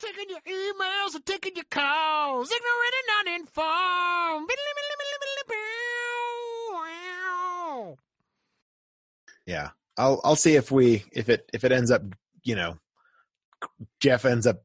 Taking 0.00 0.28
your 0.28 0.40
emails 0.40 1.14
and 1.14 1.24
taking 1.24 1.54
your 1.56 1.64
calls. 1.70 2.50
Ignorant 2.50 2.94
and 3.00 3.28
uninformed. 3.28 4.50
Yeah, 9.46 9.70
I'll 9.96 10.20
I'll 10.24 10.36
see 10.36 10.56
if 10.56 10.70
we 10.70 11.04
if 11.12 11.28
it 11.28 11.48
if 11.52 11.64
it 11.64 11.72
ends 11.72 11.90
up 11.90 12.02
you 12.42 12.56
know 12.56 12.78
Jeff 14.00 14.24
ends 14.24 14.46
up 14.46 14.62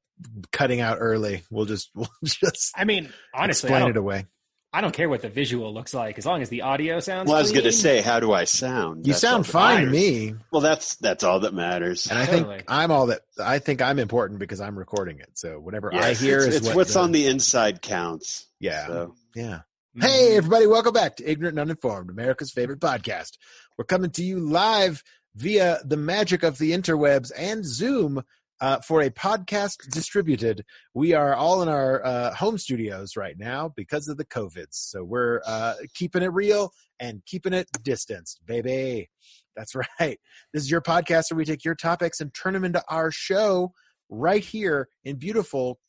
cutting 0.51 0.81
out 0.81 0.97
early. 0.99 1.43
We'll 1.49 1.65
just 1.65 1.89
we'll 1.95 2.09
just 2.23 2.73
I 2.75 2.85
mean, 2.85 3.11
honestly, 3.33 3.69
explain 3.69 3.89
it 3.89 3.97
away. 3.97 4.25
I 4.71 4.81
don't 4.81 4.93
care 4.93 5.09
what 5.09 5.23
the 5.23 5.29
visual 5.29 5.73
looks 5.73 5.95
like 5.95 6.19
as 6.19 6.25
long 6.27 6.43
as 6.43 6.49
the 6.49 6.61
audio 6.61 6.99
sounds. 6.99 7.27
Well, 7.27 7.37
I 7.37 7.41
was 7.41 7.51
going 7.51 7.63
to 7.63 7.71
say, 7.71 8.01
how 8.01 8.19
do 8.19 8.31
I 8.31 8.43
sound? 8.43 9.07
You 9.07 9.13
That's 9.13 9.21
sound 9.21 9.47
fine 9.47 9.85
to 9.85 9.89
me, 9.91 10.35
Well, 10.51 10.61
that's 10.61 10.95
that's 10.97 11.23
all 11.23 11.39
that 11.39 11.55
matters. 11.55 12.05
and 12.05 12.19
I 12.19 12.25
Totally. 12.27 12.57
think 12.57 12.65
I'm 12.71 12.91
all 12.91 13.07
that. 13.07 13.21
I 13.43 13.57
think 13.57 13.81
I'm 13.81 13.97
important 13.97 14.39
because 14.39 14.61
I'm 14.61 14.77
recording 14.77 15.19
it. 15.19 15.29
So 15.33 15.59
whatever 15.59 15.93
I 15.93 16.13
hear 16.13 16.37
it's, 16.37 16.47
is 16.47 16.55
it's 16.57 16.67
what 16.67 16.75
what's 16.75 16.95
on 16.95 17.11
the 17.11 17.25
inside 17.25 17.81
counts. 17.81 18.45
yeah 18.59 18.85
So, 18.87 19.15
yeah. 19.35 19.61
Mhm. 19.97 20.03
Hey, 20.03 20.37
everybody, 20.37 20.67
welcome 20.67 20.93
back 20.93 21.15
to 21.15 21.27
Ignorant 21.29 21.57
and 21.57 21.61
Uninformed, 21.67 22.11
America's 22.11 22.51
favorite 22.51 22.79
podcast. 22.79 23.37
We're 23.75 23.85
coming 23.85 24.11
to 24.11 24.23
you 24.23 24.39
live 24.39 25.03
via 25.35 25.79
the 25.83 25.97
magic 25.97 26.43
of 26.43 26.59
the 26.59 26.73
interwebs 26.73 27.31
and 27.35 27.65
Zoom 27.65 28.23
uh, 28.61 28.79
for 28.79 29.01
a 29.01 29.09
podcast 29.09 29.89
distributed. 29.91 30.63
We 30.93 31.13
are 31.13 31.33
all 31.33 31.61
in 31.61 31.69
our 31.69 32.05
uh, 32.05 32.33
home 32.35 32.57
studios 32.57 33.15
right 33.15 33.35
now 33.37 33.73
because 33.75 34.07
of 34.07 34.17
the 34.17 34.25
COVIDs. 34.25 34.73
So 34.73 35.03
we're 35.03 35.41
uh, 35.45 35.75
keeping 35.93 36.23
it 36.23 36.33
real 36.33 36.71
and 36.99 37.21
keeping 37.25 37.53
it 37.53 37.67
distanced, 37.83 38.41
baby. 38.45 39.09
That's 39.55 39.75
right. 39.99 40.19
This 40.53 40.63
is 40.63 40.71
your 40.71 40.81
podcast 40.81 41.31
where 41.31 41.37
we 41.37 41.45
take 41.45 41.65
your 41.65 41.75
topics 41.75 42.19
and 42.19 42.33
turn 42.33 42.53
them 42.53 42.65
into 42.65 42.83
our 42.89 43.11
show 43.11 43.73
right 44.09 44.43
here 44.43 44.89
in 45.03 45.17
beautiful 45.17 45.79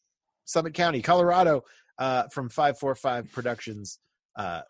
Summit 0.45 0.75
County, 0.75 1.03
Colorado, 1.03 1.63
uh, 1.99 2.25
from 2.33 2.49
545 2.49 3.31
Productions 3.33 3.99
uh, 4.37 4.63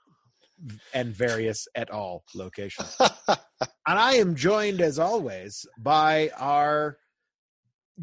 and 0.92 1.14
various 1.14 1.66
et 1.74 1.88
al. 1.90 2.22
locations. 2.34 2.96
and 3.28 3.38
I 3.86 4.14
am 4.14 4.34
joined, 4.34 4.80
as 4.80 4.98
always, 4.98 5.64
by 5.78 6.30
our 6.36 6.98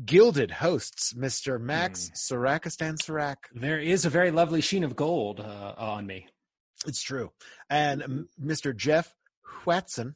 gilded 0.05 0.51
hosts, 0.51 1.13
Mr. 1.13 1.59
Max 1.59 2.11
Sarakistan 2.15 2.97
Sarak. 2.97 3.37
There 3.53 3.79
is 3.79 4.05
a 4.05 4.09
very 4.09 4.31
lovely 4.31 4.61
sheen 4.61 4.83
of 4.83 4.95
gold 4.95 5.39
uh, 5.39 5.73
on 5.77 6.05
me. 6.05 6.27
It's 6.85 7.01
true. 7.01 7.31
And 7.69 8.03
um, 8.03 8.29
Mr. 8.41 8.75
Jeff 8.75 9.13
Watson. 9.65 10.15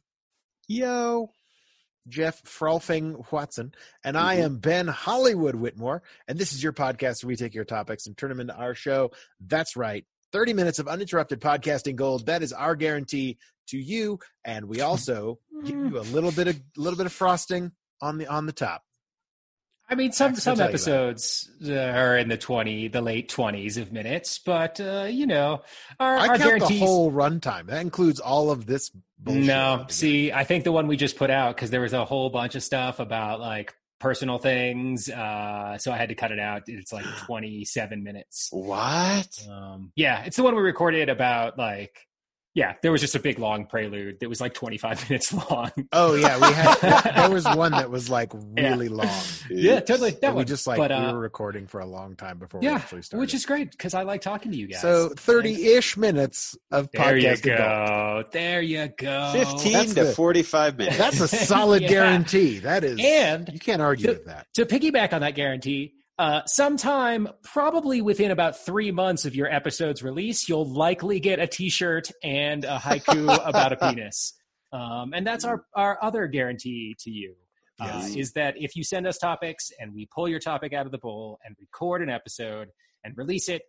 yo, 0.68 1.32
Jeff 2.08 2.42
Frolfing 2.44 3.32
Watson, 3.32 3.74
and 4.04 4.18
I 4.18 4.36
am 4.36 4.58
Ben 4.58 4.88
Hollywood 4.88 5.56
Whitmore, 5.56 6.02
and 6.28 6.38
this 6.38 6.54
is 6.54 6.64
your 6.64 6.74
podcast 6.74 7.24
where 7.24 7.30
we 7.30 7.36
take 7.36 7.54
your 7.54 7.66
topics 7.66 8.08
and 8.08 8.18
turn 8.18 8.30
them 8.30 8.40
into 8.40 8.56
our 8.56 8.74
show. 8.74 9.12
That's 9.40 9.76
right. 9.76 10.06
30 10.32 10.54
minutes 10.54 10.80
of 10.80 10.88
uninterrupted 10.88 11.42
podcasting 11.42 11.96
gold. 11.96 12.26
That 12.26 12.42
is 12.42 12.54
our 12.54 12.76
guarantee 12.76 13.38
to 13.68 13.78
you. 13.78 14.20
And 14.46 14.66
we 14.66 14.82
also 14.82 15.40
give 15.66 15.76
you 15.76 16.00
a 16.00 16.02
little 16.02 16.32
bit 16.32 16.48
of 16.48 16.59
little 16.78 16.98
bit 16.98 17.06
of 17.06 17.14
frosting 17.14 17.72
on 18.02 18.18
the 18.18 18.28
on 18.28 18.46
the 18.46 18.54
top. 18.54 18.84
I 19.92 19.95
mean, 19.95 20.14
some 20.14 20.36
some 20.36 20.56
tell 20.56 20.66
you 20.66 20.70
that. 20.70 20.70
episodes 20.70 21.52
uh, 21.67 21.73
are 21.73 22.17
in 22.17 22.30
the 22.30 22.38
twenty, 22.38 22.88
the 22.88 23.02
late 23.02 23.28
twenties 23.28 23.75
of 23.75 23.92
minutes, 23.92 24.39
but 24.39 24.80
uh, 24.80 25.08
you 25.09 25.28
know, 25.28 25.61
our, 26.00 26.16
I 26.16 26.20
our 26.20 26.28
count 26.28 26.42
guarantees. 26.44 26.80
the 26.80 26.86
whole 26.86 27.11
runtime. 27.11 27.67
That 27.67 27.81
includes 27.81 28.22
all 28.22 28.52
of 28.52 28.66
this 28.66 28.92
no, 29.25 29.86
see, 29.89 30.31
I 30.31 30.44
think 30.44 30.64
the 30.64 30.72
one 30.72 30.88
we 30.88 30.97
just 30.97 31.16
put 31.16 31.30
out 31.30 31.56
because 31.56 31.69
there 31.69 31.81
was 31.81 31.94
a 31.94 32.06
whole 32.06 32.30
bunch 32.30 32.56
of 32.56 32.64
stuff 32.64 33.00
about 33.00 33.39
like 33.39 33.73
personal 34.00 34.39
things, 34.39 35.09
uh, 35.09 35.78
so 35.78 35.92
I 35.92 35.97
had 35.97 36.09
to 36.09 36.16
cut 36.16 36.31
it 36.31 36.39
out. 36.39 36.64
It's 36.67 36.92
like 36.92 37.06
twenty-seven 37.25 38.03
minutes. 38.03 38.47
what? 38.52 39.28
Um, 39.50 39.92
yeah, 39.95 40.23
it's 40.23 40.38
the 40.38 40.44
one 40.44 40.56
we 40.56 40.62
recorded 40.62 41.09
about 41.09 41.58
like, 41.58 42.08
yeah, 42.54 42.74
there 42.84 42.92
was 42.92 43.00
just 43.00 43.16
a 43.16 43.20
big 43.20 43.40
long 43.40 43.66
prelude 43.66 44.20
that 44.20 44.28
was 44.28 44.42
like 44.42 44.53
twenty-five 44.53 45.02
minutes 45.09 45.31
long. 45.34 45.72
Oh 45.94 46.16
yeah, 46.16 46.38
we 46.38 46.53
had 46.53 46.75
there 47.16 47.30
was 47.31 47.46
one 47.46 47.72
that 47.72 47.90
was 47.90 48.09
like 48.09 48.31
really 48.58 48.90
long. 48.90 49.08
yeah, 49.50 49.80
totally. 49.80 50.12
That 50.12 50.24
And 50.24 50.34
we 50.36 50.40
one. 50.42 50.46
just 50.48 50.68
like 50.68 50.78
But, 50.78 50.92
we 50.92 50.98
uh, 50.98 51.14
were 51.14 51.20
recording 51.20 51.68
for 51.68 51.80
a 51.80 51.86
long 51.86 52.16
time 52.16 52.40
before 52.40 52.59
we 52.59 52.68
actually 52.68 53.03
started. 53.03 53.22
which 53.22 53.34
is 53.34 53.46
great 53.46 53.72
because 53.72 53.94
I 53.94 54.03
like 54.03 54.22
talking 54.22 54.52
to 54.52 54.58
you 54.58 54.68
guys. 54.68 54.81
So 54.81 55.09
30-ish 55.09 55.96
minutes 55.98 56.58
of 56.72 56.90
There 56.92 57.18
you 57.18 57.28
podcasting 57.30 57.58
gold. 57.58 57.59
go. 58.25 58.30
There 58.31 58.62
you 58.62 58.88
go. 58.98 59.30
Fifteen 59.34 59.74
That's 59.74 59.94
to 59.94 60.04
the- 60.06 60.12
forty-five 60.14 60.78
minutes. 60.78 60.98
That's 60.98 61.20
a 61.22 61.28
solid 61.30 61.84
Yeah. 61.84 61.88
guarantee. 61.90 62.59
That 62.59 62.84
is 62.84 63.00
And 63.02 63.50
you 63.52 63.59
can't 63.59 63.81
argue 63.81 64.08
to- 64.08 64.14
with 64.14 64.25
that. 64.25 64.48
to 64.56 64.66
piggyback 64.66 65.14
on 65.14 65.22
that 65.22 65.36
guarantee, 65.36 65.94
uh, 66.22 66.42
sometime 66.46 67.28
probably 67.44 68.02
within 68.02 68.32
about 68.32 68.54
three 68.66 68.92
months 68.92 69.26
of 69.26 69.36
your 69.36 69.48
episode's 69.52 70.04
release, 70.04 70.48
you'll 70.48 70.70
likely 70.72 71.20
get 71.20 71.40
a 71.40 71.48
T-shirt 71.48 72.12
and 72.24 72.64
a 72.64 72.78
haiku 72.78 73.24
about 73.50 73.74
a 73.74 73.76
penis. 73.78 74.34
Um, 74.72 75.14
and 75.14 75.26
that's 75.26 75.44
our 75.44 75.66
our 75.76 75.98
other 76.02 76.28
guarantee 76.28 76.96
to 77.00 77.10
you. 77.10 77.36
Uh, 77.80 77.86
Yes. 77.86 78.16
is 78.16 78.34
that 78.34 78.54
if 78.58 78.76
you 78.76 78.84
send 78.84 79.08
us 79.08 79.18
topics 79.18 79.72
and 79.80 79.92
we 79.96 80.08
pull 80.14 80.30
your 80.30 80.40
topic 80.40 80.72
out 80.72 80.86
of 80.86 80.92
the 80.92 81.00
bowl 81.00 81.40
and 81.44 81.56
record 81.60 82.04
an 82.04 82.10
episode 82.12 82.68
and 83.04 83.18
release 83.18 83.50
it, 83.50 83.64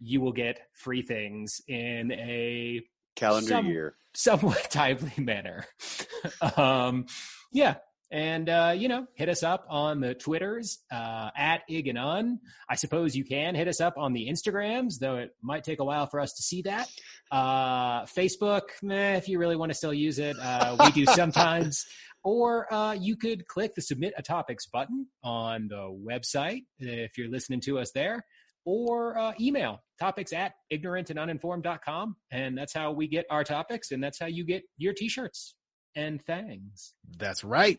you 0.00 0.20
will 0.20 0.32
get 0.32 0.58
free 0.74 1.02
things 1.02 1.60
in 1.68 2.10
a 2.12 2.80
calendar 3.14 3.46
some- 3.48 3.66
year. 3.66 3.94
somewhat 4.14 4.66
timely 4.70 5.12
manner. 5.18 5.64
um, 6.56 7.06
yeah. 7.52 7.76
And, 8.12 8.50
uh, 8.50 8.74
you 8.76 8.88
know, 8.88 9.06
hit 9.14 9.30
us 9.30 9.42
up 9.42 9.64
on 9.70 10.00
the 10.00 10.14
Twitters 10.14 10.80
uh, 10.92 11.30
at 11.34 11.62
Ig. 11.66 11.96
I 11.96 12.74
suppose 12.74 13.16
you 13.16 13.24
can 13.24 13.54
hit 13.54 13.68
us 13.68 13.80
up 13.80 13.94
on 13.96 14.12
the 14.12 14.28
Instagrams, 14.28 14.98
though 14.98 15.16
it 15.16 15.30
might 15.42 15.64
take 15.64 15.80
a 15.80 15.84
while 15.84 16.06
for 16.06 16.20
us 16.20 16.34
to 16.34 16.42
see 16.42 16.60
that. 16.62 16.90
Uh, 17.30 18.02
Facebook, 18.04 18.62
meh, 18.82 19.16
if 19.16 19.28
you 19.28 19.38
really 19.38 19.56
want 19.56 19.70
to 19.70 19.74
still 19.74 19.94
use 19.94 20.18
it, 20.18 20.36
uh, 20.38 20.76
we 20.78 20.90
do 20.92 21.06
sometimes. 21.14 21.86
Or 22.22 22.72
uh, 22.72 22.92
you 22.92 23.16
could 23.16 23.48
click 23.48 23.74
the 23.74 23.80
Submit 23.80 24.12
a 24.18 24.22
Topics 24.22 24.66
button 24.66 25.06
on 25.24 25.68
the 25.68 25.98
website 26.06 26.64
if 26.78 27.16
you're 27.16 27.30
listening 27.30 27.60
to 27.62 27.78
us 27.78 27.92
there 27.92 28.26
or 28.64 29.18
uh, 29.18 29.32
email 29.40 29.82
topics 29.98 30.32
at 30.32 30.52
ignorantanduninformed.com. 30.72 32.16
And 32.30 32.56
that's 32.56 32.74
how 32.74 32.92
we 32.92 33.08
get 33.08 33.24
our 33.30 33.42
topics, 33.42 33.90
and 33.90 34.04
that's 34.04 34.18
how 34.18 34.26
you 34.26 34.44
get 34.44 34.64
your 34.76 34.92
t 34.92 35.08
shirts 35.08 35.54
and 35.96 36.22
things. 36.24 36.94
That's 37.18 37.42
right. 37.42 37.78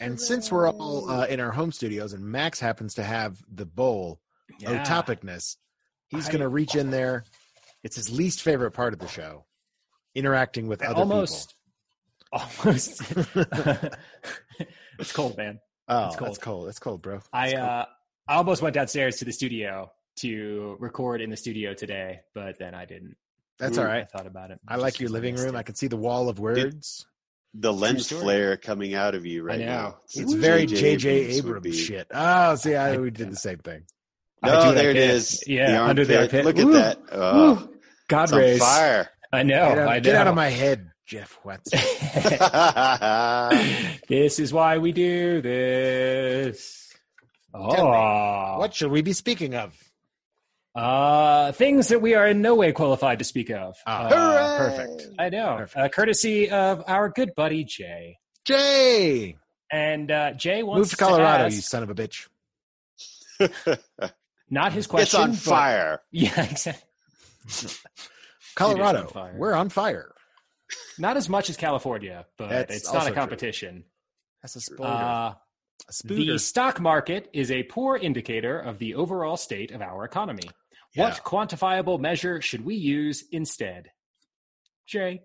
And 0.00 0.20
since 0.20 0.50
we're 0.50 0.68
all 0.68 1.08
uh, 1.08 1.26
in 1.26 1.38
our 1.40 1.52
home 1.52 1.70
studios 1.72 2.12
and 2.12 2.24
Max 2.24 2.58
happens 2.58 2.94
to 2.94 3.04
have 3.04 3.40
the 3.52 3.66
bowl 3.66 4.20
of 4.66 4.74
topicness, 4.78 5.56
he's 6.08 6.26
going 6.28 6.40
to 6.40 6.48
reach 6.48 6.74
in 6.74 6.90
there. 6.90 7.24
It's 7.84 7.96
his 7.96 8.10
least 8.10 8.42
favorite 8.42 8.72
part 8.72 8.92
of 8.92 8.98
the 8.98 9.08
show, 9.08 9.44
interacting 10.14 10.66
with 10.66 10.82
other 10.82 11.00
almost. 11.00 11.54
Almost. 12.32 13.02
it's 14.98 15.12
cold, 15.12 15.36
man. 15.36 15.60
oh, 15.88 16.06
It's 16.06 16.14
it's 16.14 16.16
cold. 16.16 16.28
cold. 16.28 16.40
cold. 16.40 16.68
It's 16.68 16.78
cold, 16.78 17.02
bro. 17.02 17.20
I 17.32 17.52
cold. 17.52 17.62
uh, 17.62 17.86
I 18.28 18.34
almost 18.36 18.62
went 18.62 18.74
downstairs 18.74 19.16
to 19.18 19.24
the 19.24 19.32
studio 19.32 19.90
to 20.16 20.76
record 20.78 21.20
in 21.20 21.30
the 21.30 21.36
studio 21.36 21.74
today, 21.74 22.20
but 22.34 22.58
then 22.58 22.74
I 22.74 22.84
didn't. 22.84 23.16
That's 23.58 23.78
Ooh. 23.78 23.82
all 23.82 23.86
I 23.88 24.04
thought 24.04 24.26
about 24.26 24.50
it. 24.50 24.60
I 24.66 24.76
like 24.76 25.00
your 25.00 25.10
living 25.10 25.36
room. 25.36 25.54
it. 25.54 25.58
I 25.58 25.62
can 25.62 25.74
see 25.74 25.86
the 25.88 25.96
wall 25.96 26.28
of 26.28 26.38
words. 26.38 27.06
The 27.54 27.72
lens 27.72 28.08
flare 28.08 28.56
coming 28.56 28.94
out 28.94 29.14
of 29.14 29.26
you 29.26 29.42
right 29.42 29.60
now. 29.60 29.98
It's 30.14 30.32
Ooh, 30.32 30.40
very 30.40 30.64
J.J. 30.64 31.36
Abrams 31.36 31.38
Abrams 31.38 31.78
shit. 31.78 32.06
Oh, 32.12 32.54
see, 32.54 32.74
I, 32.74 32.96
we 32.98 33.10
did 33.10 33.30
the 33.30 33.36
same 33.36 33.58
thing. 33.58 33.82
No, 34.42 34.72
there 34.72 34.90
it 34.90 34.96
is. 34.96 35.44
Yeah, 35.46 35.84
under 35.84 36.04
the 36.04 36.20
armpit. 36.20 36.44
Look 36.44 36.58
at 36.58 36.64
Woo. 36.64 36.72
that. 36.72 36.98
Oh. 37.12 37.68
God 38.08 38.24
it's 38.24 38.32
rays. 38.32 38.58
fire. 38.58 39.08
I 39.32 39.42
know. 39.42 39.68
get, 39.68 39.78
out, 39.78 39.88
I 39.88 39.94
know. 39.94 40.00
get 40.00 40.14
out 40.16 40.26
of 40.26 40.34
my 40.34 40.48
head, 40.48 40.90
Jeff 41.06 41.38
Watson. 41.44 41.78
this 44.08 44.38
is 44.38 44.52
why 44.52 44.78
we 44.78 44.92
do 44.92 45.40
this. 45.40 46.92
Oh, 47.54 48.58
what 48.58 48.74
should 48.74 48.90
we 48.90 49.02
be 49.02 49.12
speaking 49.12 49.54
of? 49.54 49.76
Uh, 50.74 51.52
things 51.52 51.88
that 51.88 52.00
we 52.00 52.14
are 52.14 52.26
in 52.26 52.40
no 52.40 52.54
way 52.54 52.72
qualified 52.72 53.18
to 53.18 53.24
speak 53.24 53.50
of. 53.50 53.76
Ah, 53.86 54.06
Uh, 54.06 54.58
perfect. 54.58 55.08
I 55.18 55.28
know. 55.28 55.56
Perfect. 55.58 55.76
Uh, 55.76 55.88
courtesy 55.90 56.50
of 56.50 56.82
our 56.86 57.10
good 57.10 57.34
buddy 57.36 57.64
Jay. 57.64 58.18
Jay, 58.44 59.36
And 59.70 60.10
uh, 60.10 60.32
Jay 60.32 60.62
wants 60.62 60.78
move 60.78 60.90
to 60.90 60.96
Colorado, 60.96 61.44
ask- 61.44 61.54
you 61.56 61.60
son 61.62 61.82
of 61.82 61.90
a 61.90 61.94
bitch. 61.94 62.26
not 64.50 64.72
his 64.72 64.86
question. 64.86 65.02
it's 65.02 65.12
question. 65.14 65.22
on 65.22 65.30
but- 65.30 65.38
fire. 65.38 66.00
Yeah, 66.10 66.42
exactly. 66.44 66.88
Colorado, 68.54 69.00
on 69.02 69.08
fire. 69.08 69.34
we're 69.36 69.54
on 69.54 69.68
fire. 69.68 70.12
Not 70.98 71.16
as 71.16 71.28
much 71.28 71.50
as 71.50 71.56
California, 71.56 72.26
but 72.38 72.48
That's 72.50 72.76
it's 72.76 72.86
not 72.86 72.94
also 72.96 73.06
a 73.08 73.10
true. 73.10 73.20
competition. 73.20 73.84
That's 74.42 74.56
a 74.56 74.58
spooder. 74.58 74.84
Uh, 74.84 75.34
a 75.34 76.06
the 76.06 76.38
stock 76.38 76.80
market 76.80 77.28
is 77.32 77.50
a 77.50 77.62
poor 77.64 77.96
indicator 77.96 78.58
of 78.58 78.78
the 78.78 78.94
overall 78.94 79.36
state 79.36 79.70
of 79.72 79.82
our 79.82 80.04
economy. 80.04 80.48
What 80.94 81.22
quantifiable 81.24 81.98
measure 81.98 82.40
should 82.40 82.64
we 82.64 82.74
use 82.74 83.24
instead? 83.32 83.90
Jay. 84.86 85.22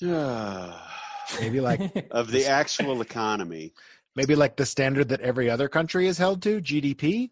Maybe 0.00 1.60
like 1.60 2.08
of 2.10 2.30
the 2.30 2.46
actual 2.46 3.00
economy. 3.00 3.74
Maybe 4.16 4.34
like 4.34 4.56
the 4.56 4.66
standard 4.66 5.10
that 5.10 5.20
every 5.20 5.48
other 5.48 5.68
country 5.68 6.08
is 6.08 6.18
held 6.18 6.42
to, 6.42 6.60
GDP. 6.60 7.30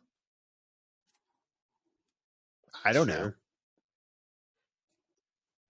I 2.85 2.93
don't 2.93 3.09
know. 3.09 3.33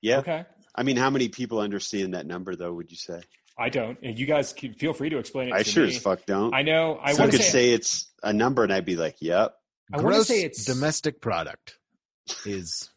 Yeah. 0.03 0.19
Okay. 0.19 0.45
I 0.75 0.83
mean, 0.83 0.97
how 0.99 1.09
many 1.09 1.29
people 1.29 1.59
understand 1.59 2.13
that 2.13 2.27
number, 2.27 2.55
though? 2.55 2.75
Would 2.75 2.91
you 2.91 2.99
say? 2.99 3.23
I 3.59 3.71
don't. 3.71 3.99
And 4.03 4.19
you 4.19 4.27
guys 4.27 4.53
can 4.53 4.75
feel 4.75 4.93
free 4.93 5.09
to 5.09 5.17
explain 5.19 5.49
it. 5.49 5.55
I 5.55 5.63
to 5.63 5.71
sure 5.71 5.85
me. 5.85 5.97
as 5.97 5.99
fuck 5.99 6.27
don't. 6.27 6.55
I 6.55 6.61
know. 6.63 6.99
I 7.03 7.15
Some 7.15 7.31
could 7.31 7.41
say, 7.41 7.49
say 7.49 7.73
it's 7.73 8.11
a 8.23 8.33
number, 8.33 8.63
and 8.63 8.73
I'd 8.73 8.85
be 8.85 8.97
like, 8.97 9.17
"Yep." 9.21 9.57
I 9.93 9.97
wanna 9.99 10.09
Gross 10.09 10.29
say 10.29 10.43
it's- 10.43 10.65
domestic 10.65 11.21
product 11.21 11.79
is 12.45 12.91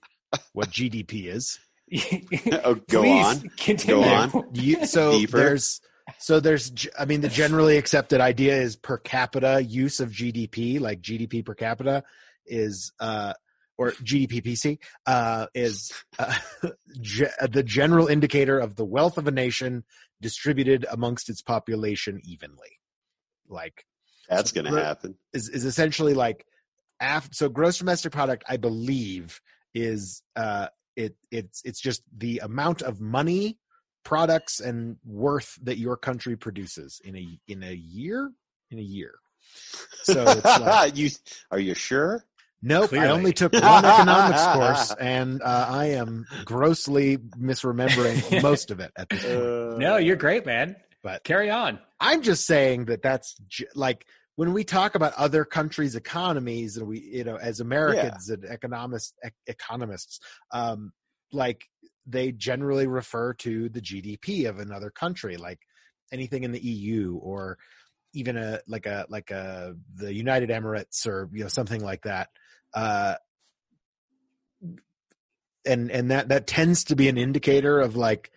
what 0.54 0.70
GDP 0.70 1.26
is. 1.28 1.60
Oh, 2.64 2.76
go 2.76 3.02
Please 3.02 3.26
on. 3.26 3.50
Continue. 3.58 4.04
Go 4.04 4.10
on. 4.10 4.44
You, 4.54 4.86
so 4.86 5.12
Deeper. 5.20 5.38
there's 5.38 5.82
so 6.20 6.40
there's 6.40 6.72
I 6.98 7.06
mean 7.06 7.22
the 7.22 7.30
generally 7.30 7.78
accepted 7.78 8.22
idea 8.22 8.56
is 8.62 8.76
per 8.76 8.98
capita 8.98 9.64
use 9.64 10.00
of 10.00 10.10
GDP, 10.12 10.80
like 10.80 11.02
GDP 11.02 11.44
per 11.46 11.56
capita 11.56 12.04
is 12.46 12.92
uh 13.00 13.34
or 13.78 13.92
GDP 13.94 14.44
PC 14.44 14.78
uh 15.08 15.48
is 15.56 15.92
uh, 16.20 16.34
ge- 17.02 17.24
the 17.50 17.64
general 17.64 18.08
indicator 18.08 18.60
of 18.60 18.76
the 18.76 18.86
wealth 18.86 19.18
of 19.18 19.28
a 19.28 19.32
nation 19.32 19.84
distributed 20.22 20.86
amongst 20.92 21.30
its 21.30 21.42
population 21.42 22.20
evenly. 22.24 22.80
Like 23.48 23.86
That's 24.30 24.52
gonna 24.52 24.80
happen. 24.80 25.16
is 25.34 25.50
is 25.50 25.66
essentially 25.66 26.14
like 26.14 26.46
after 27.00 27.34
so 27.34 27.50
gross 27.50 27.78
domestic 27.78 28.12
product 28.12 28.44
i 28.48 28.58
believe 28.58 29.42
is 29.74 30.22
uh 30.36 30.68
it 30.96 31.16
it's 31.32 31.62
it's 31.64 31.80
just 31.80 32.02
the 32.18 32.40
amount 32.40 32.82
of 32.82 33.00
money 33.00 33.58
products 34.04 34.60
and 34.60 34.98
worth 35.06 35.58
that 35.64 35.78
your 35.78 35.96
country 35.98 36.36
produces 36.36 37.00
in 37.04 37.16
a 37.16 37.40
in 37.48 37.64
a 37.64 37.74
year 37.74 38.32
in 38.72 38.80
a 38.80 38.82
year 38.82 39.14
so 40.04 40.24
it's 40.28 40.44
like, 40.60 40.96
you 40.98 41.10
are 41.52 41.60
you 41.60 41.74
sure? 41.74 42.24
nope 42.62 42.92
i 42.94 43.08
only 43.08 43.32
took 43.34 43.54
one 43.54 43.64
economics 43.86 44.46
course 44.54 44.94
and 45.00 45.42
uh, 45.42 45.66
i 45.70 45.86
am 45.92 46.26
grossly 46.46 47.18
misremembering 47.18 48.42
most 48.44 48.72
of 48.72 48.80
it 48.80 48.92
at 48.98 49.08
this 49.10 49.24
point 49.24 49.36
Uh, 49.36 49.78
No, 49.78 49.98
you're 49.98 50.16
great, 50.18 50.46
man. 50.46 50.76
But- 51.02 51.24
carry 51.24 51.50
on. 51.50 51.80
I'm 52.02 52.22
just 52.22 52.46
saying 52.46 52.86
that 52.86 53.02
that's 53.02 53.36
j- 53.48 53.68
like 53.76 54.06
when 54.40 54.54
we 54.54 54.64
talk 54.64 54.96
about 54.96 55.12
other 55.16 55.44
countries' 55.44 55.98
economies, 55.98 56.78
and 56.78 56.88
we, 56.88 57.02
you 57.02 57.26
know, 57.26 57.36
as 57.36 57.60
Americans 57.60 58.30
and 58.30 58.46
economists, 58.46 59.14
ec- 59.22 59.34
economists, 59.48 60.22
um, 60.54 60.94
like 61.34 61.66
they 62.08 62.32
generally 62.32 62.88
refer 62.88 63.34
to 63.34 63.68
the 63.68 63.82
GDP 63.82 64.48
of 64.48 64.60
another 64.60 64.92
country, 64.92 65.36
like 65.36 65.60
anything 66.14 66.44
in 66.46 66.54
the 66.54 66.60
EU 66.62 67.20
or 67.22 67.58
even 68.14 68.38
a 68.38 68.62
like 68.66 68.86
a 68.86 69.06
like 69.10 69.30
a 69.30 69.76
the 69.96 70.14
United 70.14 70.48
Emirates 70.48 71.06
or 71.06 71.30
you 71.34 71.44
know 71.44 71.50
something 71.50 71.84
like 71.84 72.04
that. 72.04 72.30
Uh, 72.74 73.16
and 75.66 75.92
and 75.92 76.12
that 76.12 76.30
that 76.30 76.48
tends 76.48 76.86
to 76.86 76.96
be 76.96 77.10
an 77.10 77.18
indicator 77.18 77.82
of 77.82 77.98
like 77.98 78.32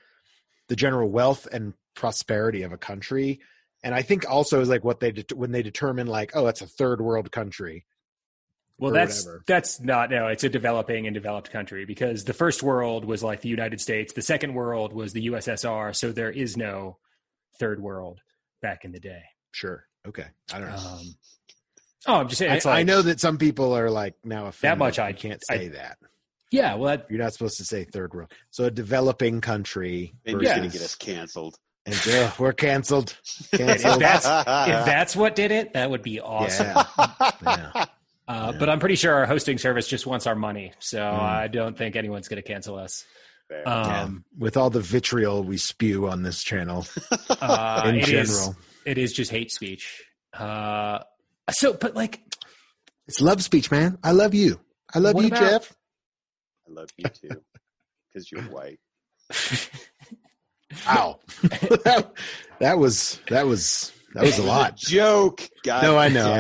the 0.66 0.74
general 0.74 1.08
wealth 1.08 1.46
and 1.52 1.74
prosperity 1.94 2.64
of 2.64 2.72
a 2.72 2.76
country 2.76 3.38
and 3.82 3.94
i 3.94 4.02
think 4.02 4.28
also 4.28 4.60
is 4.60 4.68
like 4.68 4.84
what 4.84 5.00
they 5.00 5.12
det- 5.12 5.32
when 5.32 5.52
they 5.52 5.62
determine 5.62 6.06
like 6.06 6.32
oh 6.34 6.46
it's 6.46 6.60
a 6.62 6.66
third 6.66 7.00
world 7.00 7.30
country 7.32 7.84
Well, 8.78 8.92
that's 8.92 9.24
whatever. 9.24 9.44
that's 9.46 9.80
not 9.80 10.10
no. 10.10 10.26
It's 10.28 10.42
a 10.44 10.48
developing 10.48 11.06
and 11.06 11.14
developed 11.14 11.50
country 11.52 11.84
because 11.84 12.24
the 12.24 12.32
first 12.32 12.62
world 12.62 13.04
was 13.04 13.22
like 13.22 13.40
the 13.40 13.48
United 13.48 13.80
States. 13.80 14.12
The 14.12 14.22
second 14.22 14.54
world 14.54 14.92
was 14.92 15.12
the 15.12 15.26
USSR. 15.28 15.94
So 15.94 16.10
there 16.10 16.30
is 16.32 16.56
no 16.56 16.98
third 17.60 17.80
world 17.80 18.18
back 18.60 18.84
in 18.84 18.90
the 18.92 18.98
day. 18.98 19.22
sure 19.52 19.84
okay 20.08 20.26
i 20.52 20.58
don't 20.58 20.68
know 20.70 20.76
Um, 20.76 21.06
oh, 22.08 22.14
I'm 22.20 22.28
just 22.28 22.38
saying. 22.40 22.50
I, 22.50 22.54
like, 22.56 22.66
I 22.66 22.82
know 22.82 23.02
that 23.02 23.20
some 23.20 23.38
people 23.38 23.76
are 23.76 23.88
like 23.90 24.14
now 24.24 24.46
offended 24.46 24.78
much 24.78 24.98
I- 24.98 25.12
can't 25.12 25.40
I- 25.50 25.56
say 25.58 25.68
that 25.68 25.98
Yeah. 26.50 26.74
Well, 26.74 26.96
that, 26.96 27.06
you're 27.10 27.20
not 27.22 27.32
supposed 27.34 27.58
to 27.58 27.64
say 27.64 27.84
third 27.84 28.12
world 28.14 28.32
so 28.50 28.64
a 28.64 28.70
developing 28.70 29.40
country 29.40 30.14
and 30.26 30.40
you're 30.40 30.54
gonna 30.56 30.68
get 30.68 30.82
us 30.82 30.96
canceled. 30.96 31.54
And 31.86 32.08
uh, 32.08 32.30
we're 32.38 32.52
canceled 32.52 33.16
if 33.52 33.82
that's 33.82 34.24
if 34.24 34.84
that's 34.86 35.16
what 35.16 35.34
did 35.34 35.50
it, 35.50 35.72
that 35.74 35.90
would 35.90 36.02
be 36.02 36.20
awesome. 36.20 36.66
yeah, 36.66 36.84
yeah. 37.42 37.70
Uh, 37.74 37.86
Yeah. 38.52 38.58
But 38.58 38.68
I'm 38.70 38.78
pretty 38.78 38.94
sure 38.94 39.12
our 39.14 39.26
hosting 39.26 39.58
service 39.58 39.88
just 39.88 40.06
wants 40.06 40.26
our 40.26 40.34
money, 40.36 40.72
so 40.78 40.98
Mm. 41.00 41.18
I 41.20 41.48
don't 41.48 41.76
think 41.76 41.96
anyone's 41.96 42.28
going 42.28 42.40
to 42.42 42.46
cancel 42.48 42.76
us. 42.78 43.04
Um, 43.66 44.24
with 44.38 44.56
all 44.56 44.70
the 44.70 44.80
vitriol 44.80 45.42
we 45.42 45.58
spew 45.58 46.08
on 46.08 46.22
this 46.22 46.42
channel 46.42 46.86
uh, 47.28 47.82
in 47.86 47.96
it 47.96 48.08
is- 48.08 48.08
general 48.38 48.56
it 48.86 48.96
is 48.98 49.12
just 49.12 49.30
hate 49.30 49.50
speech. 49.52 50.02
Uh, 50.32 51.00
so, 51.50 51.74
but 51.74 51.94
like, 51.94 52.20
it's 53.08 53.20
love 53.20 53.42
speech 53.42 53.70
man 53.70 53.98
i 54.02 54.12
love 54.12 54.32
you 54.32 54.58
i 54.94 54.98
love 55.00 55.20
you 55.20 55.26
about- 55.26 55.40
jeff 55.40 55.74
I 56.66 56.72
love 56.72 56.88
you 56.96 57.04
too, 57.04 57.42
because 58.08 58.30
you're 58.32 58.40
white. 58.44 58.78
Wow. 60.86 61.18
that, 61.42 62.12
that 62.60 62.78
was 62.78 63.20
that 63.28 63.46
was 63.46 63.92
that 64.14 64.24
was 64.24 64.38
a 64.38 64.42
lot. 64.42 64.76
Joke. 64.76 65.48
God 65.64 65.82
No, 65.84 65.96
I 65.96 66.08
know. 66.08 66.32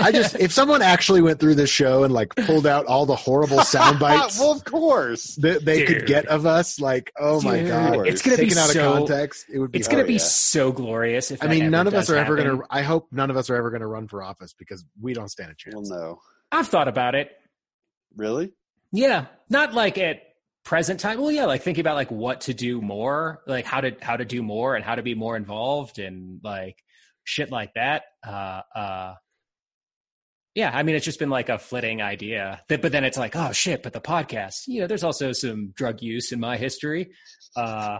I 0.00 0.10
just 0.10 0.34
if 0.36 0.52
someone 0.52 0.82
actually 0.82 1.22
went 1.22 1.38
through 1.38 1.54
this 1.54 1.70
show 1.70 2.02
and 2.02 2.12
like 2.12 2.34
pulled 2.34 2.66
out 2.66 2.86
all 2.86 3.06
the 3.06 3.14
horrible 3.14 3.60
sound 3.62 4.00
bites 4.00 4.40
well, 4.40 4.50
of 4.50 4.64
course. 4.64 5.36
that 5.36 5.64
they 5.64 5.84
could 5.84 6.06
get 6.06 6.26
of 6.26 6.44
us, 6.44 6.80
like 6.80 7.12
oh 7.18 7.40
my 7.42 7.62
god, 7.62 8.06
it's 8.08 8.20
gonna 8.20 8.36
be 8.36 8.44
taken 8.44 8.58
out 8.58 8.70
so- 8.70 8.92
of 8.92 8.98
context, 9.08 9.46
it 9.52 9.58
would 9.60 9.70
be. 9.70 9.78
it's 9.78 9.86
going 9.86 9.98
to 9.98 10.04
Oh, 10.04 10.08
be 10.08 10.14
yeah. 10.14 10.18
so 10.18 10.72
glorious. 10.72 11.30
If 11.30 11.42
I 11.44 11.46
mean, 11.46 11.70
none 11.70 11.86
of 11.86 11.94
us 11.94 12.06
does 12.08 12.16
are 12.16 12.18
ever 12.18 12.34
going 12.36 12.58
to. 12.58 12.64
I 12.68 12.82
hope 12.82 13.06
none 13.12 13.30
of 13.30 13.36
us 13.36 13.48
are 13.48 13.54
ever 13.56 13.70
going 13.70 13.82
to 13.82 13.86
run 13.86 14.08
for 14.08 14.22
office 14.22 14.52
because 14.58 14.84
we 15.00 15.14
don't 15.14 15.28
stand 15.30 15.50
a 15.50 15.54
Well, 15.72 15.82
chance. 15.82 15.90
no. 15.90 16.18
I've 16.50 16.66
thought 16.68 16.88
about 16.88 17.14
it. 17.14 17.30
Really? 18.16 18.52
Yeah, 18.92 19.26
not 19.48 19.72
like 19.74 19.98
at 19.98 20.20
present 20.64 21.00
time. 21.00 21.20
Well, 21.20 21.30
yeah, 21.30 21.44
like 21.44 21.62
thinking 21.62 21.82
about 21.82 21.94
like 21.96 22.10
what 22.10 22.42
to 22.42 22.54
do 22.54 22.80
more, 22.80 23.42
like 23.46 23.64
how 23.64 23.80
to 23.80 23.96
how 24.00 24.16
to 24.16 24.24
do 24.24 24.42
more 24.42 24.74
and 24.76 24.84
how 24.84 24.94
to 24.94 25.02
be 25.02 25.14
more 25.14 25.36
involved 25.36 25.98
and 25.98 26.40
like 26.42 26.82
shit 27.24 27.50
like 27.50 27.74
that. 27.74 28.04
Uh, 28.26 28.62
uh, 28.74 29.14
yeah, 30.54 30.70
I 30.72 30.82
mean, 30.84 30.94
it's 30.94 31.04
just 31.04 31.18
been 31.18 31.30
like 31.30 31.48
a 31.48 31.58
flitting 31.58 32.00
idea. 32.00 32.62
That, 32.68 32.80
but 32.80 32.92
then 32.92 33.04
it's 33.04 33.18
like, 33.18 33.34
oh 33.36 33.52
shit! 33.52 33.82
But 33.82 33.92
the 33.92 34.00
podcast, 34.00 34.66
you 34.66 34.80
know, 34.80 34.86
there's 34.86 35.02
also 35.04 35.32
some 35.32 35.72
drug 35.74 36.00
use 36.00 36.30
in 36.32 36.38
my 36.38 36.56
history, 36.56 37.10
uh, 37.56 37.98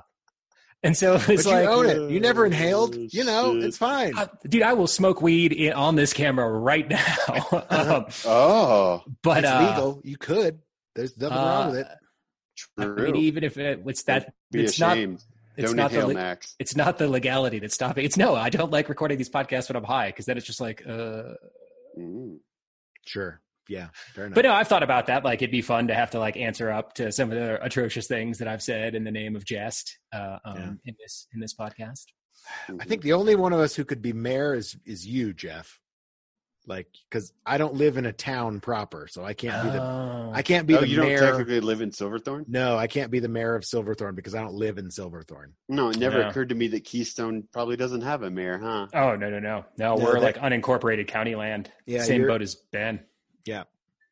and 0.85 0.97
so 0.97 1.19
But 1.19 1.29
it's 1.31 1.47
you 1.47 1.51
like, 1.51 1.67
own 1.67 1.87
it. 1.87 2.11
You 2.13 2.21
never 2.21 2.47
inhaled. 2.47 2.95
Oh, 2.97 3.07
You 3.11 3.25
know, 3.25 3.55
shit. 3.55 3.65
it's 3.65 3.77
fine. 3.79 4.17
uh, 4.17 4.27
dude, 4.49 4.63
I 4.63 4.75
will 4.75 4.87
smoke 4.87 5.21
weed 5.21 5.53
in, 5.53 5.73
on 5.73 5.97
this 5.97 6.13
camera 6.13 6.49
right 6.49 6.89
now. 6.89 7.67
um, 7.71 8.07
Oh, 8.25 9.03
but 9.23 9.39
it's 9.39 9.49
uh, 9.53 9.69
legal. 9.71 10.01
You 10.05 10.17
could. 10.17 10.61
There's 10.95 11.17
nothing 11.19 11.37
wrong 11.37 11.71
with 11.73 11.81
it. 11.81 11.89
I 12.79 12.85
true. 12.85 12.97
mean, 13.13 13.17
even 13.17 13.45
if 13.45 13.57
it, 13.59 13.83
it's 13.87 14.03
that, 14.05 14.33
Be 14.51 14.65
it's 14.65 14.79
not 14.81 14.97
it's 14.97 15.19
Don't 15.73 15.77
not 15.77 15.93
the 15.93 16.09
Max. 16.15 16.57
it's 16.59 16.75
not 16.75 16.99
the 16.99 17.09
legality 17.09 17.59
that's 17.61 17.75
stopping. 17.75 18.05
It's 18.05 18.17
no, 18.17 18.35
I 18.35 18.51
don't 18.51 18.73
like 18.73 18.89
recording 18.89 19.19
these 19.19 19.31
podcasts 19.31 19.69
when 19.69 19.77
I'm 19.77 19.85
high 19.85 20.09
because 20.09 20.27
then 20.27 20.37
it's 20.37 20.47
just 20.47 20.61
like. 20.61 20.83
uh 20.87 21.35
Mm. 21.99 22.39
Sure. 23.07 23.41
Yeah. 23.69 23.89
Fair 24.15 24.27
enough. 24.27 24.35
But 24.35 24.45
no, 24.47 24.53
I've 24.53 24.67
thought 24.67 24.83
about 24.83 25.07
that. 25.07 25.25
Like, 25.25 25.41
it'd 25.43 25.53
be 25.53 25.63
fun 25.63 25.87
to 25.89 25.95
have 25.95 26.11
to 26.11 26.19
like 26.19 26.37
answer 26.37 26.71
up 26.73 26.95
to 26.95 27.13
some 27.13 27.31
of 27.31 27.39
the 27.39 27.63
atrocious 27.65 28.09
things 28.09 28.39
that 28.39 28.49
I've 28.49 28.63
said 28.63 28.95
in 28.97 29.05
the 29.05 29.13
name 29.13 29.37
of 29.37 29.45
jest 29.45 29.97
uh, 30.13 30.39
um, 30.45 30.57
Yeah. 30.57 30.71
in 30.87 30.97
this 30.99 31.29
in 31.33 31.39
this 31.41 31.55
podcast. 31.55 32.07
I 32.81 32.85
think 32.85 33.03
the 33.03 33.13
only 33.13 33.37
one 33.37 33.53
of 33.53 33.61
us 33.61 33.75
who 33.77 33.85
could 33.85 34.03
be 34.03 34.13
mayor 34.13 34.55
is 34.55 34.77
is 34.85 35.07
you, 35.07 35.33
Jeff. 35.33 35.79
Like, 36.67 36.87
because 37.11 37.31
I 37.45 37.59
don't 37.59 37.75
live 37.75 37.99
in 37.99 38.07
a 38.07 38.13
town 38.13 38.61
proper, 38.61 39.07
so 39.11 39.23
I 39.23 39.35
can't 39.35 39.63
be 39.65 39.71
the 39.71 39.83
Oh. 39.83 40.31
I 40.33 40.41
can't 40.41 40.67
be 40.67 40.75
oh, 40.77 40.81
the 40.81 40.89
you 40.89 40.97
don't 40.97 41.19
technically 41.19 41.61
live 41.61 41.83
in 41.83 41.93
Silverthorne? 41.93 42.47
No, 42.49 42.79
I 42.79 42.87
can't 42.87 43.11
be 43.11 43.19
the 43.19 43.29
mayor 43.29 43.55
of 43.55 43.65
Silverthorne 43.67 44.15
because 44.15 44.35
I 44.35 44.41
don't 44.41 44.55
live 44.55 44.79
in 44.79 44.91
Silverthorne. 44.91 45.53
No, 45.69 45.91
it 45.91 45.99
never 45.99 46.23
No. 46.23 46.29
occurred 46.31 46.49
to 46.49 46.55
me 46.55 46.69
that 46.69 46.85
Keystone 46.85 47.45
probably 47.53 47.77
doesn't 47.77 48.01
have 48.01 48.23
a 48.23 48.31
mayor, 48.31 48.57
huh? 48.59 48.87
Oh 48.95 49.15
no 49.15 49.29
no 49.29 49.39
no 49.41 49.41
no! 49.41 49.65
No, 49.77 49.97
We're 50.03 50.15
that- 50.21 50.23
like 50.23 50.37
unincorporated 50.39 51.07
county 51.07 51.35
land. 51.35 51.71
Yeah, 51.85 52.03
Same 52.03 52.27
boat 52.27 52.41
as 52.41 52.55
Ben. 52.55 53.01
Yeah. 53.45 53.65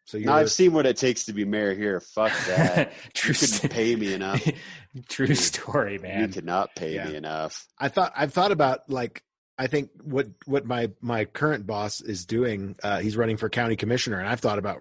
So 0.05 0.19
you're 0.19 0.27
No, 0.27 0.33
I've 0.35 0.51
seen 0.51 0.73
what 0.75 0.85
it 0.85 0.97
takes 0.99 1.25
to 1.27 1.33
be 1.33 1.45
mayor 1.47 1.73
here. 1.75 2.01
Fuck 2.01 2.33
that. 2.49 2.93
True. 3.15 3.33
you 3.33 3.49
couldn't 3.49 3.71
pay 3.71 3.97
me 3.97 4.13
enough. 4.13 4.47
True 5.09 5.35
story, 5.35 5.95
You 5.95 6.01
man. 6.01 6.33
could 6.33 6.45
not 6.45 6.75
pay 6.75 6.97
Yeah. 6.97 7.09
me 7.09 7.17
enough. 7.17 7.67
I 7.79 7.89
thought 7.89 8.13
I've 8.15 8.33
thought 8.35 8.53
about 8.53 8.91
like 8.91 9.23
I 9.59 9.67
think 9.67 9.91
what 10.03 10.29
what 10.47 10.65
my 10.67 10.91
my 11.01 11.25
current 11.27 11.67
boss 11.67 12.01
is 12.01 12.25
doing. 12.27 12.77
Uh, 12.83 13.01
he's 13.01 13.17
running 13.17 13.37
for 13.37 13.49
county 13.49 13.77
commissioner, 13.77 14.19
and 14.19 14.29
I've 14.29 14.41
thought 14.41 14.59
about 14.59 14.79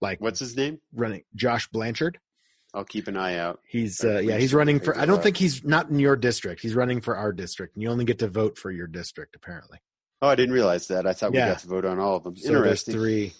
like 0.00 0.20
What's 0.20 0.40
his 0.40 0.56
name? 0.56 0.80
running 0.94 1.22
Josh 1.34 1.68
Blanchard. 1.68 2.18
I'll 2.74 2.84
keep 2.84 3.08
an 3.08 3.16
eye 3.16 3.36
out. 3.38 3.60
He's 3.66 4.04
uh, 4.04 4.18
yeah 4.18 4.36
he's 4.36 4.52
running 4.52 4.80
for. 4.80 4.96
I 4.98 5.06
don't 5.06 5.22
think 5.22 5.36
he's 5.36 5.64
not 5.64 5.88
in 5.88 5.98
your 5.98 6.16
district. 6.16 6.60
He's 6.60 6.74
running 6.74 7.00
for 7.00 7.16
our 7.16 7.32
district, 7.32 7.74
and 7.74 7.82
you 7.82 7.88
only 7.88 8.04
get 8.04 8.18
to 8.18 8.28
vote 8.28 8.58
for 8.58 8.70
your 8.70 8.86
district 8.86 9.34
apparently. 9.36 9.78
Oh, 10.20 10.28
I 10.28 10.34
didn't 10.34 10.54
realize 10.54 10.88
that. 10.88 11.06
I 11.06 11.12
thought 11.12 11.32
we 11.32 11.38
Yeah. 11.38 11.48
got 11.50 11.58
to 11.60 11.68
vote 11.68 11.84
on 11.84 11.98
all 11.98 12.16
of 12.16 12.24
them. 12.24 12.36
So 12.36 12.48
Interesting. 12.48 12.94
three. 12.94 13.34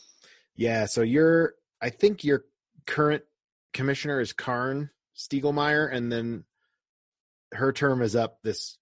Yeah, 0.55 0.87
so 0.87 1.03
you're 1.03 1.55
I 1.83 1.91
think 1.91 2.25
your 2.25 2.45
current 2.87 3.25
commissioner 3.75 4.21
is 4.21 4.33
Karn 4.33 4.91
Stiegelmeier, 5.17 5.93
and 5.93 6.11
then 6.11 6.45
her 7.53 7.73
term 7.73 8.01
is 8.01 8.17
up 8.17 8.39
this 8.43 8.79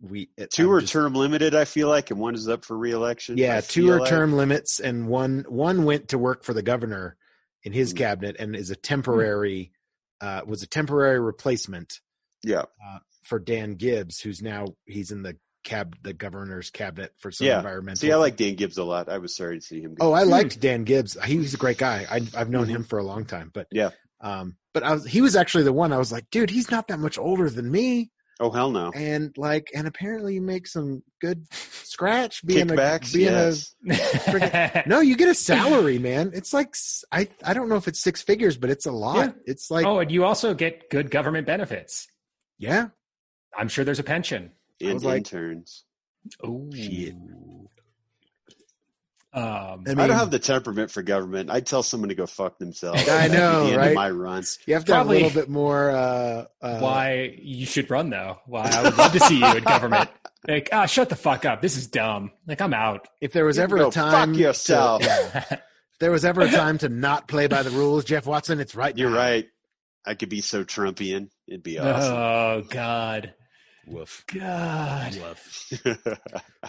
we 0.00 0.30
it, 0.36 0.50
Two 0.50 0.68
I'm 0.70 0.76
are 0.76 0.80
just- 0.80 0.92
term 0.92 1.14
limited, 1.14 1.54
I 1.54 1.64
feel 1.64 1.88
like, 1.88 2.10
and 2.10 2.18
one 2.20 2.34
is 2.34 2.48
up 2.48 2.64
for 2.64 2.76
reelection. 2.76 3.36
Yeah, 3.38 3.60
two 3.60 3.90
are 3.90 4.00
like. 4.00 4.08
term 4.08 4.32
limits, 4.34 4.80
and 4.80 5.06
one 5.08 5.44
one 5.48 5.84
went 5.84 6.08
to 6.08 6.18
work 6.18 6.44
for 6.44 6.54
the 6.54 6.62
governor 6.62 7.16
in 7.62 7.72
his 7.72 7.90
Hmm. 7.92 7.98
cabinet 7.98 8.36
and 8.38 8.54
is 8.56 8.70
a 8.70 8.76
temporary 8.76 9.72
uh, 10.22 10.40
was 10.46 10.62
a 10.62 10.66
temporary 10.66 11.20
replacement 11.20 12.00
Yeah, 12.42 12.62
uh, 12.86 12.98
for 13.22 13.38
Dan 13.38 13.74
Gibbs, 13.74 14.18
who's 14.20 14.40
now 14.40 14.68
he's 14.86 15.10
in 15.10 15.22
the 15.22 15.36
cab 15.62 15.94
the 16.02 16.14
governor's 16.14 16.70
cabinet 16.70 17.12
for 17.18 17.30
some 17.30 17.46
Yeah. 17.48 17.58
environmental. 17.58 18.00
see, 18.00 18.12
I 18.12 18.16
like 18.16 18.36
Dan 18.36 18.54
Gibbs 18.54 18.78
a 18.78 18.84
lot. 18.84 19.10
I 19.10 19.18
was 19.18 19.36
sorry 19.36 19.58
to 19.58 19.64
see 19.66 19.82
him. 19.82 19.94
Oh, 20.00 20.12
I 20.12 20.22
liked 20.22 20.58
Dan 20.60 20.84
Gibbs. 20.84 21.18
He 21.24 21.36
was 21.38 21.52
a 21.52 21.58
great 21.58 21.76
guy. 21.76 22.06
I, 22.10 22.22
I've 22.34 22.48
known 22.48 22.66
Mhm. 22.66 22.70
him 22.70 22.84
for 22.84 22.98
a 22.98 23.02
long 23.02 23.26
time, 23.26 23.50
but 23.52 23.66
Yeah. 23.70 23.90
um, 24.22 24.56
but 24.72 24.82
I 24.84 24.92
was 24.94 25.04
he 25.04 25.20
was 25.20 25.36
actually 25.36 25.64
the 25.64 25.72
one 25.72 25.92
I 25.92 25.98
was 25.98 26.10
like, 26.12 26.30
dude, 26.30 26.48
he's 26.50 26.70
not 26.70 26.88
that 26.88 26.98
much 27.00 27.18
older 27.18 27.50
than 27.50 27.70
me, 27.70 28.10
oh 28.40 28.50
hell 28.50 28.70
no. 28.70 28.90
and 28.94 29.34
like, 29.36 29.68
and 29.74 29.86
apparently 29.86 30.34
you 30.34 30.42
make 30.42 30.66
some 30.66 31.02
good 31.20 31.46
scratch 31.50 32.44
being 32.46 32.66
Kickbacks, 32.66 33.10
a 33.10 33.16
being 33.16 33.32
yes. 33.32 33.74
a 33.86 34.82
no, 34.86 35.00
you 35.00 35.16
get 35.16 35.28
a 35.28 35.34
salary, 35.34 35.98
man. 35.98 36.30
It's 36.34 36.52
like 36.52 36.74
I 37.12 37.28
I 37.44 37.54
don't 37.54 37.68
know 37.68 37.76
if 37.76 37.88
it's 37.88 38.00
six 38.02 38.22
figures, 38.22 38.56
but 38.56 38.70
it's 38.70 38.86
a 38.86 38.92
lot. 38.92 39.26
Yeah. 39.26 39.32
It's 39.46 39.70
like 39.70 39.86
oh, 39.86 40.00
and 40.00 40.10
you 40.10 40.24
also 40.24 40.54
get 40.54 40.90
good 40.90 41.10
government 41.10 41.46
benefits. 41.46 42.06
yeah, 42.58 42.88
I'm 43.56 43.68
sure 43.68 43.84
there's 43.84 43.98
a 43.98 44.04
pension. 44.04 44.52
I 44.82 44.86
and 44.86 44.94
was 44.94 45.04
like- 45.04 45.16
interns. 45.18 45.84
Oh 46.42 46.68
Shit. 46.74 47.14
Um, 49.36 49.84
I 49.86 49.90
I, 49.90 49.94
don't 49.94 50.10
have 50.16 50.30
the 50.30 50.38
temperament 50.38 50.90
for 50.90 51.02
government. 51.02 51.50
I'd 51.50 51.66
tell 51.66 51.82
someone 51.82 52.08
to 52.08 52.14
go 52.14 52.26
fuck 52.26 52.58
themselves. 52.58 53.02
I 53.08 53.28
That'd 53.28 53.32
be 53.32 53.36
know, 53.36 53.64
the 53.64 53.68
end 53.72 53.76
right? 53.76 53.88
Of 53.88 53.94
my 53.94 54.10
run. 54.10 54.44
you 54.66 54.74
have 54.74 54.84
to 54.86 54.92
Probably- 54.92 55.22
have 55.22 55.24
a 55.24 55.28
little 55.34 55.42
bit 55.42 55.50
more. 55.50 55.90
Uh, 55.90 56.44
uh, 56.62 56.78
why 56.78 57.38
you 57.42 57.66
should 57.66 57.90
run 57.90 58.08
though? 58.10 58.38
Why 58.46 58.62
I 58.72 58.82
would 58.82 58.96
love 58.96 59.12
to 59.12 59.20
see 59.20 59.38
you 59.38 59.56
in 59.56 59.62
government. 59.64 60.10
Like, 60.48 60.68
ah, 60.70 60.86
shut 60.86 61.08
the 61.08 61.16
fuck 61.16 61.44
up. 61.44 61.60
This 61.60 61.76
is 61.76 61.88
dumb. 61.88 62.30
Like, 62.46 62.60
I'm 62.60 62.72
out. 62.72 63.08
If 63.20 63.32
there 63.32 63.44
was 63.44 63.56
You 63.56 63.64
ever 63.64 63.78
a 63.78 63.90
time, 63.90 64.30
fuck 64.30 64.40
yourself. 64.40 65.02
To, 65.02 65.08
yeah. 65.08 65.44
if 65.50 65.98
there 65.98 66.12
was 66.12 66.24
ever 66.24 66.42
a 66.42 66.48
time 66.48 66.78
to 66.78 66.88
not 66.88 67.26
play 67.26 67.48
by 67.48 67.64
the 67.64 67.70
rules, 67.70 68.04
Jeff 68.04 68.26
Watson, 68.26 68.60
it's 68.60 68.76
right. 68.76 68.96
You're 68.96 69.10
now. 69.10 69.16
right. 69.16 69.48
I 70.06 70.14
could 70.14 70.28
be 70.28 70.42
so 70.42 70.62
Trumpian. 70.62 71.30
It'd 71.48 71.64
be 71.64 71.80
awesome. 71.80 72.14
Oh 72.14 72.62
God, 72.70 73.34
Woof. 73.86 74.24
God. 74.32 75.14
Woof. 75.16 75.72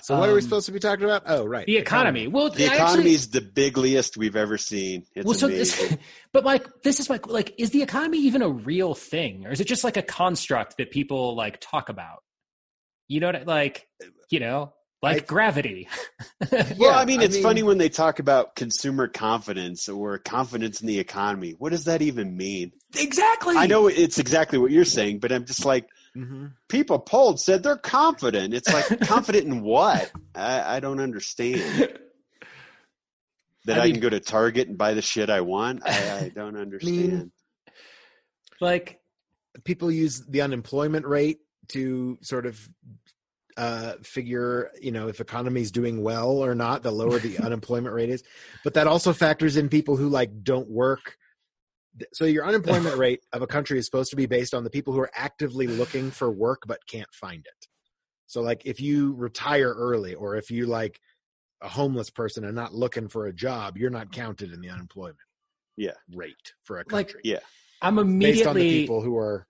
So 0.03 0.17
what 0.19 0.29
are 0.29 0.33
we 0.33 0.37
Um, 0.37 0.41
supposed 0.41 0.67
to 0.67 0.71
be 0.71 0.79
talking 0.79 1.05
about? 1.05 1.23
Oh, 1.25 1.43
right, 1.43 1.65
The 1.65 1.77
economy. 1.77 2.27
Well, 2.27 2.51
the 2.51 2.69
I 2.69 2.75
economy 2.75 3.13
is 3.13 3.29
the 3.29 3.41
bigliest 3.41 4.15
we've 4.15 4.35
ever 4.35 4.57
seen. 4.57 5.05
It's 5.15 5.25
well, 5.25 5.33
so 5.33 5.47
amazing. 5.47 5.89
this, 5.89 5.97
but 6.33 6.45
like, 6.45 6.67
this 6.83 6.99
is 6.99 7.09
my 7.09 7.19
like, 7.25 7.55
is 7.57 7.71
the 7.71 7.81
economy 7.81 8.19
even 8.19 8.41
a 8.43 8.49
real 8.49 8.93
thing, 8.93 9.45
or 9.47 9.51
is 9.51 9.59
it 9.59 9.65
just 9.67 9.83
like 9.83 9.97
a 9.97 10.03
construct 10.03 10.77
that 10.77 10.91
people 10.91 11.35
like 11.35 11.59
talk 11.59 11.89
about? 11.89 12.19
You 13.07 13.19
know, 13.21 13.27
what 13.27 13.35
I- 13.37 13.43
like, 13.43 13.87
you 14.29 14.39
know, 14.39 14.73
like 15.01 15.23
I- 15.23 15.25
gravity. 15.25 15.87
well, 16.51 16.63
Yeah, 16.77 16.97
I 16.97 17.05
mean, 17.05 17.21
I 17.21 17.23
it's 17.23 17.35
mean- 17.35 17.43
funny 17.43 17.63
when 17.63 17.79
they 17.79 17.89
talk 17.89 18.19
about 18.19 18.55
consumer 18.55 19.07
confidence 19.07 19.89
or 19.89 20.19
confidence 20.19 20.79
in 20.81 20.87
the 20.87 20.99
economy. 20.99 21.55
What 21.57 21.71
does 21.71 21.85
that 21.85 22.03
even 22.03 22.37
mean? 22.37 22.71
exactly. 22.95 23.55
I 23.57 23.65
know 23.65 23.87
it's 23.87 24.19
exactly 24.19 24.59
what 24.59 24.69
you're 24.71 24.85
saying, 24.85 25.19
but 25.19 25.31
I'm 25.31 25.45
just 25.45 25.65
like, 25.65 25.87
Mhm. 26.17 26.53
people 26.67 26.97
polled 26.99 27.39
said 27.39 27.61
they're 27.61 27.77
confident. 27.77 28.53
It's 28.53 28.67
like 28.73 28.99
confident 29.01 29.45
in 29.45 29.61
what? 29.61 30.11
I, 30.33 30.77
I 30.77 30.79
don't 30.79 30.99
understand. 30.99 31.99
That 33.65 33.81
I 33.81 33.83
I, 33.83 33.91
can 33.91 33.99
go 33.99 34.09
to 34.09 34.21
Target 34.21 34.69
and 34.69 34.77
buy 34.77 34.93
the 34.93 35.01
shit 35.01 35.29
I 35.29 35.41
want. 35.41 35.81
I, 35.85 36.19
I 36.19 36.29
don't 36.29 36.55
understand. 36.61 37.31
Like, 38.61 39.01
people 39.65 39.91
use 39.91 40.25
the 40.25 40.39
unemployment 40.39 41.05
rate 41.05 41.39
to 41.69 42.17
sort 42.21 42.45
of 42.45 42.69
uh, 43.57 43.95
figure, 44.03 44.71
you 44.81 44.91
know, 44.91 45.09
if 45.09 45.19
economy 45.19 45.61
is 45.61 45.71
doing 45.71 46.01
well 46.01 46.29
or 46.29 46.55
not. 46.55 46.83
The 46.83 46.91
lower 46.91 47.19
the 47.19 47.39
unemployment 47.39 47.93
rate 47.93 48.09
is, 48.09 48.23
but 48.63 48.75
that 48.75 48.87
also 48.87 49.11
factors 49.11 49.57
in 49.57 49.67
people 49.67 49.97
who 49.97 50.07
like 50.07 50.43
don't 50.43 50.69
work. 50.69 51.17
So 52.13 52.25
your 52.25 52.45
unemployment 52.45 52.97
rate 52.97 53.21
of 53.33 53.41
a 53.41 53.47
country 53.47 53.79
is 53.79 53.85
supposed 53.85 54.09
to 54.11 54.15
be 54.15 54.25
based 54.25 54.53
on 54.53 54.63
the 54.63 54.69
people 54.69 54.93
who 54.93 54.99
are 54.99 55.11
actively 55.15 55.67
looking 55.67 56.11
for 56.11 56.29
work 56.31 56.63
but 56.67 56.85
can't 56.87 57.11
find 57.13 57.45
it. 57.45 57.67
So 58.27 58.41
like 58.41 58.63
if 58.65 58.79
you 58.81 59.13
retire 59.15 59.73
early 59.73 60.13
or 60.13 60.35
if 60.35 60.51
you 60.51 60.65
like 60.65 60.99
a 61.61 61.67
homeless 61.69 62.09
person 62.09 62.43
and 62.43 62.55
not 62.55 62.73
looking 62.73 63.07
for 63.07 63.25
a 63.25 63.33
job, 63.33 63.77
you're 63.77 63.89
not 63.89 64.11
counted 64.11 64.51
in 64.51 64.61
the 64.61 64.69
unemployment 64.69 65.17
Yeah. 65.75 65.93
rate 66.13 66.53
for 66.63 66.77
a 66.77 66.83
Like, 66.89 67.07
country. 67.07 67.21
Yeah. 67.23 67.39
I'm 67.81 67.99
immediately 67.99 68.37
based 68.37 68.47
on 68.47 68.55
the 68.55 68.79
people 68.81 69.01
who 69.01 69.17
are 69.17 69.47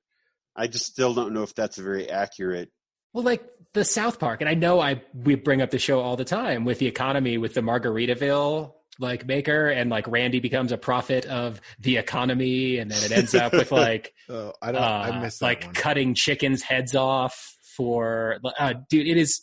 I 0.55 0.67
just 0.67 0.85
still 0.85 1.13
don't 1.13 1.33
know 1.33 1.43
if 1.43 1.53
that's 1.53 1.77
a 1.77 1.83
very 1.83 2.09
accurate. 2.09 2.71
Well, 3.13 3.23
like 3.23 3.47
the 3.73 3.85
South 3.85 4.19
Park, 4.19 4.41
and 4.41 4.49
I 4.49 4.53
know 4.55 4.79
I 4.79 5.01
we 5.13 5.35
bring 5.35 5.61
up 5.61 5.69
the 5.69 5.79
show 5.79 5.99
all 5.99 6.15
the 6.15 6.25
time 6.25 6.65
with 6.65 6.79
the 6.79 6.87
economy, 6.87 7.37
with 7.37 7.53
the 7.53 7.61
Margaritaville 7.61 8.73
like 8.99 9.25
maker, 9.25 9.67
and 9.69 9.89
like 9.89 10.07
Randy 10.07 10.39
becomes 10.39 10.71
a 10.71 10.77
prophet 10.77 11.25
of 11.25 11.61
the 11.79 11.97
economy, 11.97 12.77
and 12.77 12.89
then 12.89 13.03
it 13.03 13.11
ends 13.11 13.35
up 13.35 13.53
with 13.53 13.71
like 13.71 14.13
Oh, 14.29 14.53
I 14.61 14.71
don't. 14.71 14.81
I 14.81 15.09
uh, 15.09 15.21
missed 15.21 15.39
that 15.39 15.45
like 15.45 15.65
one. 15.65 15.73
cutting 15.73 16.13
chickens' 16.13 16.63
heads 16.63 16.95
off 16.95 17.55
for 17.75 18.39
uh, 18.59 18.73
dude. 18.89 19.07
It 19.07 19.17
is 19.17 19.41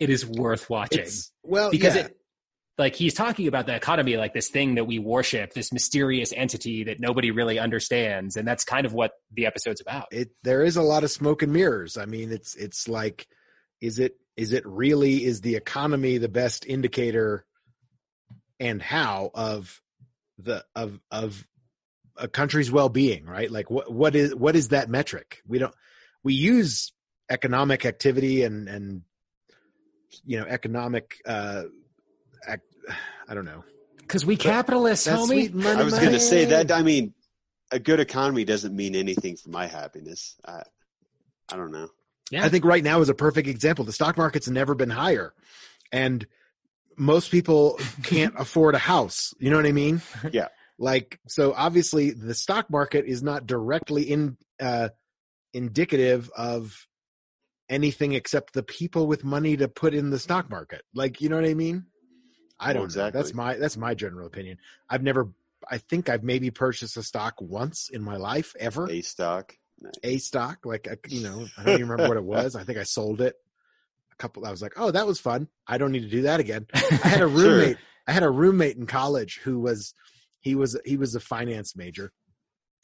it 0.00 0.10
is 0.10 0.26
worth 0.26 0.68
watching 0.68 1.00
It's, 1.00 1.30
well, 1.42 1.70
because 1.70 1.94
yeah. 1.94 2.06
it 2.06 2.16
like 2.76 2.96
he's 2.96 3.14
talking 3.14 3.46
about 3.46 3.66
the 3.66 3.74
economy 3.74 4.16
like 4.16 4.34
this 4.34 4.48
thing 4.48 4.74
that 4.74 4.84
we 4.84 4.98
worship, 4.98 5.52
this 5.52 5.72
mysterious 5.72 6.32
entity 6.32 6.84
that 6.84 6.98
nobody 6.98 7.30
really 7.30 7.58
understands, 7.58 8.36
and 8.36 8.46
that's 8.46 8.64
kind 8.64 8.84
of 8.84 8.92
what 8.92 9.12
the 9.32 9.46
episode's 9.46 9.80
about. 9.80 10.06
it 10.10 10.30
there 10.42 10.64
is 10.64 10.76
a 10.76 10.82
lot 10.82 11.04
of 11.04 11.10
smoke 11.10 11.42
and 11.42 11.52
mirrors. 11.52 11.96
I 11.96 12.06
mean, 12.06 12.32
it's 12.32 12.54
it's 12.56 12.88
like, 12.88 13.26
is 13.80 13.98
it 13.98 14.16
is 14.36 14.52
it 14.52 14.66
really 14.66 15.24
is 15.24 15.40
the 15.40 15.54
economy 15.54 16.18
the 16.18 16.28
best 16.28 16.66
indicator, 16.66 17.46
and 18.60 18.82
how 18.82 19.30
of 19.34 19.80
the 20.38 20.64
of 20.74 21.00
of 21.10 21.46
a 22.16 22.28
country's 22.28 22.70
well 22.70 22.88
being? 22.88 23.26
Right? 23.26 23.50
Like 23.50 23.70
what 23.70 23.92
what 23.92 24.14
is 24.14 24.34
what 24.34 24.56
is 24.56 24.68
that 24.68 24.88
metric? 24.88 25.42
We 25.46 25.58
don't 25.58 25.74
we 26.22 26.34
use 26.34 26.92
economic 27.30 27.84
activity 27.84 28.42
and 28.42 28.68
and 28.68 29.02
you 30.24 30.38
know 30.38 30.46
economic 30.46 31.20
uh 31.26 31.64
act, 32.46 32.64
I 33.28 33.34
don't 33.34 33.44
know. 33.44 33.64
Because 33.98 34.26
we 34.26 34.36
capitalists, 34.36 35.08
homie. 35.08 35.26
sweet 35.26 35.54
money. 35.54 35.80
I 35.80 35.82
was 35.82 35.98
going 35.98 36.12
to 36.12 36.20
say 36.20 36.44
that. 36.46 36.70
I 36.70 36.82
mean, 36.82 37.14
a 37.70 37.78
good 37.78 38.00
economy 38.00 38.44
doesn't 38.44 38.76
mean 38.76 38.94
anything 38.94 39.36
for 39.36 39.48
my 39.48 39.66
happiness. 39.66 40.36
I, 40.44 40.62
I 41.50 41.56
don't 41.56 41.72
know. 41.72 41.88
Yeah. 42.30 42.44
I 42.44 42.50
think 42.50 42.64
right 42.64 42.84
now 42.84 43.00
is 43.00 43.08
a 43.08 43.14
perfect 43.14 43.48
example. 43.48 43.84
The 43.84 43.92
stock 43.92 44.18
market's 44.18 44.48
never 44.48 44.74
been 44.74 44.90
higher, 44.90 45.32
and 45.90 46.26
most 46.96 47.30
people 47.30 47.78
can't 48.02 48.34
afford 48.38 48.74
a 48.74 48.78
house. 48.78 49.32
You 49.38 49.50
know 49.50 49.56
what 49.56 49.66
I 49.66 49.72
mean? 49.72 50.02
Yeah. 50.32 50.48
Like 50.78 51.20
so, 51.28 51.52
obviously, 51.56 52.10
the 52.10 52.34
stock 52.34 52.68
market 52.68 53.04
is 53.06 53.22
not 53.22 53.46
directly 53.46 54.02
in 54.02 54.36
uh, 54.60 54.88
indicative 55.52 56.30
of 56.36 56.86
anything 57.68 58.12
except 58.12 58.54
the 58.54 58.62
people 58.64 59.06
with 59.06 59.22
money 59.24 59.56
to 59.56 59.68
put 59.68 59.94
in 59.94 60.10
the 60.10 60.18
stock 60.18 60.50
market. 60.50 60.82
Like, 60.94 61.20
you 61.20 61.28
know 61.28 61.36
what 61.36 61.44
I 61.44 61.54
mean? 61.54 61.86
I 62.58 62.72
don't 62.72 62.82
know. 62.82 62.84
exactly. 62.86 63.20
That's 63.20 63.34
my 63.34 63.54
that's 63.56 63.76
my 63.76 63.94
general 63.94 64.26
opinion. 64.26 64.58
I've 64.90 65.02
never. 65.02 65.28
I 65.70 65.78
think 65.78 66.08
I've 66.08 66.22
maybe 66.24 66.50
purchased 66.50 66.96
a 66.96 67.02
stock 67.02 67.34
once 67.40 67.88
in 67.90 68.02
my 68.02 68.16
life 68.16 68.54
ever 68.60 68.90
A 68.90 69.00
stock. 69.00 69.56
Nice. 69.80 69.92
a 70.02 70.18
stock 70.18 70.58
like 70.64 70.86
you 71.08 71.24
know 71.24 71.46
i 71.58 71.64
don't 71.64 71.74
even 71.74 71.88
remember 71.88 72.06
what 72.08 72.16
it 72.16 72.24
was 72.24 72.54
i 72.54 72.62
think 72.62 72.78
i 72.78 72.84
sold 72.84 73.20
it 73.20 73.34
a 74.14 74.22
couple 74.22 74.44
i 74.46 74.50
was 74.50 74.62
like 74.62 74.72
oh 74.76 74.90
that 74.90 75.06
was 75.06 75.20
fun 75.20 75.48
i 75.66 75.76
don't 75.78 75.92
need 75.92 76.02
to 76.02 76.08
do 76.08 76.22
that 76.22 76.40
again 76.40 76.66
i 76.74 77.08
had 77.08 77.20
a 77.20 77.28
Sure. 77.28 77.28
roommate 77.28 77.76
i 78.06 78.12
had 78.12 78.22
a 78.22 78.30
roommate 78.30 78.76
in 78.76 78.86
college 78.86 79.40
who 79.44 79.58
was 79.58 79.94
he 80.40 80.54
was 80.54 80.78
he 80.84 80.96
was 80.96 81.14
a 81.14 81.20
finance 81.20 81.74
major 81.76 82.12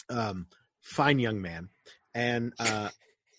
um 0.09 0.47
fine 0.83 1.19
young 1.19 1.41
man 1.41 1.69
and 2.15 2.53
uh 2.59 2.89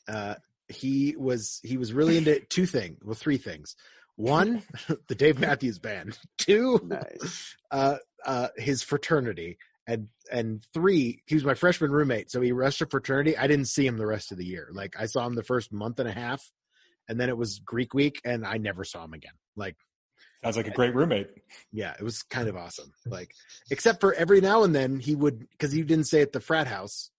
uh 0.07 0.36
he 0.69 1.15
was 1.17 1.60
he 1.63 1.77
was 1.77 1.91
really 1.93 2.17
into 2.17 2.39
two 2.50 2.65
things 2.65 2.98
well 3.03 3.15
three 3.15 3.38
things 3.38 3.75
one 4.15 4.63
the 5.07 5.15
dave 5.15 5.39
matthews 5.39 5.79
band 5.79 6.17
two 6.38 6.79
Nice. 6.83 7.55
uh, 7.71 7.98
uh, 8.25 8.50
his 8.55 8.83
fraternity, 8.83 9.57
and 9.88 10.07
and 10.31 10.63
three, 10.75 11.24
he 11.25 11.33
was 11.33 11.43
my 11.43 11.55
freshman 11.55 11.89
roommate. 11.89 12.29
So 12.29 12.39
he 12.39 12.51
rushed 12.51 12.81
a 12.83 12.86
fraternity. 12.86 13.36
I 13.36 13.48
didn't 13.48 13.65
see 13.65 13.88
him 13.88 13.98
the 13.98 14.05
rest 14.05 14.31
of 14.31 14.38
the 14.38 14.45
year. 14.45 14.69
Like 14.71 14.93
I 15.00 15.07
saw 15.07 15.25
him 15.25 15.33
the 15.33 15.41
first 15.43 15.74
month 15.74 16.00
and 16.00 16.07
a 16.07 16.12
half, 16.12 16.51
and 17.10 17.20
then 17.20 17.29
it 17.29 17.38
was 17.38 17.60
Greek 17.60 17.93
week, 17.93 18.22
and 18.25 18.46
I 18.46 18.58
never 18.58 18.84
saw 18.84 19.03
him 19.03 19.13
again. 19.13 19.34
Like 19.55 19.75
Sounds 20.43 20.58
like 20.58 20.67
a 20.67 20.72
great 20.72 20.96
roommate. 20.96 21.27
yeah, 21.72 21.93
it 22.00 22.03
was 22.03 22.24
kind 22.24 22.48
of 22.50 22.55
awesome. 22.58 22.91
Like 23.05 23.34
except 23.70 24.01
for 24.01 24.13
every 24.13 24.41
now 24.41 24.63
and 24.63 24.74
then 24.74 25.00
he 25.00 25.15
would 25.15 25.48
because 25.51 25.72
he 25.72 25.84
didn't 25.84 26.05
stay 26.08 26.22
at 26.22 26.31
the 26.31 26.39
frat 26.39 26.67
house 26.67 27.12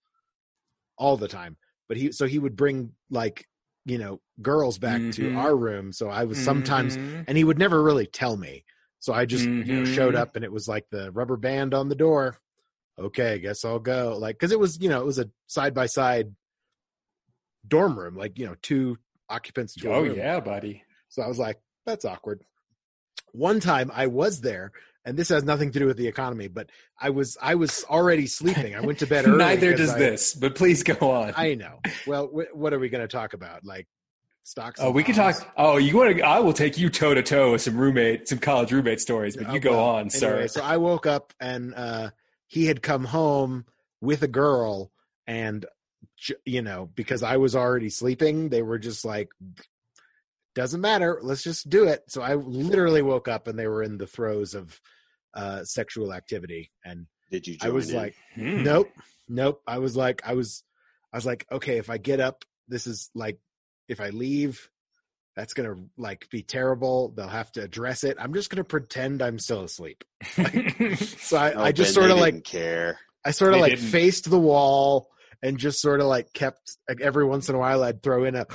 all 0.98 1.16
the 1.16 1.28
time, 1.28 1.56
but 1.88 1.96
he 1.96 2.12
so 2.12 2.26
he 2.26 2.38
would 2.38 2.56
bring 2.56 2.92
like 3.10 3.46
you 3.84 3.98
know 3.98 4.20
girls 4.40 4.78
back 4.78 5.02
to 5.12 5.30
Mhm. 5.30 5.36
our 5.36 5.56
room. 5.56 5.92
So 5.92 6.08
I 6.08 6.24
was 6.24 6.40
sometimes 6.40 6.96
Mhm. 6.96 7.24
and 7.28 7.38
he 7.38 7.44
would 7.44 7.58
never 7.58 7.82
really 7.82 8.06
tell 8.06 8.36
me. 8.36 8.64
So 8.98 9.12
I 9.12 9.24
just 9.24 9.50
you 9.60 9.72
know 9.74 9.84
showed 9.84 10.14
up 10.16 10.34
and 10.36 10.44
it 10.44 10.52
was 10.52 10.66
like 10.68 10.86
the 10.90 11.10
rubber 11.12 11.36
band 11.36 11.74
on 11.74 11.88
the 11.88 11.94
door. 11.96 12.38
Okay, 12.98 13.38
guess 13.38 13.64
I'll 13.64 13.78
go. 13.78 14.16
Like 14.18 14.36
because 14.36 14.52
it 14.52 14.58
was 14.60 14.80
you 14.80 14.88
know 14.88 15.00
it 15.00 15.06
was 15.06 15.18
a 15.18 15.30
side 15.46 15.74
by 15.74 15.86
side 15.86 16.34
dorm 17.66 17.98
room, 17.98 18.16
like 18.16 18.38
you 18.38 18.46
know 18.46 18.56
two 18.62 18.98
occupants 19.32 19.74
to 19.74 19.92
Oh 19.92 20.04
yeah, 20.04 20.40
buddy. 20.40 20.82
So 21.08 21.22
I 21.22 21.28
was 21.28 21.38
like, 21.38 21.58
that's 21.86 22.04
awkward. 22.04 22.42
One 23.32 23.60
time 23.60 23.90
I 23.94 24.06
was 24.08 24.40
there, 24.40 24.72
and 25.04 25.16
this 25.16 25.30
has 25.30 25.42
nothing 25.42 25.72
to 25.72 25.78
do 25.78 25.86
with 25.86 25.96
the 25.96 26.06
economy, 26.06 26.48
but 26.48 26.68
I 27.00 27.10
was 27.10 27.36
I 27.40 27.54
was 27.54 27.84
already 27.88 28.26
sleeping. 28.26 28.74
I 28.74 28.80
went 28.80 28.98
to 29.00 29.06
bed 29.06 29.24
early. 29.26 29.38
Neither 29.38 29.74
does 29.74 29.90
I- 29.90 29.98
this, 29.98 30.34
but 30.34 30.54
please 30.54 30.82
go 30.82 31.10
on. 31.10 31.32
I 31.36 31.54
know. 31.54 31.80
Well, 32.06 32.26
wh- 32.26 32.54
what 32.56 32.72
are 32.74 32.78
we 32.78 32.88
going 32.90 33.00
to 33.02 33.08
talk 33.08 33.32
about? 33.32 33.64
Like 33.64 33.86
stocks? 34.42 34.80
oh, 34.82 34.90
we 34.90 35.02
can 35.02 35.14
talk. 35.14 35.50
Oh, 35.56 35.78
you 35.78 35.96
want 35.96 36.14
to? 36.16 36.22
I 36.22 36.40
will 36.40 36.52
take 36.52 36.76
you 36.76 36.90
toe 36.90 37.14
to 37.14 37.22
toe 37.22 37.52
with 37.52 37.62
some 37.62 37.76
roommate, 37.78 38.28
some 38.28 38.38
college 38.38 38.70
roommate 38.70 39.00
stories. 39.00 39.36
But 39.36 39.48
Oh, 39.48 39.54
you 39.54 39.60
go 39.60 39.70
well, 39.72 39.80
on, 39.96 40.10
sir. 40.10 40.32
anyway, 40.32 40.48
So 40.48 40.62
I 40.62 40.76
woke 40.76 41.06
up 41.06 41.32
and 41.40 41.74
uh, 41.74 42.10
he 42.48 42.66
had 42.66 42.82
come 42.82 43.04
home 43.04 43.64
with 44.02 44.22
a 44.22 44.28
girl, 44.28 44.90
and 45.26 45.64
you 46.44 46.62
know, 46.62 46.90
because 46.94 47.22
I 47.22 47.38
was 47.38 47.56
already 47.56 47.88
sleeping, 47.88 48.48
they 48.50 48.62
were 48.62 48.78
just 48.78 49.04
like, 49.04 49.30
"Doesn't 50.54 50.80
matter, 50.80 51.18
let's 51.22 51.42
just 51.42 51.70
do 51.70 51.84
it." 51.88 52.02
So 52.08 52.20
I 52.22 52.34
literally 52.34 53.02
woke 53.02 53.28
up 53.28 53.48
and 53.48 53.58
they 53.58 53.66
were 53.66 53.82
in 53.82 53.96
the 53.98 54.06
throes 54.06 54.54
of 54.54 54.78
uh, 55.34 55.64
sexual 55.64 56.12
activity, 56.12 56.70
and 56.84 57.06
Did 57.30 57.46
you? 57.46 57.56
I 57.62 57.70
was 57.70 57.90
in? 57.90 57.96
like, 57.96 58.14
Hmm. 58.34 58.62
"Nope, 58.62 58.90
nope." 59.28 59.62
I 59.66 59.78
was 59.78 59.96
like, 59.96 60.20
I 60.26 60.34
was, 60.34 60.62
I 61.12 61.16
was 61.16 61.24
like, 61.26 61.46
okay, 61.50 61.78
if 61.78 61.88
I 61.88 61.96
get 61.98 62.20
up, 62.20 62.44
this 62.68 62.86
is 62.86 63.10
like, 63.14 63.38
if 63.88 64.00
I 64.00 64.10
leave. 64.10 64.68
That's 65.34 65.54
gonna 65.54 65.76
like 65.96 66.28
be 66.28 66.42
terrible. 66.42 67.08
They'll 67.16 67.26
have 67.26 67.50
to 67.52 67.62
address 67.62 68.04
it. 68.04 68.18
I'm 68.20 68.34
just 68.34 68.50
gonna 68.50 68.64
pretend 68.64 69.22
I'm 69.22 69.38
still 69.38 69.62
asleep. 69.64 70.04
So 70.36 71.38
I, 71.38 71.52
Oh, 71.54 71.62
I 71.62 71.72
just 71.72 71.94
sort 71.94 72.10
of 72.10 72.18
like 72.18 72.44
care. 72.44 72.98
I 73.24 73.30
sort 73.30 73.54
of 73.54 73.60
like 73.60 73.76
didn't. 73.76 73.86
faced 73.88 74.28
the 74.28 74.38
wall 74.38 75.08
and 75.42 75.58
just 75.58 75.80
sort 75.80 76.00
of 76.00 76.06
like 76.06 76.32
kept 76.32 76.76
like 76.88 77.00
every 77.00 77.24
once 77.24 77.48
in 77.48 77.54
a 77.54 77.58
while 77.58 77.82
I'd 77.82 78.02
throw 78.02 78.24
in 78.24 78.34
a 78.36 78.46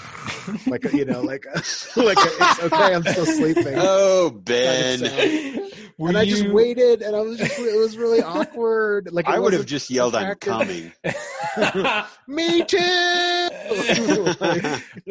like 0.67 0.85
a, 0.85 0.95
you 0.95 1.05
know 1.05 1.21
like 1.21 1.45
a, 1.45 1.57
like 1.99 2.17
a, 2.17 2.29
it's 2.29 2.63
okay 2.63 2.93
I'm 2.95 3.03
still 3.03 3.25
sleeping 3.25 3.73
Oh, 3.77 4.29
kind 4.31 4.45
Ben. 4.45 5.03
of 5.03 5.09
sound. 5.11 5.71
Were 5.99 6.09
and 6.09 6.17
I 6.17 6.25
just 6.25 6.47
waited 6.49 7.01
and 7.01 7.15
I 7.15 7.21
was 7.21 7.39
just 7.39 7.57
it 7.57 7.75
was 7.77 7.97
really 7.97 8.21
awkward 8.21 9.09
like 9.11 9.27
I 9.27 9.39
would 9.39 9.53
have 9.53 9.65
just 9.65 9.89
yelled, 9.89 10.13
"I'm 10.15 10.35
coming." 10.35 10.91
me 12.27 12.63
too 12.65 12.77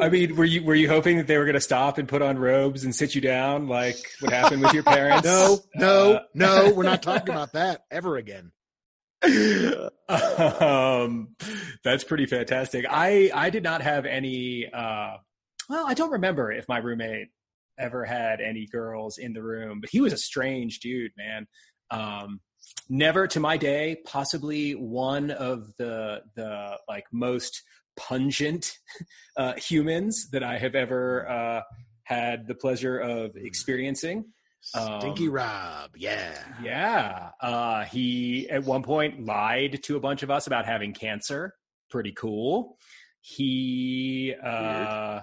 I 0.01 0.09
mean, 0.11 0.37
were 0.37 0.45
you 0.45 0.63
were 0.65 0.75
you 0.77 0.89
hoping 0.89 1.17
that 1.19 1.27
they 1.27 1.37
were 1.39 1.45
going 1.45 1.55
to 1.55 1.61
stop 1.61 1.99
and 1.99 2.09
put 2.09 2.23
on 2.23 2.39
robes 2.39 2.85
and 2.85 2.95
sit 2.95 3.15
you 3.15 3.21
down 3.21 3.67
like 3.69 3.97
what 4.21 4.33
happened 4.33 4.63
with 4.63 4.73
your 4.75 4.83
parents? 4.85 5.25
no 5.27 5.59
no 5.75 6.15
Uh, 6.15 6.21
no 6.35 6.73
we're 6.75 6.83
not 6.85 7.03
talking 7.03 7.35
about 7.35 7.53
that 7.55 7.83
ever 7.91 8.17
again 8.17 8.53
um, 10.61 11.35
that's 11.83 12.05
pretty 12.05 12.27
fantastic. 12.27 12.85
I 12.89 13.31
I 13.35 13.51
did 13.51 13.63
not 13.63 13.83
have 13.83 14.07
any. 14.07 14.67
Uh, 14.73 15.17
well, 15.69 15.87
I 15.87 15.95
don't 15.95 16.13
remember 16.13 16.53
if 16.53 16.69
my 16.69 16.79
roommate 16.79 17.29
ever 17.79 18.05
had 18.05 18.41
any 18.41 18.67
girls 18.67 19.19
in 19.19 19.33
the 19.33 19.43
room, 19.43 19.81
but 19.81 19.91
he 19.91 20.01
was 20.01 20.13
a 20.13 20.19
strange 20.19 20.81
dude, 20.81 21.13
man. 21.17 21.47
Um, 21.91 22.41
never 22.89 23.27
to 23.29 23.41
my 23.41 23.57
day, 23.57 23.99
possibly 24.05 24.73
one 24.73 25.31
of 25.31 25.75
the 25.79 26.23
the 26.35 26.79
like 26.89 27.05
most 27.13 27.63
pungent 27.97 28.73
uh, 29.37 29.55
humans 29.55 30.29
that 30.33 30.43
I 30.43 30.59
have 30.59 30.75
ever 30.75 31.29
uh, 31.29 31.63
had 32.05 32.47
the 32.47 32.55
pleasure 32.55 32.99
of 32.99 33.37
experiencing. 33.37 34.27
Stinky 34.61 35.29
Um, 35.29 35.35
Rob 35.35 35.91
yeah 35.97 36.33
Yeah. 36.63 37.31
Uh, 37.41 37.85
he 37.85 38.49
at 38.51 38.65
one 38.65 38.83
point 38.83 39.25
lied 39.25 39.83
to 39.85 39.97
a 39.97 40.01
bunch 40.01 40.23
of 40.23 40.31
us 40.31 40.47
about 40.47 40.67
having 40.67 40.93
cancer. 40.93 41.55
Pretty 41.91 42.13
cool. 42.13 42.77
He 43.21 44.35
uh, 44.43 45.21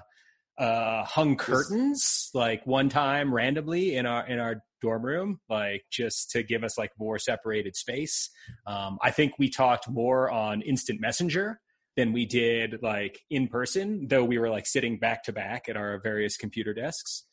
uh, 0.58 1.04
hung 1.04 1.36
curtains 1.38 2.30
like 2.34 2.66
one 2.66 2.90
time 2.90 3.34
randomly 3.34 3.96
in 3.96 4.06
our 4.06 4.25
in 4.28 4.40
our 4.40 4.62
dorm 4.82 5.06
room, 5.06 5.40
like 5.50 5.84
just 5.90 6.32
to 6.32 6.44
give 6.44 6.63
us 6.63 6.78
like 6.78 6.92
more 7.00 7.18
separated 7.18 7.75
space. 7.75 8.30
Um, 8.68 8.98
I 9.02 9.12
think 9.12 9.34
we 9.39 9.50
talked 9.50 9.89
more 9.89 10.30
on 10.30 10.62
instant 10.62 11.00
messenger 11.00 11.60
than 11.96 12.12
we 12.12 12.26
did 12.26 12.82
like 12.82 13.19
in 13.30 13.48
person, 13.48 14.08
though 14.08 14.26
we 14.26 14.38
were 14.38 14.50
like 14.50 14.65
sitting 14.67 15.00
back 15.00 15.24
to 15.24 15.34
back 15.34 15.69
at 15.69 15.78
our 15.78 16.00
various 16.04 16.38
computer 16.38 16.74
desks. 16.74 17.24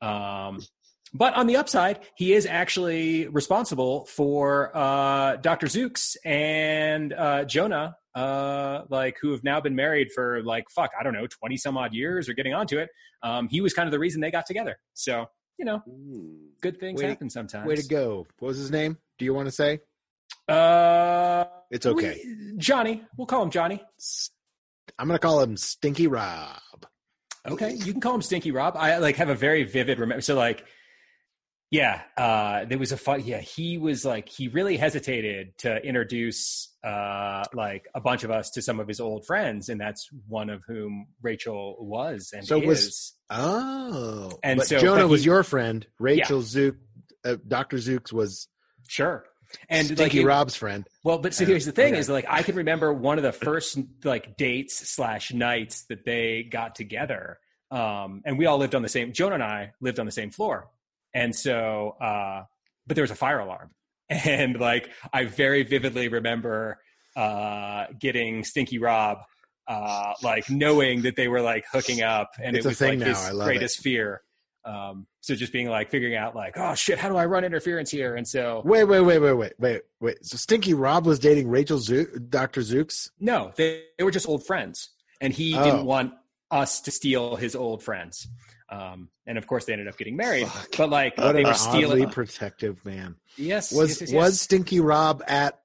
Um, 0.00 0.60
but 1.14 1.34
on 1.34 1.46
the 1.46 1.56
upside, 1.56 2.00
he 2.16 2.32
is 2.32 2.46
actually 2.46 3.28
responsible 3.28 4.04
for 4.06 4.70
uh, 4.76 5.36
Dr. 5.36 5.66
Zooks 5.66 6.16
and 6.24 7.12
uh, 7.12 7.44
Jonah, 7.44 7.96
uh, 8.14 8.82
like 8.90 9.16
who 9.20 9.32
have 9.32 9.42
now 9.44 9.60
been 9.60 9.74
married 9.74 10.08
for 10.14 10.42
like 10.42 10.64
fuck, 10.70 10.90
I 10.98 11.02
don't 11.02 11.12
know, 11.14 11.26
twenty 11.26 11.56
some 11.56 11.76
odd 11.78 11.94
years 11.94 12.28
or 12.28 12.34
getting 12.34 12.54
onto 12.54 12.78
it. 12.78 12.88
Um, 13.22 13.48
he 13.48 13.60
was 13.60 13.72
kind 13.74 13.86
of 13.86 13.92
the 13.92 13.98
reason 13.98 14.20
they 14.20 14.30
got 14.30 14.46
together. 14.46 14.78
So 14.94 15.26
you 15.58 15.64
know, 15.64 15.78
Hmm. 15.78 16.50
good 16.62 16.78
things 16.78 16.98
Way 16.98 17.06
to- 17.06 17.08
happen 17.10 17.30
sometimes. 17.30 17.66
way 17.66 17.74
to 17.76 17.86
go 17.88 18.26
what 18.38 18.48
was 18.48 18.58
his 18.58 18.70
name 18.70 18.96
do 19.18 19.24
you 19.24 19.34
want 19.34 19.46
to 19.48 19.52
say 19.52 19.80
Uh, 20.48 21.44
It's 21.70 21.84
okay. 21.86 22.20
we- 22.24 22.56
Johnny. 22.58 23.02
We'll 23.16 23.26
call 23.26 23.42
him 23.42 23.50
Johnny. 23.50 23.82
I'm 24.98 25.06
gonna 25.08 25.18
call 25.18 25.40
him 25.40 25.56
Stinky 25.56 26.06
Rob 26.06 26.58
Okay, 27.46 27.72
you 27.74 27.92
can 27.92 28.00
call 28.00 28.14
him 28.14 28.22
Stinky 28.22 28.50
Rob. 28.50 28.76
I 28.76 28.98
like 28.98 29.16
have 29.16 29.30
a 29.30 29.34
very 29.34 29.64
vivid 29.64 29.98
remember. 29.98 30.20
So 30.20 30.34
like, 30.36 30.64
yeah, 31.70 32.00
uh, 32.16 32.64
there 32.64 32.78
was 32.78 32.92
a 32.92 32.96
fun. 32.96 33.22
Yeah, 33.24 33.40
he 33.40 33.76
was 33.78 34.04
like 34.04 34.28
he 34.28 34.48
really 34.48 34.76
hesitated 34.76 35.56
to 35.58 35.76
introduce 35.84 36.70
uh, 36.82 37.44
like 37.52 37.84
a 37.94 38.00
bunch 38.00 38.24
of 38.24 38.30
us 38.30 38.50
to 38.52 38.62
some 38.62 38.80
of 38.80 38.88
his 38.88 39.00
old 39.00 39.26
friends, 39.26 39.68
and 39.68 39.80
that's 39.80 40.08
one 40.28 40.48
of 40.48 40.62
whom 40.66 41.08
Rachel 41.22 41.76
was 41.80 42.30
and 42.34 42.46
So 42.46 42.60
is. 42.60 42.66
was- 42.66 43.14
Oh, 43.30 44.30
And 44.42 44.62
so- 44.62 44.78
Jonah 44.78 45.06
was 45.06 45.26
your 45.26 45.42
friend. 45.42 45.86
Rachel 45.98 46.40
Zook, 46.40 46.76
uh, 47.26 47.36
Doctor 47.46 47.76
Zooks 47.76 48.10
was 48.10 48.48
sure. 48.88 49.26
And 49.68 49.86
like 49.90 49.96
Stinky 49.98 50.20
it- 50.20 50.24
Rob's 50.24 50.56
friend. 50.56 50.86
Well, 51.04 51.18
but 51.18 51.34
so 51.34 51.44
here's 51.44 51.66
the 51.66 51.72
thing: 51.72 51.92
okay. 51.92 52.00
is 52.00 52.08
like 52.08 52.24
I 52.28 52.42
can 52.42 52.56
remember 52.56 52.90
one 52.92 53.18
of 53.18 53.24
the 53.24 53.32
first 53.32 53.78
like 54.04 54.36
dates 54.38 54.88
slash 54.90 55.32
nights 55.34 55.84
that 55.90 56.04
they 56.06 56.42
got 56.50 56.74
together, 56.74 57.38
um, 57.70 58.22
and 58.24 58.38
we 58.38 58.46
all 58.46 58.56
lived 58.58 58.74
on 58.74 58.80
the 58.82 58.88
same. 58.88 59.12
Jonah 59.12 59.34
and 59.34 59.42
I 59.44 59.72
lived 59.80 59.98
on 60.00 60.06
the 60.06 60.12
same 60.12 60.30
floor, 60.30 60.68
and 61.14 61.34
so, 61.34 61.96
uh, 62.00 62.42
but 62.86 62.94
there 62.94 63.02
was 63.02 63.10
a 63.10 63.16
fire 63.16 63.38
alarm, 63.40 63.70
and 64.08 64.58
like 64.58 64.90
I 65.12 65.24
very 65.24 65.62
vividly 65.62 66.08
remember 66.08 66.78
uh, 67.16 67.86
getting 67.98 68.44
Stinky 68.44 68.78
Rob, 68.78 69.18
uh, 69.66 70.14
like 70.22 70.48
knowing 70.50 71.02
that 71.02 71.16
they 71.16 71.28
were 71.28 71.40
like 71.40 71.64
hooking 71.72 72.02
up, 72.02 72.30
and 72.42 72.56
It's 72.56 72.64
it 72.64 72.68
was 72.68 72.80
like 72.80 72.98
now. 72.98 73.06
his 73.06 73.30
greatest 73.30 73.80
fear. 73.80 74.22
Um, 74.64 75.06
so 75.20 75.34
just 75.34 75.52
being 75.52 75.68
like 75.68 75.90
figuring 75.90 76.14
out 76.14 76.36
like, 76.36 76.54
oh 76.58 76.74
shit, 76.74 76.98
how 76.98 77.08
do 77.08 77.16
I 77.16 77.24
run 77.24 77.42
interference 77.42 77.90
here? 77.90 78.16
And 78.16 78.28
so 78.28 78.60
Wait, 78.66 78.84
wait, 78.84 79.00
wait, 79.00 79.18
wait, 79.18 79.32
wait, 79.32 79.52
wait, 79.58 79.80
wait. 80.00 80.18
So 80.26 80.36
Stinky 80.36 80.74
Rob 80.74 81.06
was 81.06 81.18
dating 81.18 81.48
Rachel 81.48 81.78
Zook, 81.78 82.10
Doctor 82.28 82.60
Zooks. 82.60 83.08
No, 83.18 83.52
they, 83.56 83.84
they 83.96 84.04
were 84.04 84.10
just 84.10 84.28
old 84.28 84.44
friends, 84.46 84.90
and 85.22 85.32
he 85.32 85.56
Oh. 85.56 85.64
didn't 85.64 85.86
want 85.86 86.12
us 86.50 86.80
to 86.82 86.90
steal 86.90 87.36
his 87.36 87.54
old 87.56 87.82
friends. 87.82 88.28
Um, 88.70 89.08
and 89.26 89.38
of 89.38 89.46
course, 89.46 89.64
they 89.64 89.72
ended 89.72 89.88
up 89.88 89.96
getting 89.96 90.16
married. 90.16 90.46
Fuck. 90.48 90.68
But 90.76 90.90
like, 90.90 91.16
What 91.16 91.32
they 91.32 91.40
an 91.40 91.46
were 91.46 91.52
oddly 91.52 91.78
stealing. 91.80 92.10
protective 92.10 92.84
man. 92.84 93.16
yes, 93.36 93.72
Was 93.72 93.88
yes, 93.90 94.00
yes, 94.02 94.10
yes. 94.12 94.16
was 94.16 94.40
Stinky 94.40 94.80
Rob 94.80 95.22
at 95.26 95.60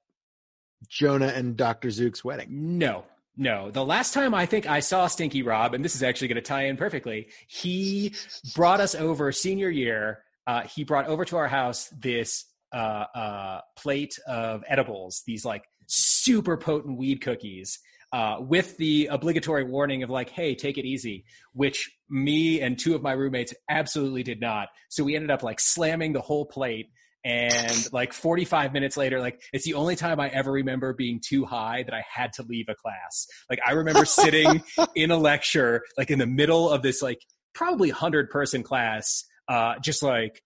Jonah 0.88 1.28
and 1.28 1.56
Doctor 1.56 1.88
Zook's 1.88 2.24
wedding? 2.24 2.78
No, 2.78 3.04
no. 3.36 3.70
The 3.70 3.84
last 3.84 4.14
time 4.14 4.34
I 4.34 4.46
think 4.46 4.66
I 4.66 4.80
saw 4.80 5.06
Stinky 5.06 5.42
Rob, 5.42 5.74
and 5.74 5.84
this 5.84 5.94
is 5.94 6.02
actually 6.02 6.28
going 6.28 6.36
to 6.36 6.42
tie 6.42 6.64
in 6.66 6.76
perfectly, 6.76 7.28
he 7.46 8.14
brought 8.54 8.80
us 8.80 8.94
over 8.94 9.30
senior 9.32 9.70
year. 9.70 10.20
Uh, 10.46 10.62
he 10.62 10.84
brought 10.84 11.06
over 11.06 11.24
to 11.24 11.36
our 11.36 11.48
house 11.48 11.88
this 11.98 12.44
uh, 12.72 13.04
uh, 13.14 13.60
plate 13.76 14.18
of 14.26 14.62
edibles, 14.68 15.22
these 15.26 15.44
like 15.44 15.64
super 15.86 16.56
potent 16.56 16.98
weed 16.98 17.20
cookies. 17.20 17.78
Uh, 18.14 18.36
with 18.38 18.76
the 18.76 19.06
obligatory 19.06 19.64
warning 19.64 20.04
of 20.04 20.08
like, 20.08 20.30
"Hey, 20.30 20.54
take 20.54 20.78
it 20.78 20.84
easy," 20.84 21.24
which 21.52 21.90
me 22.08 22.60
and 22.60 22.78
two 22.78 22.94
of 22.94 23.02
my 23.02 23.10
roommates 23.10 23.52
absolutely 23.68 24.22
did 24.22 24.40
not. 24.40 24.68
So 24.88 25.02
we 25.02 25.16
ended 25.16 25.32
up 25.32 25.42
like 25.42 25.58
slamming 25.58 26.12
the 26.12 26.20
whole 26.20 26.46
plate, 26.46 26.90
and 27.24 27.92
like 27.92 28.12
45 28.12 28.72
minutes 28.72 28.96
later 28.96 29.18
like 29.18 29.40
it's 29.52 29.64
the 29.64 29.74
only 29.74 29.96
time 29.96 30.20
i 30.20 30.28
ever 30.28 30.52
remember 30.52 30.92
being 30.92 31.20
too 31.24 31.46
high 31.46 31.82
that 31.82 31.94
i 31.94 32.04
had 32.08 32.34
to 32.34 32.42
leave 32.42 32.66
a 32.68 32.74
class 32.74 33.26
like 33.48 33.58
i 33.66 33.72
remember 33.72 34.04
sitting 34.04 34.62
in 34.94 35.10
a 35.10 35.16
lecture 35.16 35.82
like 35.96 36.10
in 36.10 36.18
the 36.18 36.26
middle 36.26 36.68
of 36.68 36.82
this 36.82 37.00
like 37.00 37.20
probably 37.54 37.90
100 37.90 38.28
person 38.28 38.62
class 38.62 39.24
uh 39.48 39.74
just 39.82 40.02
like 40.02 40.42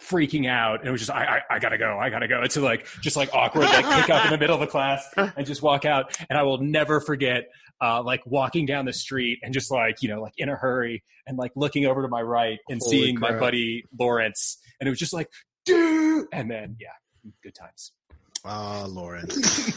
freaking 0.00 0.46
out 0.46 0.80
and 0.80 0.88
it 0.88 0.92
was 0.92 1.00
just 1.00 1.10
I, 1.10 1.40
I 1.50 1.54
i 1.56 1.58
gotta 1.58 1.78
go 1.78 1.98
i 1.98 2.10
gotta 2.10 2.28
go 2.28 2.42
it's 2.42 2.54
like 2.56 2.86
just 3.00 3.16
like 3.16 3.32
awkward 3.32 3.64
like 3.64 3.84
pick 4.02 4.10
up 4.10 4.26
in 4.26 4.30
the 4.30 4.36
middle 4.38 4.54
of 4.54 4.60
the 4.60 4.66
class 4.66 5.08
and 5.16 5.46
just 5.46 5.62
walk 5.62 5.86
out 5.86 6.14
and 6.28 6.38
i 6.38 6.42
will 6.42 6.58
never 6.58 7.00
forget 7.00 7.48
uh 7.82 8.02
like 8.02 8.20
walking 8.26 8.66
down 8.66 8.84
the 8.84 8.92
street 8.92 9.38
and 9.42 9.54
just 9.54 9.70
like 9.70 10.02
you 10.02 10.08
know 10.10 10.20
like 10.20 10.34
in 10.36 10.50
a 10.50 10.54
hurry 10.54 11.02
and 11.26 11.38
like 11.38 11.50
looking 11.56 11.86
over 11.86 12.02
to 12.02 12.08
my 12.08 12.20
right 12.20 12.58
and 12.68 12.80
Holy 12.82 12.90
seeing 13.04 13.18
my 13.18 13.38
buddy 13.38 13.84
lawrence 13.98 14.58
and 14.80 14.86
it 14.86 14.90
was 14.90 14.98
just 14.98 15.14
like 15.14 15.28
dude 15.64 16.26
and 16.32 16.50
then 16.50 16.76
yeah 16.78 16.88
good 17.42 17.54
times 17.54 17.92
Oh, 18.48 18.86
Lawrence. 18.88 19.34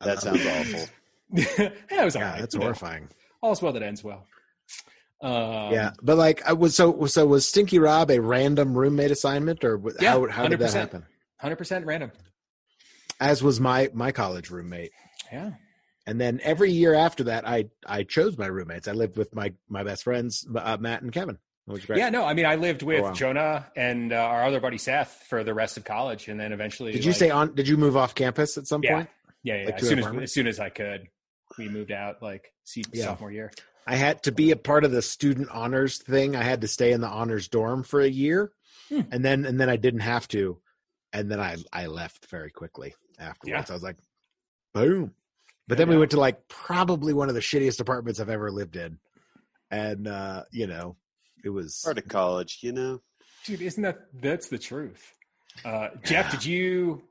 That 0.00 0.20
sounds 0.20 0.44
awful. 0.46 0.86
yeah, 1.32 1.70
it 2.00 2.04
was 2.04 2.14
Yeah, 2.14 2.24
alright, 2.24 2.40
that's 2.40 2.54
you 2.54 2.60
know. 2.60 2.66
horrifying. 2.66 3.08
all's 3.42 3.62
well 3.62 3.72
that 3.72 3.82
ends 3.82 4.04
well. 4.04 4.26
Um, 5.22 5.72
yeah, 5.72 5.92
but 6.02 6.16
like 6.18 6.42
I 6.46 6.52
was 6.52 6.74
so 6.76 7.06
so 7.06 7.24
was 7.26 7.46
Stinky 7.48 7.78
Rob 7.78 8.10
a 8.10 8.20
random 8.20 8.76
roommate 8.76 9.10
assignment 9.10 9.64
or 9.64 9.80
Yeah, 10.00 10.10
how 10.12 10.26
how 10.28 10.48
did 10.48 10.58
that 10.58 10.72
happen? 10.72 11.04
hundred 11.38 11.56
percent 11.56 11.86
random. 11.86 12.12
As 13.20 13.42
was 13.42 13.60
my 13.60 13.90
my 13.94 14.12
college 14.12 14.50
roommate. 14.50 14.90
Yeah, 15.32 15.52
And 16.06 16.20
then 16.20 16.40
every 16.42 16.70
year 16.70 16.94
after 16.94 17.24
that, 17.24 17.46
I 17.48 17.66
I 17.86 18.02
chose 18.02 18.36
my 18.36 18.46
roommates. 18.46 18.86
I 18.88 18.92
lived 18.92 19.16
with 19.16 19.34
my 19.34 19.54
my 19.68 19.82
best 19.84 20.02
friends, 20.04 20.46
uh, 20.54 20.76
Matt 20.78 21.02
and 21.02 21.12
Kevin. 21.12 21.38
Yeah. 21.88 22.10
No, 22.10 22.26
I 22.26 22.34
mean, 22.34 22.44
I 22.44 22.56
lived 22.56 22.82
with 22.82 23.00
Oh, 23.00 23.04
wow. 23.04 23.12
Jonah 23.14 23.66
and 23.74 24.12
uh, 24.12 24.16
our 24.16 24.44
other 24.44 24.60
buddy 24.60 24.76
Seth 24.76 25.24
for 25.30 25.42
the 25.42 25.54
rest 25.54 25.78
of 25.78 25.84
college, 25.84 26.28
and 26.28 26.38
then 26.38 26.52
eventually. 26.52 26.92
Did 26.92 27.04
you 27.06 27.12
like- 27.12 27.16
stay 27.16 27.30
on? 27.30 27.54
Did 27.54 27.66
you 27.66 27.78
move 27.78 27.96
off 27.96 28.14
campus 28.14 28.58
at 28.58 28.66
some 28.66 28.82
Yeah. 28.82 28.96
point? 28.96 29.08
Yeah, 29.42 29.56
yeah. 29.60 29.64
like, 29.66 29.74
as 29.82 29.88
soon 29.88 29.98
as 30.00 30.06
as 30.24 30.32
soon 30.32 30.46
as 30.46 30.60
I 30.60 30.68
could, 30.68 31.08
we 31.58 31.68
moved 31.68 31.92
out 31.92 32.22
like 32.22 32.52
se- 32.64 32.82
Yeah. 32.92 33.04
sophomore 33.06 33.32
year. 33.32 33.52
I 33.86 33.96
had 33.96 34.22
to 34.24 34.32
be 34.32 34.50
a 34.50 34.56
part 34.56 34.84
of 34.84 34.92
the 34.92 35.02
student 35.02 35.48
honors 35.50 35.98
thing. 35.98 36.34
I 36.36 36.42
had 36.42 36.62
to 36.62 36.68
stay 36.68 36.92
in 36.92 37.00
the 37.00 37.08
honors 37.08 37.48
dorm 37.48 37.82
for 37.82 38.00
a 38.00 38.08
year, 38.08 38.52
Hmm. 38.88 39.00
and 39.10 39.24
then 39.24 39.44
and 39.44 39.60
then 39.60 39.68
I 39.68 39.76
didn't 39.76 40.00
have 40.00 40.26
to, 40.28 40.60
and 41.12 41.30
then 41.30 41.40
I 41.40 41.56
I 41.72 41.86
left 41.86 42.26
very 42.30 42.50
quickly 42.50 42.94
afterwards. 43.18 43.70
I 43.70 43.74
was 43.74 43.82
like, 43.82 43.96
boom. 44.72 45.14
But 45.68 45.78
then 45.78 45.88
we 45.88 45.94
Yeah. 45.94 46.00
went 46.00 46.10
to 46.12 46.20
like 46.20 46.46
probably 46.48 47.12
one 47.12 47.28
of 47.28 47.34
the 47.34 47.40
shittiest 47.40 47.80
apartments 47.80 48.20
I've 48.20 48.28
ever 48.30 48.50
lived 48.50 48.76
in, 48.76 48.98
and 49.70 50.08
uh, 50.08 50.44
you 50.50 50.66
know, 50.66 50.96
it 51.44 51.50
was. 51.50 51.80
Part 51.84 51.98
of 51.98 52.08
college, 52.08 52.58
you 52.62 52.72
know. 52.72 53.02
Dude, 53.44 53.60
isn't 53.62 53.82
that 53.82 53.98
that's 54.14 54.48
the 54.48 54.58
truth? 54.58 55.12
Uh, 55.64 55.88
Jeff, 56.04 56.26
Yeah. 56.26 56.30
did 56.30 56.44
you 56.46 57.02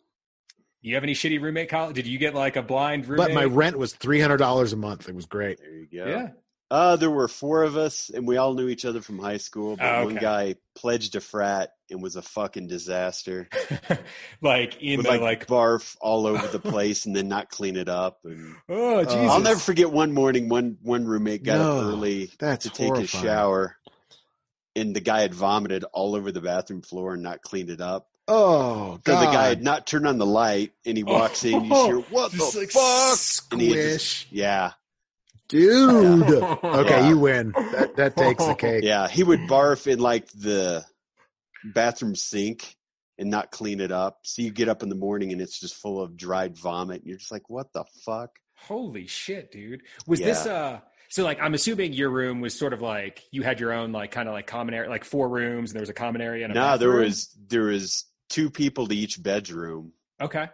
you 0.89 0.95
have 0.95 1.03
any 1.03 1.13
shitty 1.13 1.41
roommate 1.41 1.69
college? 1.69 1.95
Did 1.95 2.07
you 2.07 2.17
get 2.19 2.35
like 2.35 2.55
a 2.55 2.61
blind 2.61 3.07
roommate? 3.07 3.27
But 3.27 3.33
my 3.33 3.45
rent 3.45 3.77
was 3.77 3.93
three 3.93 4.19
hundred 4.19 4.37
dollars 4.37 4.73
a 4.73 4.77
month. 4.77 5.09
It 5.09 5.15
was 5.15 5.25
great. 5.25 5.59
There 5.59 5.71
you 5.71 5.87
go. 5.91 6.05
yeah. 6.07 6.27
Uh, 6.71 6.95
there 6.95 7.11
were 7.11 7.27
four 7.27 7.61
of 7.61 7.77
us, 7.77 8.09
and 8.09 8.27
we 8.27 8.37
all 8.37 8.55
knew 8.55 8.67
each 8.67 8.83
other 8.83 8.99
from 8.99 9.19
high 9.19 9.37
school. 9.37 9.75
But 9.77 9.85
Oh, 9.85 10.03
one 10.05 10.13
okay. 10.13 10.21
guy 10.21 10.55
pledged 10.73 11.15
a 11.15 11.21
frat 11.21 11.69
and 11.91 12.01
was 12.01 12.15
a 12.15 12.23
fucking 12.23 12.65
disaster. 12.67 13.47
like 14.41 14.81
in 14.81 14.97
Would 14.97 15.05
the 15.05 15.09
like, 15.11 15.21
like, 15.21 15.47
barf 15.47 15.95
all 16.01 16.25
over 16.25 16.47
the 16.47 16.59
place 16.71 17.05
and 17.05 17.15
then 17.15 17.27
not 17.27 17.49
clean 17.49 17.75
it 17.75 17.89
up. 17.89 18.19
And 18.23 18.55
oh 18.69 19.03
Jesus. 19.03 19.29
I'll 19.29 19.41
never 19.41 19.59
forget 19.59 19.91
one 19.91 20.13
morning. 20.13 20.49
One 20.49 20.77
one 20.81 21.05
roommate 21.05 21.43
got 21.43 21.59
up 21.59 21.83
early 21.85 22.31
That's 22.39 22.63
to 22.63 22.71
take 22.71 22.95
a 22.95 23.05
shower, 23.05 23.77
and 24.75 24.95
the 24.95 25.01
guy 25.01 25.21
had 25.21 25.33
vomited 25.35 25.83
all 25.93 26.15
over 26.15 26.31
the 26.31 26.41
bathroom 26.41 26.81
floor 26.81 27.13
and 27.13 27.21
not 27.21 27.41
cleaned 27.43 27.69
it 27.69 27.81
up. 27.81 28.07
Oh, 28.27 28.99
God. 29.03 29.19
So 29.19 29.25
the 29.25 29.31
guy 29.31 29.47
had 29.49 29.61
not 29.63 29.85
turned 29.85 30.07
on 30.07 30.17
the 30.17 30.25
light, 30.25 30.71
and 30.85 30.95
he 30.97 31.03
walks 31.03 31.43
in. 31.43 31.65
You 31.65 31.71
Oh, 31.73 31.85
hear 31.87 31.97
what 32.09 32.31
just 32.31 32.53
the 32.53 32.59
like 32.59 32.71
fuck? 32.71 33.51
And 33.51 33.61
he 33.61 33.73
just- 33.73 34.05
Squish. 34.09 34.27
yeah, 34.31 34.71
Dude. 35.49 36.23
Okay, 36.63 36.89
Yeah. 36.89 37.09
you 37.09 37.17
win. 37.19 37.51
That 37.51 37.95
that 37.97 38.15
takes 38.17 38.45
the 38.45 38.55
cake. 38.55 38.83
yeah. 38.83 39.07
He 39.07 39.23
would 39.23 39.41
barf 39.41 39.87
in 39.87 39.99
like 39.99 40.27
the 40.31 40.85
bathroom 41.73 42.15
sink 42.15 42.75
and 43.19 43.29
not 43.29 43.51
clean 43.51 43.79
it 43.79 43.91
up. 43.91 44.19
So 44.23 44.41
you 44.41 44.51
get 44.51 44.69
up 44.69 44.81
in 44.83 44.89
the 44.89 44.95
morning 44.95 45.31
and 45.31 45.41
it's 45.41 45.59
just 45.59 45.75
full 45.75 46.01
of 46.01 46.17
dried 46.17 46.57
vomit. 46.57 47.01
And 47.01 47.07
you're 47.09 47.17
just 47.17 47.31
like, 47.31 47.49
what 47.49 47.71
the 47.73 47.83
fuck? 48.05 48.31
Holy 48.55 49.05
shit, 49.05 49.51
dude. 49.51 49.81
Was 50.07 50.19
this 50.19 50.45
uh 50.47 50.79
so 51.09 51.23
like 51.23 51.39
I'm 51.39 51.53
assuming 51.53 51.93
your 51.93 52.09
room 52.09 52.41
was 52.41 52.57
sort 52.57 52.73
of 52.73 52.81
like 52.81 53.21
you 53.31 53.43
had 53.43 53.59
your 53.59 53.73
own 53.73 53.91
like 53.91 54.09
kind 54.11 54.27
of 54.27 54.33
like 54.33 54.47
common 54.47 54.73
area 54.73 54.89
like 54.89 55.03
four 55.03 55.29
rooms 55.29 55.69
and 55.71 55.75
there 55.75 55.81
was 55.83 55.89
a 55.89 55.93
common 55.93 56.21
area 56.21 56.45
and 56.45 56.53
a 56.53 56.55
No, 56.55 56.77
there 56.77 56.89
was 56.91 57.29
there 57.49 57.63
was 57.63 58.05
two 58.33 58.49
people 58.49 58.87
to 58.87 58.95
each 58.95 59.21
bedroom. 59.21 59.93
Okay. 60.21 60.47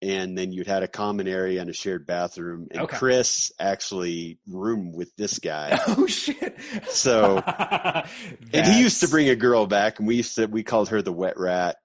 and 0.00 0.38
then 0.38 0.52
you'd 0.52 0.68
had 0.68 0.82
a 0.84 0.88
common 0.88 1.26
area 1.26 1.60
and 1.60 1.68
a 1.68 1.72
shared 1.72 2.06
bathroom. 2.06 2.68
And 2.70 2.82
Okay. 2.82 2.96
Chris 2.96 3.50
actually 3.58 4.38
roomed 4.46 4.94
with 4.94 5.10
this 5.16 5.38
guy. 5.40 5.78
Oh 5.88 6.06
shit. 6.06 6.56
So, 6.88 7.38
and 8.52 8.66
he 8.66 8.80
used 8.80 9.00
to 9.00 9.08
bring 9.08 9.28
a 9.28 9.34
girl 9.36 9.66
back, 9.66 9.98
and 9.98 10.06
we 10.08 10.16
used 10.16 10.36
to 10.36 10.46
we 10.46 10.62
called 10.62 10.90
her 10.90 11.02
the 11.02 11.12
wet 11.12 11.38
rat. 11.38 11.76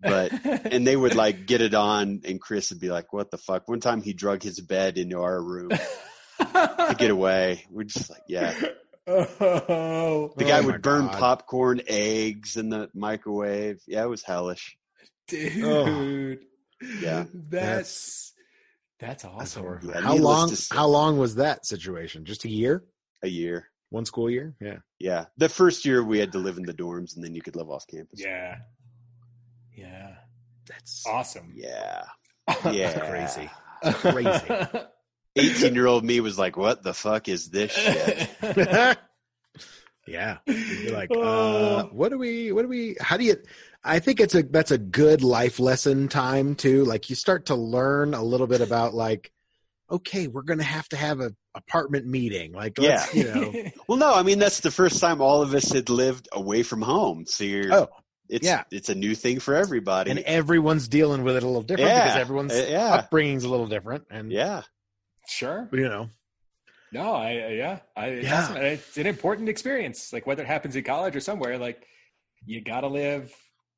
But 0.00 0.32
and 0.44 0.86
they 0.86 0.96
would 0.96 1.14
like 1.14 1.46
get 1.46 1.60
it 1.62 1.74
on, 1.74 2.22
and 2.26 2.40
Chris 2.40 2.70
would 2.70 2.80
be 2.80 2.90
like, 2.90 3.12
"What 3.12 3.30
the 3.30 3.38
fuck?" 3.38 3.68
One 3.68 3.80
time 3.80 4.02
he 4.02 4.12
drug 4.14 4.42
his 4.42 4.60
bed 4.60 4.98
into 4.98 5.20
our 5.20 5.40
room 5.40 5.70
to 6.38 6.96
get 6.98 7.10
away. 7.10 7.64
We're 7.70 7.84
just 7.84 8.10
like, 8.10 8.22
yeah. 8.28 8.52
Oh, 9.06 10.32
The 10.36 10.44
guy 10.44 10.60
Oh 10.60 10.66
would 10.66 10.82
burn 10.82 11.06
God. 11.06 11.18
popcorn, 11.18 11.80
eggs 11.86 12.56
in 12.56 12.68
the 12.68 12.90
microwave. 12.94 13.80
Yeah, 13.86 14.02
it 14.04 14.08
was 14.08 14.22
hellish. 14.22 14.76
Dude. 15.32 16.40
Yeah. 17.00 17.24
That's 17.32 18.32
that's 18.98 19.22
That's 19.22 19.24
awesome. 19.24 19.62
horrible. 19.62 19.88
Yeah, 19.90 20.00
how 20.00 20.14
long? 20.16 20.48
to 20.50 20.56
say. 20.56 20.74
How 20.76 20.86
long 20.86 21.18
was 21.18 21.34
that 21.36 21.66
situation? 21.66 22.24
Just 22.24 22.44
a 22.44 22.48
year? 22.48 22.84
A 23.22 23.28
year. 23.28 23.68
One 23.90 24.04
school 24.04 24.30
year? 24.30 24.54
Yeah. 24.60 24.78
Yeah. 24.98 25.26
The 25.38 25.48
first 25.48 25.84
year 25.84 26.02
we 26.04 26.18
had 26.18 26.32
to 26.32 26.38
live 26.38 26.56
in 26.56 26.64
the 26.64 26.72
dorms, 26.74 27.14
and 27.16 27.24
then 27.24 27.34
you 27.34 27.42
could 27.42 27.56
live 27.56 27.68
off 27.70 27.86
campus. 27.86 28.20
Yeah. 28.20 28.56
Yeah. 29.76 30.14
That's 30.68 31.04
Awesome. 31.06 31.52
Yeah. 31.54 32.04
Yeah. 32.70 32.98
crazy. 33.08 33.50
Crazy. 33.94 34.78
18 35.36 35.74
year 35.74 35.86
old 35.86 36.04
me 36.04 36.20
was 36.20 36.38
like, 36.38 36.56
what 36.56 36.82
the 36.82 36.92
fuck 36.94 37.28
is 37.28 37.48
this 37.50 37.72
shit? 37.72 38.28
yeah. 40.06 40.38
You'd 40.46 40.92
like, 40.92 41.10
uh, 41.10 41.14
Oh. 41.18 41.88
what 41.92 42.10
do 42.10 42.18
we? 42.18 42.52
What 42.52 42.62
do 42.62 42.68
we? 42.68 42.96
How 43.00 43.16
do 43.16 43.24
you? 43.24 43.36
I 43.84 43.98
think 43.98 44.20
it's 44.20 44.34
a 44.34 44.42
that's 44.42 44.70
a 44.70 44.78
good 44.78 45.22
life 45.22 45.58
lesson 45.58 46.08
time 46.08 46.54
too. 46.54 46.84
Like 46.84 47.10
you 47.10 47.16
start 47.16 47.46
to 47.46 47.54
learn 47.54 48.14
a 48.14 48.22
little 48.22 48.46
bit 48.46 48.60
about 48.60 48.94
like, 48.94 49.32
okay, 49.90 50.26
we're 50.28 50.42
gonna 50.42 50.62
have 50.62 50.88
to 50.90 50.96
have 50.96 51.20
a 51.20 51.32
apartment 51.54 52.06
meeting. 52.06 52.52
Like, 52.52 52.78
let's, 52.78 53.14
you 53.14 53.24
know, 53.24 53.52
Well, 53.88 53.98
no, 53.98 54.12
I 54.14 54.22
mean, 54.22 54.38
that's 54.38 54.60
the 54.60 54.70
first 54.70 55.00
time 55.00 55.20
all 55.20 55.42
of 55.42 55.52
us 55.54 55.70
had 55.72 55.90
lived 55.90 56.28
away 56.32 56.62
from 56.62 56.80
home. 56.80 57.26
So 57.26 57.44
you're, 57.44 57.72
oh, 57.74 57.88
it's, 58.28 58.46
yeah. 58.46 58.64
it's 58.70 58.88
a 58.88 58.94
new 58.94 59.14
thing 59.14 59.38
for 59.40 59.54
everybody. 59.54 60.10
and 60.10 60.20
everyone's 60.20 60.88
dealing 60.88 61.22
with 61.24 61.36
it 61.36 61.42
a 61.42 61.46
little 61.46 61.60
different 61.62 61.90
Yeah. 61.90 62.04
because 62.04 62.20
everyone's 62.20 62.52
Uh, 62.52 62.66
yeah. 62.70 62.94
upbringing's 62.94 63.44
a 63.44 63.50
little 63.50 63.66
different, 63.66 64.04
and 64.10 64.32
yeah. 64.32 64.62
sure. 65.28 65.68
you 65.72 65.88
know, 65.88 66.08
No, 66.92 67.14
I 67.14 67.32
yeah, 67.52 67.78
I 67.96 68.06
it's, 68.06 68.26
Yeah. 68.28 68.42
awesome. 68.42 68.56
it's 68.58 68.96
an 68.98 69.06
important 69.06 69.48
experience. 69.48 70.12
Like 70.12 70.26
whether 70.26 70.42
it 70.42 70.46
happens 70.46 70.76
in 70.76 70.84
college 70.84 71.16
or 71.16 71.20
somewhere, 71.20 71.58
like 71.58 71.86
you 72.44 72.60
got 72.60 72.80
to 72.82 72.88
live 72.88 73.32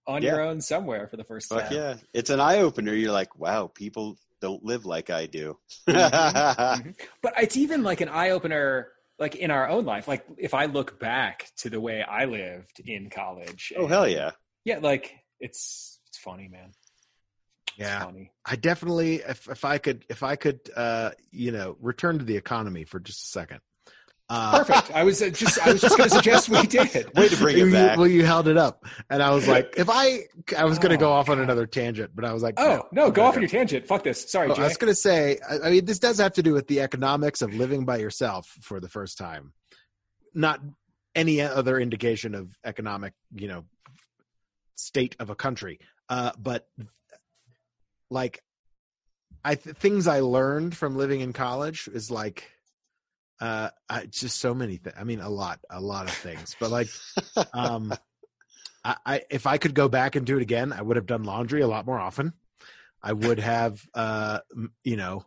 on 0.07 0.23
your 0.23 0.41
own 0.41 0.61
somewhere 0.61 1.07
for 1.09 1.17
the 1.17 1.25
first 1.25 1.49
Fuck 1.49 1.65
time. 1.69 1.73
yeah. 1.73 1.95
It's 2.13 2.31
an 2.31 2.41
eye 2.41 2.59
opener. 2.61 2.93
You're 2.93 3.13
like, 3.13 3.39
wow, 3.39 3.69
people 3.69 4.19
don't 4.41 4.63
live 4.65 4.85
like 4.85 5.11
I 5.11 5.27
do. 5.27 5.59
Mhm. 5.89 6.95
But 7.23 7.35
it's 7.41 7.57
even 7.57 7.83
like 7.83 8.01
an 8.01 8.09
eye 8.09 8.31
opener, 8.31 8.89
like 9.19 9.37
in 9.37 9.51
our 9.51 9.69
own 9.69 9.85
life. 9.85 10.09
Like 10.09 10.25
if 10.37 10.53
I 10.55 10.67
look 10.67 10.99
back 11.01 11.47
to 11.59 11.71
the 11.71 11.81
way 11.81 12.03
I 12.03 12.25
lived 12.27 12.81
in 12.85 13.11
college. 13.11 13.73
oh, 13.77 13.83
and- 13.83 13.89
hell 13.91 14.09
yeah. 14.09 14.33
Yeah, 14.65 14.79
like 14.81 15.15
it's 15.41 16.01
it's 16.09 16.19
funny, 16.19 16.49
man. 16.49 16.73
Yeah. 17.77 18.05
funny. 18.05 18.31
I 18.47 18.57
definitely, 18.57 19.17
if 19.17 19.49
if 19.49 19.65
I 19.65 19.79
could, 19.79 20.05
if 20.09 20.23
I 20.23 20.37
could, 20.37 20.61
uh, 20.77 21.11
you 21.31 21.51
know, 21.53 21.77
return 21.81 22.19
to 22.19 22.25
the 22.25 22.37
economy 22.37 22.85
for 22.85 23.01
just 23.01 23.25
a 23.25 23.29
second. 23.29 23.61
Uh, 24.31 24.59
Perfect. 24.65 24.91
I 24.95 25.05
was 25.05 25.21
uh, 25.21 25.29
just 25.29 25.59
I 25.67 25.73
was 25.73 25.83
just 25.83 25.99
going 25.99 26.09
to 26.09 26.17
suggest 26.17 26.49
we 26.49 26.63
did. 26.67 27.11
Way 27.15 27.29
to 27.29 27.37
bring 27.37 27.57
it 27.57 27.67
you- 27.67 27.73
back. 27.73 27.99
Well, 27.99 28.07
you 28.07 28.25
held 28.25 28.49
it 28.49 28.57
up, 28.57 28.85
and 29.11 29.23
I 29.23 29.31
was 29.31 29.47
like, 29.47 29.75
if 29.77 29.91
I, 29.91 30.21
I 30.57 30.65
was 30.65 30.79
going 30.79 30.91
to 30.91 30.97
Oh, 30.97 31.09
go 31.09 31.13
off 31.13 31.29
on 31.29 31.41
another 31.41 31.67
tangent, 31.67 32.13
but 32.15 32.25
I 32.25 32.33
was 32.33 32.43
like, 32.43 32.55
Oh 32.57 32.85
no, 32.91 33.07
I'm 33.07 33.13
go 33.13 33.23
off 33.25 33.35
on 33.35 33.43
your 33.43 33.51
tangent. 33.51 33.87
Fuck 33.87 34.03
this. 34.05 34.31
Sorry, 34.31 34.49
Jay. 34.55 34.63
I 34.63 34.65
was 34.67 34.79
going 34.79 34.91
to 34.91 34.95
say, 34.95 35.39
I, 35.49 35.67
I 35.67 35.71
mean, 35.71 35.85
this 35.85 35.99
does 35.99 36.19
have 36.19 36.33
to 36.35 36.43
do 36.43 36.55
with 36.55 36.69
the 36.69 36.81
economics 36.81 37.43
of 37.43 37.53
living 37.55 37.85
by 37.85 37.99
yourself 37.99 38.47
for 38.63 38.81
the 38.81 38.89
first 38.89 39.19
time, 39.19 39.53
not 40.33 40.59
any 41.15 41.43
other 41.43 41.79
indication 41.79 42.35
of 42.35 42.57
economic, 42.65 43.13
you 43.35 43.47
know, 43.49 43.65
state 44.75 45.17
of 45.21 45.29
a 45.31 45.35
country. 45.35 45.79
Uh, 46.09 46.33
but 46.39 46.67
like, 48.15 48.43
I 49.45 49.57
th- 49.57 49.77
things 49.77 50.07
I 50.07 50.21
learned 50.21 50.75
from 50.75 50.97
living 50.97 51.21
in 51.21 51.35
college 51.35 51.89
is 51.93 52.11
like, 52.11 52.51
uh, 53.41 53.69
I, 53.91 54.07
just 54.07 54.41
so 54.41 54.55
many 54.55 54.77
things. 54.79 54.97
I 54.99 55.05
mean, 55.05 55.21
a 55.21 55.29
lot, 55.29 55.61
a 55.69 55.81
lot 55.81 56.07
of 56.07 56.15
things. 56.15 56.57
But 56.59 56.71
like, 56.71 56.89
um, 57.53 57.93
I, 58.85 58.97
I 59.05 59.23
if 59.31 59.47
I 59.47 59.59
could 59.59 59.75
go 59.75 59.89
back 59.89 60.17
and 60.17 60.25
do 60.25 60.37
it 60.37 60.43
again, 60.43 60.73
I 60.73 60.81
would 60.81 60.97
have 60.97 61.07
done 61.07 61.25
laundry 61.25 61.61
a 61.61 61.69
lot 61.69 61.85
more 61.85 61.99
often. 61.99 62.33
I 63.03 63.13
would 63.13 63.39
have, 63.39 63.87
uh, 63.93 64.39
you 64.83 64.97
know, 64.97 65.27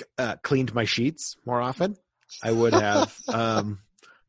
c- 0.00 0.06
uh, 0.16 0.36
cleaned 0.42 0.74
my 0.74 0.84
sheets 0.86 1.36
more 1.44 1.60
often. 1.60 1.96
I 2.42 2.52
would 2.52 2.72
have, 2.72 3.18
um, 3.32 3.80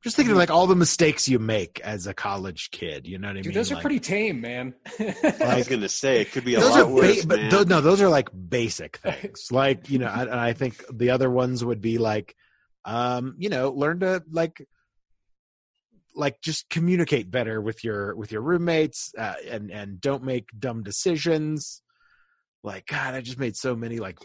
just 0.04 0.16
thinking 0.18 0.32
of 0.34 0.38
like 0.38 0.52
all 0.52 0.68
the 0.68 0.76
mistakes 0.76 1.28
you 1.30 1.40
make 1.40 1.80
as 1.80 2.08
a 2.08 2.14
college 2.14 2.70
kid. 2.72 3.08
You 3.08 3.18
know 3.18 3.30
what 3.30 3.38
I 3.38 3.42
Dude, 3.42 3.46
mean? 3.48 3.54
those 3.56 3.72
are 3.72 3.76
Like, 3.76 3.82
pretty 3.84 4.00
tame, 4.02 4.42
man. 4.42 4.74
I 5.00 5.56
was 5.58 5.68
going 5.70 5.82
to 5.82 5.90
say, 5.90 6.20
it 6.22 6.32
could 6.32 6.44
be 6.44 6.56
a 6.56 6.60
those 6.60 6.72
lot 6.72 6.80
are, 6.82 6.88
worse, 6.88 7.24
but 7.26 7.40
man. 7.40 7.50
tho- 7.50 7.64
no, 7.64 7.82
those 7.82 8.02
are 8.02 8.10
like 8.10 8.30
basic 8.50 8.98
things. 8.98 9.48
like 9.52 9.90
you 9.90 10.00
know, 10.00 10.08
I, 10.08 10.22
and 10.24 10.32
I 10.40 10.54
think 10.54 10.84
the 10.94 11.12
other 11.12 11.30
ones 11.30 11.64
would 11.64 11.80
be 11.82 11.98
like, 11.98 12.36
um, 12.86 13.36
you 13.38 13.48
know, 13.50 13.72
learn 13.72 14.02
to 14.02 14.22
like, 14.30 14.68
like 16.16 16.40
just 16.42 16.70
communicate 16.70 17.32
better 17.32 17.60
with 17.62 17.84
your 17.84 18.16
with 18.16 18.32
your 18.32 18.42
roommates, 18.42 19.14
uh, 19.18 19.36
and 19.50 19.72
and 19.72 20.00
don't 20.02 20.24
make 20.24 20.50
dumb 20.58 20.84
decisions. 20.84 21.82
Like 22.64 22.86
God, 22.88 23.16
I 23.16 23.22
just 23.22 23.40
made 23.40 23.56
so 23.56 23.76
many 23.76 23.98
like 24.00 24.20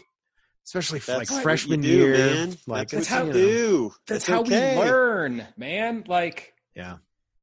especially 0.69 0.99
That's 0.99 1.31
like 1.31 1.41
freshman 1.43 1.81
do, 1.81 1.87
year. 1.87 2.13
man. 2.17 2.57
Like 2.67 2.89
That's 2.89 3.01
it's, 3.03 3.07
how 3.09 3.25
what 3.25 3.35
you 3.35 3.41
you 3.41 3.47
know, 3.47 3.51
do. 3.51 3.93
That's 4.07 4.17
It's 4.23 4.27
how 4.27 4.41
okay. 4.41 4.75
we 4.77 4.83
learn, 4.83 5.47
man. 5.57 6.03
Like, 6.07 6.53
Yeah. 6.75 6.97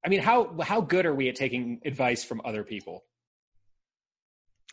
I 0.04 0.08
mean, 0.08 0.20
how 0.20 0.56
how 0.62 0.80
good 0.80 1.04
are 1.06 1.14
we 1.14 1.28
at 1.28 1.34
taking 1.34 1.80
advice 1.84 2.22
from 2.24 2.40
other 2.44 2.62
people? 2.62 3.04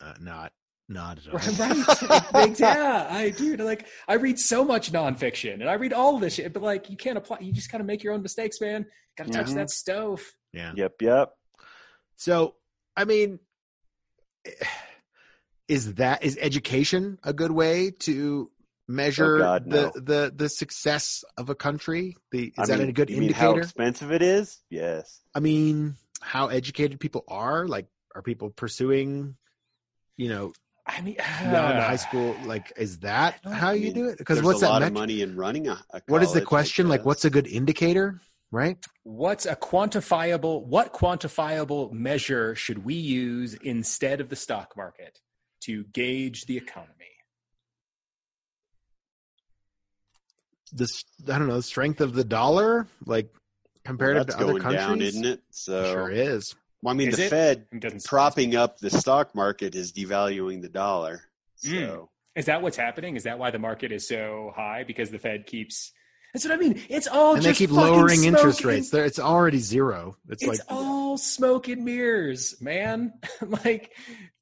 uh, 0.00 0.14
not 0.20 0.52
not 0.88 1.18
at 1.18 1.26
all. 1.28 1.38
Right, 1.56 2.32
right. 2.34 2.60
yeah, 2.60 3.06
I 3.10 3.30
do. 3.30 3.56
Like, 3.56 3.86
I 4.06 4.14
read 4.14 4.38
so 4.38 4.64
much 4.64 4.92
nonfiction, 4.92 5.54
and 5.54 5.68
I 5.68 5.74
read 5.74 5.92
all 5.92 6.18
this 6.18 6.34
shit, 6.34 6.52
but 6.52 6.62
like, 6.62 6.90
you 6.90 6.96
can't 6.96 7.16
apply. 7.18 7.38
You 7.40 7.52
just 7.52 7.70
kind 7.70 7.80
of 7.80 7.86
make 7.86 8.02
your 8.04 8.12
own 8.12 8.22
mistakes, 8.22 8.60
man. 8.60 8.84
Gotta 9.16 9.30
touch 9.30 9.46
Mhm. 9.46 9.54
that 9.54 9.70
stove. 9.70 10.22
Yeah. 10.52 10.72
Yep, 10.76 10.92
yep. 11.00 11.32
So, 12.16 12.54
I 12.96 13.04
mean, 13.04 13.38
is 15.68 15.94
that 15.94 16.22
is 16.24 16.38
education 16.40 17.18
a 17.22 17.32
good 17.32 17.50
way 17.50 17.90
to 17.90 18.50
oh, 18.50 18.64
measure 18.88 19.36
Oh, 19.36 19.38
God, 19.38 19.66
no. 19.66 19.90
the, 19.94 20.00
the 20.00 20.32
the 20.36 20.48
success 20.48 21.24
of 21.36 21.48
a 21.50 21.54
country? 21.54 22.16
The 22.32 22.48
is 22.48 22.52
I 22.58 22.66
that 22.66 22.78
mean, 22.80 22.88
a 22.90 22.92
good 22.92 23.10
you 23.10 23.18
mean 23.18 23.32
how 23.32 23.50
indicator? 23.50 23.64
expensive 23.64 24.12
it 24.12 24.22
is? 24.22 24.60
Yes. 24.70 25.20
I 25.34 25.40
mean, 25.40 25.96
how 26.20 26.48
educated 26.48 27.00
people 27.00 27.24
are? 27.28 27.66
Like, 27.66 27.86
are 28.14 28.22
people 28.22 28.50
pursuing, 28.50 29.36
you 30.16 30.28
know, 30.28 30.52
I 30.86 31.00
mean, 31.00 31.14
beyond 31.16 31.78
high 31.78 31.96
school? 32.08 32.36
Like, 32.44 32.72
is 32.76 32.98
that 33.00 33.40
how 33.44 33.70
you 33.70 33.84
mean, 33.86 33.94
do 33.94 34.08
it? 34.08 34.18
Because 34.18 34.42
what's 34.42 34.58
a 34.58 34.66
that? 34.66 34.70
lot 34.70 34.80
Met- 34.82 34.88
of 34.88 34.94
money 34.94 35.22
in 35.22 35.36
running 35.36 35.68
a, 35.68 35.82
a 35.90 36.02
what 36.08 36.22
is 36.22 36.32
the 36.32 36.42
question? 36.42 36.88
Like, 36.88 37.04
what's 37.04 37.24
a 37.24 37.30
good 37.30 37.46
indicator? 37.46 38.20
Right? 38.50 38.84
What's 39.02 39.46
a 39.46 39.56
quantifiable? 39.56 40.64
What 40.64 40.92
quantifiable 40.92 41.90
measure 41.90 42.54
should 42.54 42.84
we 42.84 42.94
use 42.94 43.54
instead 43.54 44.20
of 44.20 44.28
the 44.28 44.36
stock 44.36 44.76
market 44.76 45.18
to 45.64 45.84
gauge 45.92 46.46
the 46.46 46.56
economy? 46.56 46.90
This 50.72 51.04
I 51.28 51.38
don't 51.38 51.48
know. 51.48 51.56
The 51.56 51.62
strength 51.62 52.00
of 52.00 52.14
the 52.14 52.24
dollar, 52.24 52.86
like 53.06 53.32
compared 53.84 54.16
that's 54.16 54.34
to 54.34 54.42
other 54.42 54.58
countries, 54.58 54.80
down, 54.80 55.00
isn't 55.00 55.24
it? 55.24 55.42
So 55.50 55.92
sure 55.92 56.10
is. 56.10 56.54
Well, 56.82 56.94
I 56.94 56.96
mean, 56.96 57.08
Is 57.08 57.16
the 57.16 57.24
it? 57.24 57.30
Fed 57.30 57.66
It 57.72 58.04
propping 58.04 58.56
up 58.56 58.78
the 58.78 58.90
stock 58.90 59.34
market 59.34 59.74
is 59.74 59.92
devaluing 59.92 60.60
the 60.60 60.68
dollar. 60.68 61.22
So 61.56 61.68
Mm. 61.70 62.08
Is 62.36 62.46
that 62.46 62.62
what's 62.62 62.76
happening? 62.76 63.16
Is 63.16 63.22
that 63.22 63.38
why 63.38 63.50
the 63.52 63.60
market 63.60 63.92
is 63.92 64.08
so 64.08 64.52
high? 64.56 64.82
Because 64.84 65.10
the 65.10 65.18
Fed 65.18 65.46
keeps. 65.46 65.92
That's 66.34 66.44
what 66.44 66.52
I 66.52 66.56
mean. 66.56 66.82
It's 66.90 67.06
all 67.06 67.36
and 67.36 67.44
they 67.44 67.54
keep 67.54 67.70
lowering 67.70 68.24
interest 68.24 68.58
and- 68.60 68.68
rates. 68.68 68.90
There, 68.90 69.04
it's 69.04 69.18
already 69.20 69.60
zero. 69.60 70.16
It's, 70.28 70.42
It's 70.42 70.48
like 70.48 70.60
all 70.68 71.16
smoke 71.16 71.68
and 71.68 71.84
mirrors, 71.84 72.60
man. 72.60 73.12
like, 73.64 73.92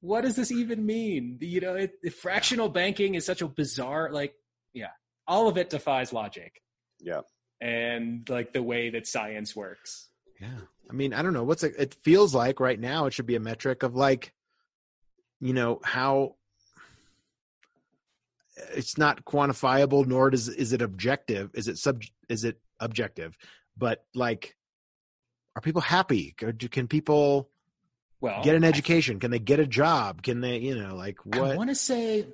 what 0.00 0.22
does 0.22 0.34
this 0.34 0.50
even 0.50 0.84
mean? 0.84 1.36
You 1.40 1.60
know, 1.60 1.74
it, 1.74 1.92
it- 2.02 2.14
fractional 2.14 2.70
banking 2.70 3.14
is 3.14 3.26
such 3.26 3.42
a 3.42 3.46
bizarre, 3.46 4.10
like, 4.10 4.34
yeah, 4.72 4.88
all 5.28 5.48
of 5.48 5.58
it 5.58 5.68
defies 5.70 6.12
logic 6.14 6.62
yeah, 6.98 7.20
and 7.60 8.26
like 8.30 8.52
the 8.54 8.62
way 8.62 8.88
that 8.90 9.06
science 9.06 9.54
works. 9.54 10.08
yeah. 10.40 10.48
I 10.90 10.94
mean, 10.94 11.14
I 11.14 11.22
don't 11.22 11.32
know 11.32 11.44
what's 11.44 11.62
it. 11.62 11.74
It 11.78 11.96
feels 12.02 12.34
like 12.34 12.58
right 12.58 12.78
now 12.78 13.06
it 13.06 13.12
should 13.14 13.26
be 13.26 13.36
a 13.36 13.40
metric 13.40 13.82
of 13.82 13.94
like, 13.94 14.34
you 15.40 15.52
know, 15.54 15.80
how 15.84 16.34
it's 18.74 18.98
not 18.98 19.24
quantifiable, 19.24 20.06
nor 20.06 20.30
does 20.30 20.48
is 20.48 20.72
it 20.72 20.82
objective. 20.82 21.50
Is 21.54 21.68
it 21.68 21.78
sub? 21.78 22.02
Is 22.28 22.44
it 22.44 22.58
objective? 22.80 23.36
But 23.76 24.04
like, 24.14 24.56
are 25.56 25.62
people 25.62 25.80
happy? 25.80 26.34
Do- 26.38 26.68
Can 26.68 26.86
people 26.88 27.50
Well, 28.20 28.42
get 28.42 28.54
an 28.54 28.64
education? 28.64 29.18
Can 29.20 29.30
they 29.30 29.38
get 29.38 29.60
a 29.60 29.66
job? 29.66 30.22
Can 30.22 30.40
they, 30.40 30.58
you 30.58 30.76
know, 30.76 30.94
like 30.94 31.18
what 31.24 31.52
I 31.52 31.56
want 31.56 31.70
to 31.70 31.74
say 31.74 32.26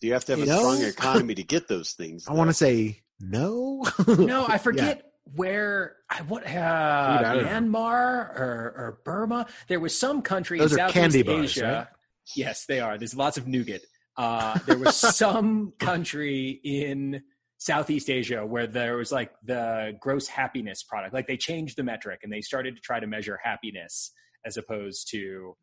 do 0.00 0.06
you 0.06 0.12
have 0.12 0.24
to 0.26 0.32
have 0.32 0.42
a 0.42 0.46
know? 0.46 0.58
strong 0.58 0.82
economy 0.82 1.34
to 1.36 1.42
get 1.42 1.68
those 1.68 1.92
things. 1.92 2.26
I 2.28 2.32
want 2.34 2.50
to 2.50 2.54
say 2.54 3.02
no. 3.20 3.84
no, 4.06 4.46
I 4.46 4.58
forget 4.68 5.02
where 5.34 5.96
I 6.08 6.22
what 6.22 6.46
uh, 6.46 6.50
I 6.50 7.34
don't 7.34 7.42
know. 7.44 7.48
Myanmar 7.78 8.38
or, 8.38 8.74
or 8.76 8.98
Burma. 9.04 9.46
There 9.68 9.80
was 9.80 9.98
some 9.98 10.22
country 10.22 10.58
Those 10.58 10.72
in 10.72 10.80
are 10.80 10.88
Southeast 10.88 10.94
candy 10.94 11.22
bars, 11.22 11.44
Asia. 11.56 11.64
right? 11.66 11.86
Yes, 12.34 12.66
they 12.66 12.80
are. 12.80 12.98
There's 12.98 13.14
lots 13.14 13.36
of 13.38 13.46
nougat. 13.46 13.82
Uh, 14.16 14.58
there 14.66 14.78
was 14.78 14.96
some 14.96 15.72
country 15.78 16.60
in 16.64 17.22
Southeast 17.58 18.10
Asia 18.10 18.44
where 18.44 18.66
there 18.66 18.96
was 18.96 19.12
like 19.12 19.32
the 19.44 19.96
gross 20.00 20.26
happiness 20.26 20.82
product. 20.82 21.14
Like 21.14 21.26
they 21.26 21.36
changed 21.36 21.76
the 21.76 21.82
metric 21.82 22.20
and 22.22 22.32
they 22.32 22.40
started 22.40 22.76
to 22.76 22.82
try 22.82 23.00
to 23.00 23.06
measure 23.06 23.38
happiness 23.42 24.12
as 24.44 24.56
opposed 24.56 25.10
to 25.10 25.56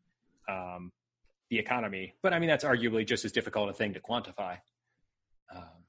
um, 0.48 0.92
the 1.50 1.58
economy. 1.58 2.14
But 2.22 2.32
I 2.32 2.38
mean, 2.38 2.48
that's 2.48 2.64
arguably 2.64 3.06
just 3.06 3.24
as 3.24 3.32
difficult 3.32 3.70
a 3.70 3.72
thing 3.72 3.94
to 3.94 4.00
quantify. 4.00 4.58
Um, 5.54 5.84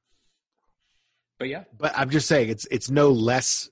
but 1.40 1.50
yeah, 1.50 1.64
but 1.78 1.94
I'm 1.98 2.10
just 2.10 2.28
saying 2.28 2.50
it's 2.50 2.66
it's 2.72 2.90
no 2.90 3.12
less 3.12 3.70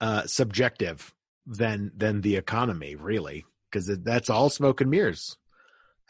uh, 0.00 0.26
subjective 0.26 1.14
than 1.46 1.92
than 1.96 2.20
the 2.22 2.36
economy, 2.36 2.96
really, 2.96 3.44
because 3.70 3.86
that's 4.02 4.30
all 4.30 4.50
smoke 4.50 4.80
and 4.80 4.90
mirrors, 4.90 5.36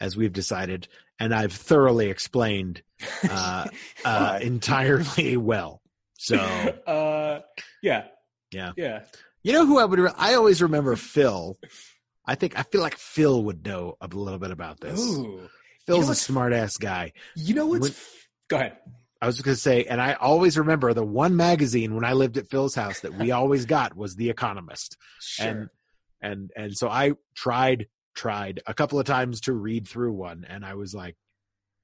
as 0.01 0.17
we've 0.17 0.33
decided, 0.33 0.89
and 1.19 1.33
I've 1.33 1.53
thoroughly 1.53 2.09
explained 2.09 2.81
uh, 3.29 3.67
uh, 4.03 4.39
entirely 4.41 5.37
well. 5.51 5.81
So 6.17 6.35
uh, 6.37 7.39
yeah, 7.81 8.05
Yeah. 8.51 8.73
yeah. 8.75 9.03
you 9.43 9.53
know 9.53 9.65
who 9.65 9.79
I 9.79 9.85
would 9.85 9.99
re- 9.99 10.11
I 10.17 10.33
always 10.33 10.61
remember 10.61 10.95
Phil. 10.97 11.57
I 12.25 12.35
think 12.35 12.57
I 12.59 12.63
feel 12.63 12.81
like 12.81 12.97
Phil 12.97 13.43
would 13.45 13.65
know 13.65 13.95
a 14.01 14.07
little 14.07 14.37
bit 14.39 14.51
about 14.51 14.79
this. 14.79 14.99
Ooh, 14.99 15.47
Phil's 15.87 16.05
a 16.05 16.07
what's- 16.09 16.21
smart 16.21 16.53
ass 16.53 16.77
guy. 16.77 17.13
you 17.35 17.53
know 17.55 17.65
what's? 17.67 17.81
When- 17.81 17.93
Go 18.49 18.57
ahead. 18.57 18.77
I 19.23 19.27
was 19.27 19.39
going 19.39 19.53
to 19.55 19.59
say, 19.61 19.83
and 19.85 20.01
I 20.01 20.13
always 20.13 20.57
remember 20.57 20.93
the 20.95 21.03
one 21.05 21.35
magazine 21.35 21.93
when 21.93 22.03
I 22.03 22.13
lived 22.13 22.37
at 22.37 22.49
Phil's 22.49 22.73
house 22.73 23.01
that 23.01 23.13
we 23.13 23.29
always 23.31 23.65
got 23.67 23.95
was 23.95 24.15
The 24.15 24.29
Economist. 24.31 24.97
Sure. 25.21 25.47
and 25.47 25.69
and 26.23 26.51
and 26.55 26.75
so 26.77 26.89
I 26.89 27.13
tried 27.35 27.87
tried 28.15 28.61
a 28.67 28.73
couple 28.73 28.99
of 28.99 29.05
times 29.05 29.41
to 29.41 29.53
read 29.53 29.87
through 29.87 30.13
one, 30.13 30.45
and 30.47 30.65
I 30.65 30.75
was 30.75 30.93
like, 30.93 31.15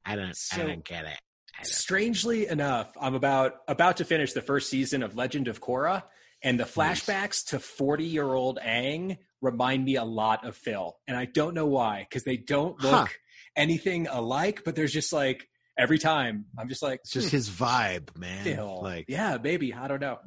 I 0.05 0.15
don't, 0.15 0.35
So- 0.35 0.61
I 0.61 0.65
don't 0.67 0.83
get 0.83 1.05
it. 1.05 1.17
Don't- 1.57 1.65
Strangely 1.65 2.47
enough, 2.47 2.91
I'm 2.99 3.15
about 3.15 3.55
about 3.67 3.97
to 3.97 4.05
finish 4.05 4.33
the 4.33 4.41
first 4.43 4.69
season 4.69 5.01
of 5.03 5.15
Legend 5.15 5.47
of 5.47 5.59
Korra, 5.61 6.03
and 6.43 6.59
the 6.59 6.65
Nice. 6.65 7.03
flashbacks 7.05 7.45
to 7.47 7.59
40 7.59 8.03
year 8.05 8.31
old 8.31 8.59
Aang 8.63 9.17
remind 9.41 9.83
me 9.85 9.95
a 9.95 10.03
lot 10.03 10.45
of 10.45 10.55
Phil, 10.55 10.95
and 11.07 11.17
I 11.17 11.25
don't 11.25 11.55
know 11.55 11.65
why 11.65 12.05
because 12.07 12.23
they 12.23 12.37
don't 12.37 12.79
look 12.81 12.91
Huh. 12.91 13.07
anything 13.55 14.05
alike. 14.07 14.61
But 14.65 14.75
there's 14.75 14.93
just 14.93 15.11
like 15.11 15.47
every 15.79 15.97
time 15.97 16.45
I'm 16.57 16.69
just 16.69 16.83
like 16.83 16.99
It's 17.03 17.11
just 17.11 17.31
hmm, 17.31 17.35
his 17.37 17.49
vibe, 17.49 18.15
man. 18.15 18.43
Phil. 18.43 18.81
Like 18.83 19.05
yeah, 19.07 19.37
maybe 19.41 19.73
I 19.73 19.87
don't 19.87 19.99
know. 20.01 20.19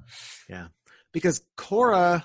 Yeah, 0.48 0.68
because 1.12 1.42
Korra 1.56 2.24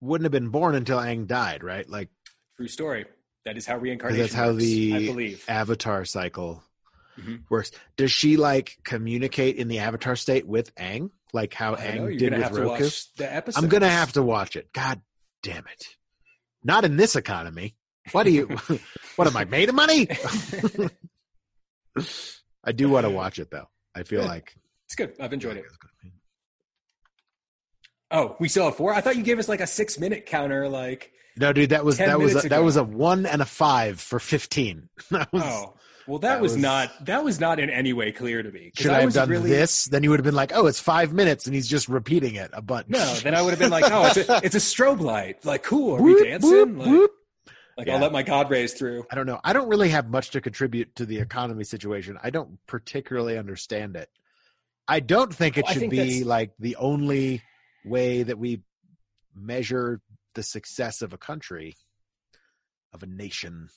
wouldn't 0.00 0.24
have 0.24 0.32
been 0.32 0.48
born 0.50 0.74
until 0.74 0.98
Aang 0.98 1.26
died, 1.26 1.62
right? 1.64 1.88
Like 1.88 2.08
True 2.56 2.68
story. 2.68 3.06
That 3.44 3.56
is 3.56 3.66
how 3.66 3.78
reincarnation. 3.78 4.20
that's 4.22 4.34
how 4.34 4.48
works, 4.52 4.64
the. 4.64 5.38
Avatar 5.48 6.04
cycle 6.04 6.62
Mhm. 7.18 7.42
works. 7.50 7.70
Does 7.96 8.12
she 8.12 8.36
like 8.36 8.76
communicate 8.84 9.56
in 9.56 9.68
the 9.68 9.78
Avatar 9.80 10.14
state 10.16 10.46
with 10.46 10.74
Aang, 10.76 11.10
like 11.32 11.52
how 11.54 11.74
know, 11.74 12.08
did 12.08 12.32
with 12.32 12.42
have 12.42 12.52
to 12.52 12.60
Roku? 12.62 12.84
watch 12.84 13.14
the 13.14 13.32
episode. 13.34 13.62
I'm 13.62 13.68
gonna 13.68 13.88
have 13.88 14.12
to 14.12 14.22
watch 14.22 14.54
it. 14.56 14.72
God 14.72 15.00
damn 15.42 15.66
it! 15.66 15.84
Not 16.62 16.84
in 16.84 16.96
this 16.96 17.16
economy. 17.16 17.74
What 18.12 18.24
do 18.24 18.30
you? 18.32 18.46
what 19.16 19.26
am 19.26 19.36
I 19.36 19.44
made 19.46 19.68
of 19.68 19.74
money? 19.74 20.08
I 22.64 22.72
do 22.72 22.88
want 22.88 23.04
to 23.04 23.10
watch 23.10 23.38
it 23.38 23.50
though. 23.50 23.68
I 23.94 24.02
feel 24.02 24.20
Good. 24.20 24.28
like 24.28 24.54
It's 24.86 24.94
good. 24.94 25.14
I've 25.20 25.32
enjoyed 25.32 25.56
it. 25.56 25.64
Oh, 28.10 28.36
we 28.40 28.48
still 28.48 28.64
have 28.66 28.76
four. 28.76 28.94
I 28.94 29.00
thought 29.00 29.16
you 29.16 29.22
gave 29.22 29.38
us 29.38 29.48
like 29.48 29.60
a 29.60 29.66
six 29.66 29.98
minute 29.98 30.26
counter. 30.26 30.68
Like, 30.68 31.12
No, 31.36 31.52
dude, 31.52 31.70
that 31.70 31.84
was 31.84 31.98
that 31.98 32.18
was 32.18 32.44
a, 32.44 32.48
that 32.48 32.62
was 32.62 32.76
a 32.76 32.84
one 32.84 33.26
and 33.26 33.42
a 33.42 33.44
five 33.46 34.00
for 34.00 34.18
fifteen. 34.18 34.88
That 35.10 35.32
was, 35.32 35.42
oh, 35.44 35.74
well, 36.06 36.18
that, 36.20 36.36
that 36.36 36.40
was, 36.40 36.52
was- 36.52 36.62
not 36.62 37.04
that 37.04 37.22
was 37.22 37.38
not 37.38 37.60
in 37.60 37.68
any 37.68 37.92
way 37.92 38.12
clear 38.12 38.42
to 38.42 38.50
me. 38.50 38.72
Should 38.74 38.92
I, 38.92 39.02
have 39.02 39.12
done 39.12 39.28
really, 39.28 39.50
this? 39.50 39.84
Then 39.84 40.02
you 40.02 40.08
would 40.10 40.20
have 40.20 40.24
been 40.24 40.34
like, 40.34 40.52
"Oh, 40.54 40.66
it's 40.66 40.80
five 40.80 41.12
minutes," 41.12 41.44
and 41.44 41.54
he's 41.54 41.68
just 41.68 41.86
repeating 41.88 42.36
it 42.36 42.50
a 42.54 42.62
bunch. 42.62 42.88
No, 42.88 43.14
then 43.16 43.34
I 43.34 43.42
would 43.42 43.50
have 43.50 43.58
been 43.58 43.70
like, 43.70 43.84
oh, 43.90 44.06
it's 44.06 44.16
a, 44.28 44.40
it's 44.42 44.54
a 44.54 44.58
strobe 44.58 45.00
light. 45.00 45.44
Like, 45.44 45.62
cool. 45.64 45.96
Are 45.96 46.02
we 46.02 46.24
dancing? 46.24 46.50
whoop, 46.50 46.78
like, 46.78 46.88
whoop. 46.88 47.10
like 47.76 47.86
Yeah. 47.88 47.94
I'll 47.96 48.00
let 48.00 48.12
my 48.12 48.22
God 48.22 48.50
rays 48.50 48.72
through. 48.72 49.04
I 49.10 49.16
don't 49.16 49.26
know. 49.26 49.38
I 49.44 49.52
don't 49.52 49.68
really 49.68 49.90
have 49.90 50.08
much 50.08 50.30
to 50.30 50.40
contribute 50.40 50.96
to 50.96 51.04
the 51.04 51.18
economy 51.18 51.64
situation. 51.64 52.16
I 52.22 52.30
don't 52.30 52.58
particularly 52.66 53.36
understand 53.36 53.94
it. 53.94 54.08
I 54.88 55.00
don't 55.00 55.34
think 55.34 55.58
it 55.58 55.64
Well, 55.66 55.74
should 55.74 55.80
think 55.80 55.92
be 55.92 56.24
like 56.24 56.52
the 56.58 56.76
only 56.76 57.42
way 57.84 58.22
that 58.22 58.38
we 58.38 58.62
measure 59.34 60.00
the 60.34 60.42
success 60.42 61.02
of 61.02 61.12
a 61.12 61.18
country, 61.18 61.76
of 62.92 63.02
a 63.02 63.06
nation, 63.06 63.68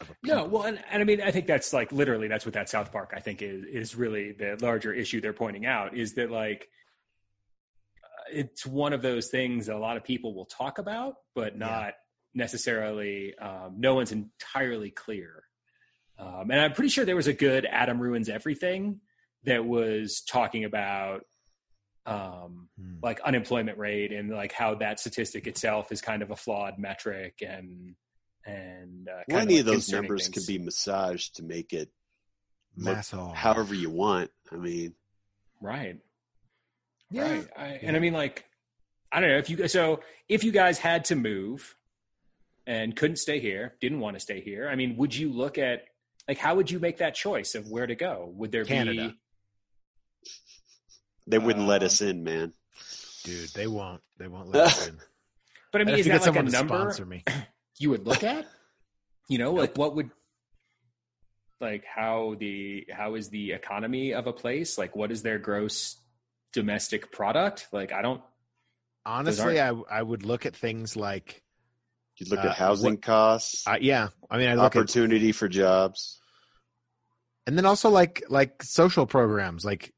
of 0.00 0.10
a 0.10 0.14
No, 0.22 0.44
well, 0.44 0.64
and, 0.64 0.78
and 0.90 1.00
I 1.02 1.04
mean, 1.04 1.20
I 1.20 1.30
think 1.30 1.46
that's 1.46 1.72
like 1.72 1.92
literally 1.92 2.28
that's 2.28 2.44
what 2.44 2.54
that 2.54 2.68
South 2.68 2.92
Park 2.92 3.12
I 3.16 3.20
think 3.20 3.42
is 3.42 3.64
is 3.64 3.94
really 3.94 4.32
the 4.32 4.58
larger 4.60 4.92
issue 4.92 5.20
they're 5.20 5.32
pointing 5.32 5.66
out 5.66 5.96
is 5.96 6.14
that 6.14 6.30
like 6.30 6.68
uh, 8.04 8.30
it's 8.32 8.66
one 8.66 8.92
of 8.92 9.02
those 9.02 9.28
things 9.28 9.66
that 9.66 9.76
a 9.76 9.78
lot 9.78 9.96
of 9.96 10.04
people 10.04 10.34
will 10.34 10.46
talk 10.46 10.78
about, 10.78 11.14
but 11.34 11.56
not 11.56 11.94
necessarily. 12.34 13.34
Um, 13.38 13.76
no 13.78 13.94
one's 13.94 14.12
entirely 14.12 14.90
clear 14.90 15.44
Um, 16.18 16.50
and 16.50 16.60
I'm 16.60 16.72
pretty 16.72 16.88
sure 16.88 17.04
there 17.04 17.16
was 17.16 17.26
a 17.26 17.32
good 17.32 17.66
Adam 17.66 18.00
Ruins 18.00 18.28
Everything 18.28 19.00
that 19.44 19.64
was 19.64 20.22
talking 20.22 20.64
about 20.64 21.22
um, 22.06 22.68
Hmm. 22.78 22.96
like 23.02 23.20
unemployment 23.20 23.78
rate 23.78 24.12
and 24.12 24.30
like 24.30 24.52
how 24.52 24.74
that 24.76 25.00
statistic 25.00 25.46
itself 25.46 25.90
is 25.92 26.00
kind 26.02 26.22
of 26.22 26.30
a 26.30 26.36
flawed 26.36 26.78
metric 26.78 27.42
and 27.46 27.94
and 28.44 29.08
uh, 29.08 29.22
Well, 29.28 29.38
kind 29.38 29.42
any 29.50 29.54
like 29.54 29.60
of 29.60 29.66
those 29.66 29.74
concerning 29.86 30.02
numbers 30.02 30.28
things. 30.28 30.46
can 30.46 30.54
be 30.58 30.62
massaged 30.64 31.36
to 31.36 31.42
make 31.42 31.72
it 31.72 31.90
look 32.76 32.96
Mass 32.96 33.10
however 33.10 33.74
you 33.74 33.90
want. 33.90 34.30
I 34.52 34.56
mean, 34.56 34.94
right. 35.60 35.98
Yeah. 37.10 37.22
Right. 37.30 37.48
I, 37.56 37.66
And 37.82 37.96
I 37.96 38.00
mean, 38.00 38.12
like, 38.12 38.44
I 39.10 39.20
don't 39.20 39.30
know 39.30 39.38
if 39.38 39.48
you 39.50 39.66
so 39.68 40.00
if 40.28 40.44
you 40.44 40.52
guys 40.52 40.78
had 40.78 41.06
to 41.06 41.16
move 41.16 41.76
and 42.66 42.94
couldn't 42.96 43.16
stay 43.16 43.38
here, 43.40 43.74
didn't 43.80 44.00
want 44.00 44.16
to 44.16 44.20
stay 44.20 44.40
here. 44.40 44.68
I 44.68 44.74
mean, 44.74 44.96
would 44.96 45.14
you 45.14 45.32
look 45.32 45.56
at 45.58 45.84
like 46.28 46.38
how 46.38 46.56
would 46.56 46.70
you 46.70 46.78
make 46.78 46.98
that 46.98 47.14
choice 47.14 47.54
of 47.54 47.68
where 47.68 47.86
to 47.86 47.94
go? 47.94 48.30
Would 48.34 48.52
there 48.52 48.64
Canada. 48.64 49.08
be 49.08 49.18
they 51.26 51.38
wouldn't 51.38 51.66
let 51.66 51.82
Um, 51.82 51.86
us 51.86 52.00
in, 52.00 52.22
man. 52.24 52.52
Dude, 53.24 53.48
they 53.50 53.66
won't. 53.66 54.02
They 54.18 54.28
won't 54.28 54.48
let 54.50 54.66
us 54.66 54.88
in. 54.88 54.98
But 55.72 55.80
I 55.80 55.84
mean, 55.84 55.92
have 55.92 55.98
is 56.00 56.06
to 56.06 56.12
that 56.12 56.20
like 56.20 56.22
a 56.46 56.50
someone 56.50 56.92
to 56.92 56.98
number 56.98 57.04
me. 57.06 57.24
you 57.78 57.90
would 57.90 58.06
look 58.06 58.22
at? 58.24 58.46
You 59.28 59.38
know, 59.38 59.52
like 59.52 59.76
what 59.76 59.96
would 59.96 60.10
like 61.60 61.84
how 61.84 62.36
the 62.38 62.86
how 62.92 63.14
is 63.14 63.28
the 63.30 63.52
economy 63.52 64.12
of 64.14 64.26
a 64.26 64.32
place? 64.32 64.78
Like 64.78 64.94
what 64.94 65.10
is 65.10 65.22
their 65.22 65.38
gross 65.38 65.96
domestic 66.52 67.10
product? 67.12 67.68
Like 67.72 67.92
I 67.92 68.02
don't 68.02 68.20
Honestly, 69.04 69.60
I 69.60 69.70
I 69.90 70.02
would 70.02 70.24
look 70.24 70.46
at 70.46 70.54
things 70.56 70.96
like 70.96 71.42
You 72.18 72.26
look 72.30 72.44
Uh, 72.44 72.48
at 72.48 72.56
housing 72.56 72.94
what- 72.94 73.02
costs, 73.02 73.66
uh, 73.66 73.78
yeah. 73.80 74.08
I 74.30 74.38
mean, 74.38 74.48
I 74.48 74.54
look 74.54 74.76
at 74.76 74.80
opportunity 74.80 75.32
for 75.32 75.48
jobs. 75.48 76.20
and 77.46 77.56
then 77.56 77.66
also 77.66 77.90
like 77.90 78.22
like 78.28 78.62
social 78.62 79.06
programs 79.06 79.64
like 79.64 79.92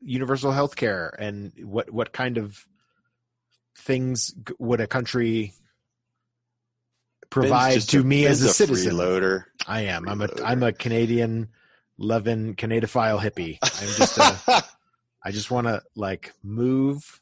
universal 0.00 0.52
health 0.52 0.76
care 0.76 1.14
and 1.18 1.52
what 1.62 1.90
what 1.90 2.12
kind 2.12 2.38
of 2.38 2.66
things 3.76 4.34
would 4.58 4.80
a 4.80 4.86
country 4.86 5.52
provide 7.30 7.80
to 7.80 8.02
me 8.02 8.26
as 8.26 8.40
Ben's 8.40 8.50
a 8.50 8.54
citizen 8.54 8.94
freeloader. 8.94 9.44
i 9.66 9.82
am 9.82 10.08
i'm 10.08 10.22
a 10.22 10.28
i'm 10.44 10.62
a 10.62 10.72
canadian 10.72 11.48
loving 11.98 12.54
canadiphile 12.54 13.20
hippie 13.20 13.58
i'm 13.62 13.96
just 13.96 14.18
a 14.18 14.64
i 15.24 15.30
just 15.30 15.50
want 15.50 15.66
to 15.66 15.82
like 15.94 16.32
move 16.42 17.20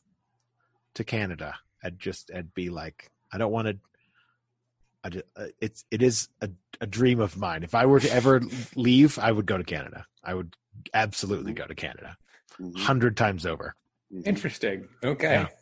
to 0.95 1.05
canada 1.05 1.55
i'd 1.83 1.99
just 1.99 2.31
i'd 2.35 2.53
be 2.55 2.71
like 2.71 3.11
i 3.33 3.39
don't 3.39 3.53
want 3.53 3.69
to 3.69 3.79
I 5.05 5.11
just, 5.11 5.25
uh, 5.37 5.47
it's 5.61 5.85
it 5.91 6.03
is 6.03 6.29
a, 6.41 6.49
a 6.81 6.87
dream 6.87 7.21
of 7.21 7.37
mine. 7.37 7.63
If 7.63 7.75
I 7.75 7.85
were 7.85 8.01
to 8.01 8.11
ever 8.11 8.41
leave, 8.75 9.19
I 9.19 9.31
would 9.31 9.45
go 9.45 9.59
to 9.59 9.65
Canada. 9.65 10.07
I 10.25 10.33
would 10.33 10.57
absolutely 10.95 11.53
go 11.53 11.67
to 11.67 11.75
Canada, 11.75 12.17
Mhm, 12.61 12.79
hundred 12.79 13.17
times 13.17 13.47
over. 13.47 13.75
mhm. 14.13 14.27
interesting. 14.27 14.89
Okay. 15.03 15.47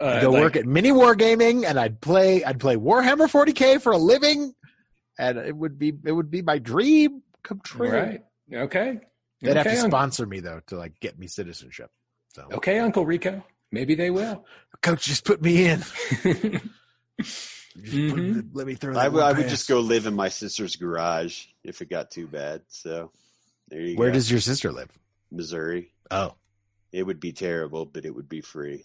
Uh, 0.00 0.04
I'd 0.06 0.22
go 0.22 0.30
like- 0.30 0.42
work 0.42 0.56
at 0.56 0.66
Mini 0.66 0.90
Wargaming, 0.90 1.64
and 1.66 1.80
I'd 1.80 2.00
play. 2.00 2.44
I'd 2.44 2.60
play 2.60 2.76
Warhammer 2.76 3.28
40k 3.28 3.80
for 3.80 3.92
a 3.92 3.98
living, 3.98 4.54
and 5.18 5.36
it 5.38 5.56
would 5.56 5.78
be 5.80 5.92
it 6.04 6.12
would 6.12 6.30
be 6.30 6.42
my 6.42 6.58
dream 6.58 7.22
come 7.42 7.60
true. 7.64 7.90
Right. 7.90 8.24
Okay. 8.52 9.00
They'd 9.40 9.56
have 9.56 9.66
to 9.66 9.76
sponsor 9.76 10.26
me 10.26 10.38
though 10.40 10.60
to 10.68 10.76
like 10.76 10.98
get 11.00 11.18
me 11.18 11.26
citizenship. 11.26 11.90
So, 12.34 12.46
okay, 12.52 12.78
Uncle 12.78 13.04
Rico. 13.04 13.44
Maybe 13.72 13.94
they 13.96 14.10
will. 14.10 14.44
coach, 14.80 15.04
just 15.06 15.24
put 15.24 15.42
me 15.42 15.64
in. 15.66 15.82
Just 17.18 18.14
put- 18.14 18.46
let 18.54 18.66
me 18.68 18.74
through. 18.74 18.92
I 18.96 19.04
that 19.04 19.12
would, 19.12 19.22
I 19.22 19.32
would 19.32 19.48
just 19.48 19.68
go 19.68 19.80
live 19.80 20.06
in 20.06 20.14
my 20.14 20.28
sister's 20.28 20.76
garage 20.76 21.46
if 21.64 21.80
it 21.82 21.90
got 21.90 22.10
too 22.10 22.26
bad. 22.28 22.62
So 22.68 23.10
there 23.68 23.80
you 23.80 23.96
Where 23.96 24.10
go. 24.10 24.14
does 24.14 24.30
your 24.30 24.40
sister 24.40 24.70
live? 24.70 24.90
Missouri? 25.34 25.92
Oh, 26.10 26.34
It 26.92 27.02
would 27.04 27.20
be 27.20 27.32
terrible, 27.32 27.84
but 27.86 28.04
it 28.04 28.14
would 28.14 28.28
be 28.28 28.40
free. 28.40 28.84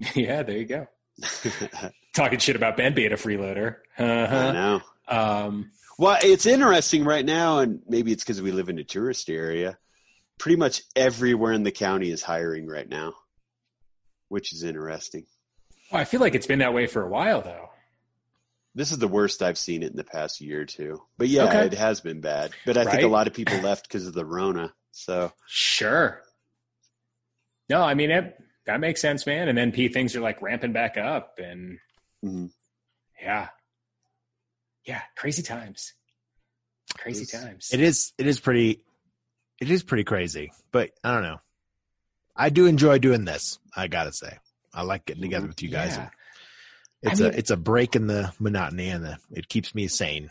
yeah, 0.14 0.42
there 0.42 0.56
you 0.58 0.64
go. 0.66 0.86
Talking 2.14 2.38
shit 2.38 2.56
about 2.56 2.76
Ben 2.76 2.94
being 2.94 3.12
a 3.12 3.16
freeloader. 3.16 3.76
I 3.98 4.02
Uh-huh. 4.04 4.52
know. 4.52 4.80
Um, 5.08 5.70
Well, 5.98 6.18
it's 6.22 6.46
interesting 6.46 7.04
right 7.04 7.24
now, 7.24 7.58
and 7.58 7.80
maybe 7.88 8.12
it's 8.12 8.22
because 8.22 8.40
we 8.40 8.52
live 8.52 8.68
in 8.68 8.78
a 8.78 8.84
tourist 8.84 9.28
area. 9.30 9.78
Pretty 10.38 10.56
much 10.56 10.82
everywhere 10.94 11.52
in 11.52 11.64
the 11.64 11.72
county 11.72 12.10
is 12.10 12.22
hiring 12.22 12.66
right 12.68 12.88
now, 12.88 13.14
which 14.28 14.52
is 14.52 14.62
interesting. 14.62 15.26
well, 15.90 16.00
I 16.00 16.04
feel 16.04 16.20
like 16.20 16.34
it's 16.36 16.46
been 16.46 16.60
that 16.60 16.74
way 16.74 16.86
for 16.86 17.02
a 17.02 17.08
while, 17.08 17.42
though. 17.42 17.70
This 18.76 18.92
is 18.92 18.98
the 18.98 19.08
worst 19.08 19.42
I've 19.42 19.58
seen 19.58 19.82
it 19.82 19.90
in 19.90 19.96
the 19.96 20.04
past 20.04 20.40
year 20.40 20.60
or 20.60 20.64
two. 20.66 21.02
But 21.16 21.26
yeah, 21.28 21.44
Okay. 21.46 21.66
it 21.66 21.74
has 21.74 22.00
been 22.00 22.20
bad. 22.20 22.52
But 22.64 22.76
I 22.76 22.84
think 22.84 23.02
a 23.02 23.08
lot 23.08 23.26
of 23.26 23.32
people 23.34 23.58
left 23.58 23.88
because 23.88 24.06
of 24.06 24.14
the 24.14 24.24
Rona. 24.24 24.72
So 24.92 25.32
Sure. 25.46 26.22
No, 27.68 27.82
I 27.82 27.94
mean 27.94 28.10
it, 28.10 28.36
that 28.66 28.80
makes 28.80 29.00
sense, 29.00 29.26
man. 29.26 29.48
And 29.48 29.56
then 29.56 29.72
P 29.72 29.88
things 29.88 30.16
are 30.16 30.20
like 30.20 30.40
ramping 30.42 30.72
back 30.72 30.96
up, 30.96 31.38
and 31.38 31.78
mhm. 32.24 32.50
yeah, 33.20 33.48
yeah, 34.84 35.02
crazy 35.16 35.42
times, 35.42 35.92
crazy 36.96 37.22
It's- 37.24 37.42
times. 37.44 37.68
it 37.72 37.80
is. 37.80 38.12
It 38.18 38.26
is 38.26 38.40
pretty. 38.40 38.82
It 39.60 39.70
is 39.70 39.82
pretty 39.82 40.04
crazy, 40.04 40.52
but 40.70 40.90
I 41.02 41.12
don't 41.12 41.22
know. 41.24 41.40
I 42.36 42.50
do 42.50 42.66
enjoy 42.66 42.98
doing 42.98 43.24
this. 43.24 43.58
I 43.76 43.88
gotta 43.88 44.12
say, 44.12 44.38
I 44.72 44.82
like 44.82 45.04
getting 45.06 45.22
together 45.22 45.46
Mhm. 45.46 45.48
with 45.50 45.62
you 45.62 45.68
guys. 45.70 45.96
Yeah. 45.96 46.10
It's 47.02 47.20
I 47.20 47.24
a 47.26 47.28
mean- 47.30 47.38
it's 47.38 47.50
a 47.50 47.56
break 47.56 47.96
in 47.96 48.06
the 48.06 48.32
monotony, 48.38 48.88
and 48.88 49.04
the, 49.04 49.18
it 49.32 49.48
keeps 49.48 49.74
me 49.74 49.88
sane. 49.88 50.30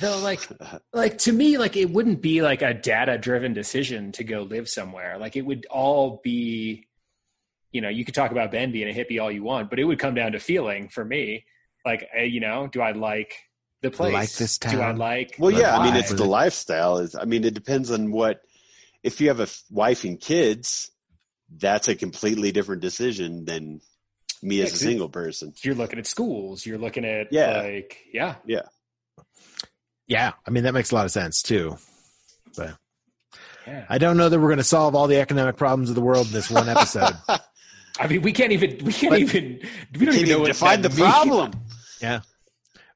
Though, 0.00 0.18
like, 0.20 0.46
like 0.92 1.18
to 1.18 1.32
me, 1.32 1.58
like 1.58 1.76
it 1.76 1.90
wouldn't 1.90 2.20
be 2.22 2.42
like 2.42 2.62
a 2.62 2.74
data-driven 2.74 3.52
decision 3.52 4.12
to 4.12 4.24
go 4.24 4.42
live 4.42 4.68
somewhere. 4.68 5.18
Like 5.18 5.36
it 5.36 5.42
would 5.42 5.66
all 5.70 6.20
be, 6.22 6.86
you 7.72 7.80
know, 7.80 7.88
you 7.88 8.04
could 8.04 8.14
talk 8.14 8.30
about 8.30 8.50
Ben 8.52 8.72
being 8.72 8.88
a 8.88 8.92
hippie 8.92 9.20
all 9.20 9.30
you 9.30 9.42
want, 9.42 9.70
but 9.70 9.78
it 9.78 9.84
would 9.84 9.98
come 9.98 10.14
down 10.14 10.32
to 10.32 10.38
feeling 10.40 10.88
for 10.88 11.04
me. 11.04 11.44
Like, 11.84 12.08
eh, 12.14 12.24
you 12.24 12.40
know, 12.40 12.68
do 12.68 12.80
I 12.80 12.92
like 12.92 13.34
the 13.80 13.90
place? 13.90 14.12
Like 14.12 14.32
this 14.32 14.58
town. 14.58 14.74
Do 14.74 14.80
I 14.80 14.86
town? 14.88 14.96
like? 14.98 15.36
Well, 15.38 15.50
the 15.52 15.60
yeah, 15.60 15.76
I 15.78 15.84
mean, 15.84 15.96
it's 15.96 16.12
the 16.12 16.24
lifestyle. 16.24 16.98
Is 16.98 17.14
I 17.14 17.24
mean, 17.24 17.44
it 17.44 17.54
depends 17.54 17.90
on 17.90 18.12
what. 18.12 18.40
If 19.02 19.20
you 19.20 19.28
have 19.28 19.40
a 19.40 19.48
wife 19.68 20.04
and 20.04 20.20
kids, 20.20 20.92
that's 21.56 21.88
a 21.88 21.96
completely 21.96 22.52
different 22.52 22.82
decision 22.82 23.44
than 23.44 23.80
me 24.42 24.58
Yeah, 24.58 24.64
as 24.66 24.74
a 24.74 24.78
single 24.78 25.08
person. 25.08 25.52
you're 25.64 25.74
looking 25.74 25.98
at 25.98 26.06
schools. 26.06 26.64
You're 26.64 26.78
looking 26.78 27.04
at 27.04 27.32
Yeah. 27.32 27.62
like 27.62 27.98
yeah, 28.12 28.36
Yeah, 28.46 28.62
I 30.10 30.50
mean 30.50 30.64
that 30.64 30.74
makes 30.74 30.90
a 30.90 30.94
lot 30.94 31.04
of 31.06 31.10
sense 31.10 31.42
too. 31.42 31.76
But 32.56 32.76
yeah. 33.66 33.86
I 33.88 33.98
don't 33.98 34.16
know 34.16 34.28
that 34.28 34.38
we're 34.38 34.48
going 34.48 34.58
to 34.58 34.64
solve 34.64 34.94
all 34.94 35.06
the 35.06 35.20
economic 35.20 35.56
problems 35.56 35.88
of 35.88 35.94
the 35.94 36.00
world 36.02 36.26
in 36.26 36.32
this 36.32 36.50
one 36.50 36.68
episode. 36.68 37.14
I 37.98 38.06
mean, 38.08 38.22
we 38.22 38.32
can't 38.32 38.52
even. 38.52 38.84
We 38.84 38.92
can't 38.92 39.12
But- 39.12 39.20
even. 39.20 39.60
We 39.98 40.06
don't 40.06 40.14
even 40.14 40.28
know 40.28 40.30
even 40.32 40.40
what 40.40 40.46
define 40.48 40.82
the 40.82 40.88
means. 40.88 41.00
problem. 41.00 41.52
Yeah. 42.00 42.20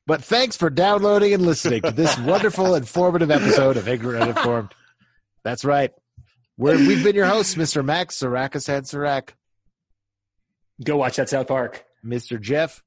But 0.05 0.25
thanks 0.25 0.57
for 0.57 0.69
downloading 0.69 1.33
and 1.33 1.47
listening 1.47 1.83
to 1.83 1.93
this 1.93 2.19
wonderful, 2.19 2.75
informative 2.75 3.31
episode 3.31 3.77
of 3.77 3.87
Ignorant 3.89 4.23
Uninformed. 4.23 4.75
That's 5.45 5.65
right. 5.65 5.93
We're, 6.57 6.77
we've 6.77 7.05
been 7.05 7.15
your 7.15 7.27
hosts, 7.27 7.55
Mr. 7.55 7.85
Max 7.85 8.19
Sarakis 8.19 8.69
and 8.69 8.85
Sarak, 8.85 9.31
Go 10.85 10.97
watch 10.97 11.17
that 11.17 11.29
South 11.29 11.47
Park. 11.47 11.85
Mr. 12.05 12.41
Jeff 12.41 12.83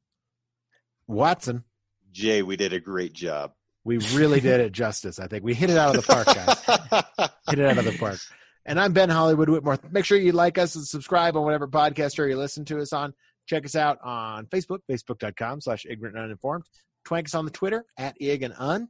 Watson. 1.08 1.64
Jay, 2.12 2.42
we 2.42 2.58
did 2.58 2.74
a 2.74 2.80
great 2.80 3.14
job. 3.14 3.54
We 3.84 3.98
really 4.14 4.40
did 4.40 4.60
it 4.60 4.72
justice. 4.72 5.20
I 5.20 5.28
think 5.28 5.44
we 5.44 5.54
hit 5.54 5.70
it 5.70 5.78
out 5.78 5.96
of 5.96 6.06
the 6.06 6.14
park, 6.14 6.26
guys. 6.28 7.30
hit 7.50 7.60
it 7.60 7.66
out 7.66 7.78
of 7.78 7.86
the 7.86 7.98
park. 7.98 8.20
And 8.66 8.80
I'm 8.80 8.94
Ben 8.94 9.10
Hollywood 9.10 9.50
Whitmore. 9.50 9.80
Make 9.90 10.06
sure 10.06 10.18
you 10.18 10.32
like 10.32 10.58
us 10.58 10.76
and 10.76 10.86
subscribe 10.86 11.36
on 11.38 11.44
whatever 11.44 11.68
podcaster 11.68 12.30
you 12.30 12.38
listen 12.38 12.66
to 12.66 12.80
us 12.80 12.94
on. 12.94 13.14
Check 13.48 13.66
us 13.66 13.76
out 13.76 13.98
on 14.04 14.46
Facebook, 14.48 14.80
facebook.com 14.90 15.62
slash 15.62 15.86
ignorant 15.90 16.16
and 16.16 16.26
uninformed. 16.26 16.66
Twank 17.08 17.26
us 17.26 17.36
on 17.36 17.46
the 17.46 17.52
Twitter 17.52 17.86
at 17.98 18.16
ig 18.22 18.44
and 18.44 18.54
un. 18.58 18.90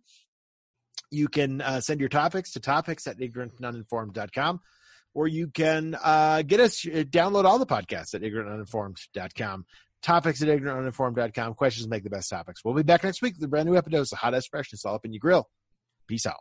You 1.12 1.28
can 1.28 1.62
uh, 1.62 1.82
send 1.82 2.00
your 2.00 2.10
topics 2.10 2.52
to 2.52 2.60
topics 2.60 3.08
at 3.08 3.20
ignorantanduninformed.com 3.20 4.60
or 5.14 5.28
you 5.28 5.48
can 5.48 5.96
uh, 6.04 6.42
get 6.44 6.60
us, 6.60 6.86
uh, 6.86 7.04
download 7.04 7.46
all 7.46 7.60
the 7.60 7.66
podcasts 7.66 8.14
at 8.14 8.22
ignorantanduninformed.com. 8.22 9.66
Topics 10.02 10.42
at 10.42 10.48
ignorantanduninformed.com. 10.48 11.56
Questions 11.56 11.88
make 11.88 12.04
the 12.04 12.10
best 12.10 12.30
topics. 12.30 12.64
We'll 12.64 12.74
be 12.74 12.84
back 12.84 13.04
next 13.04 13.22
week 13.22 13.36
with 13.36 13.44
a 13.44 13.48
brand 13.48 13.70
new 13.70 13.76
episode 13.76 14.14
of 14.14 14.20
Hot 14.20 14.34
Ass 14.34 14.48
Freshness 14.48 14.86
all 14.86 14.96
up 14.96 15.06
in 15.06 15.12
your 15.12 15.20
grill. 15.20 15.50
Peace 16.08 16.26
out. 16.26 16.38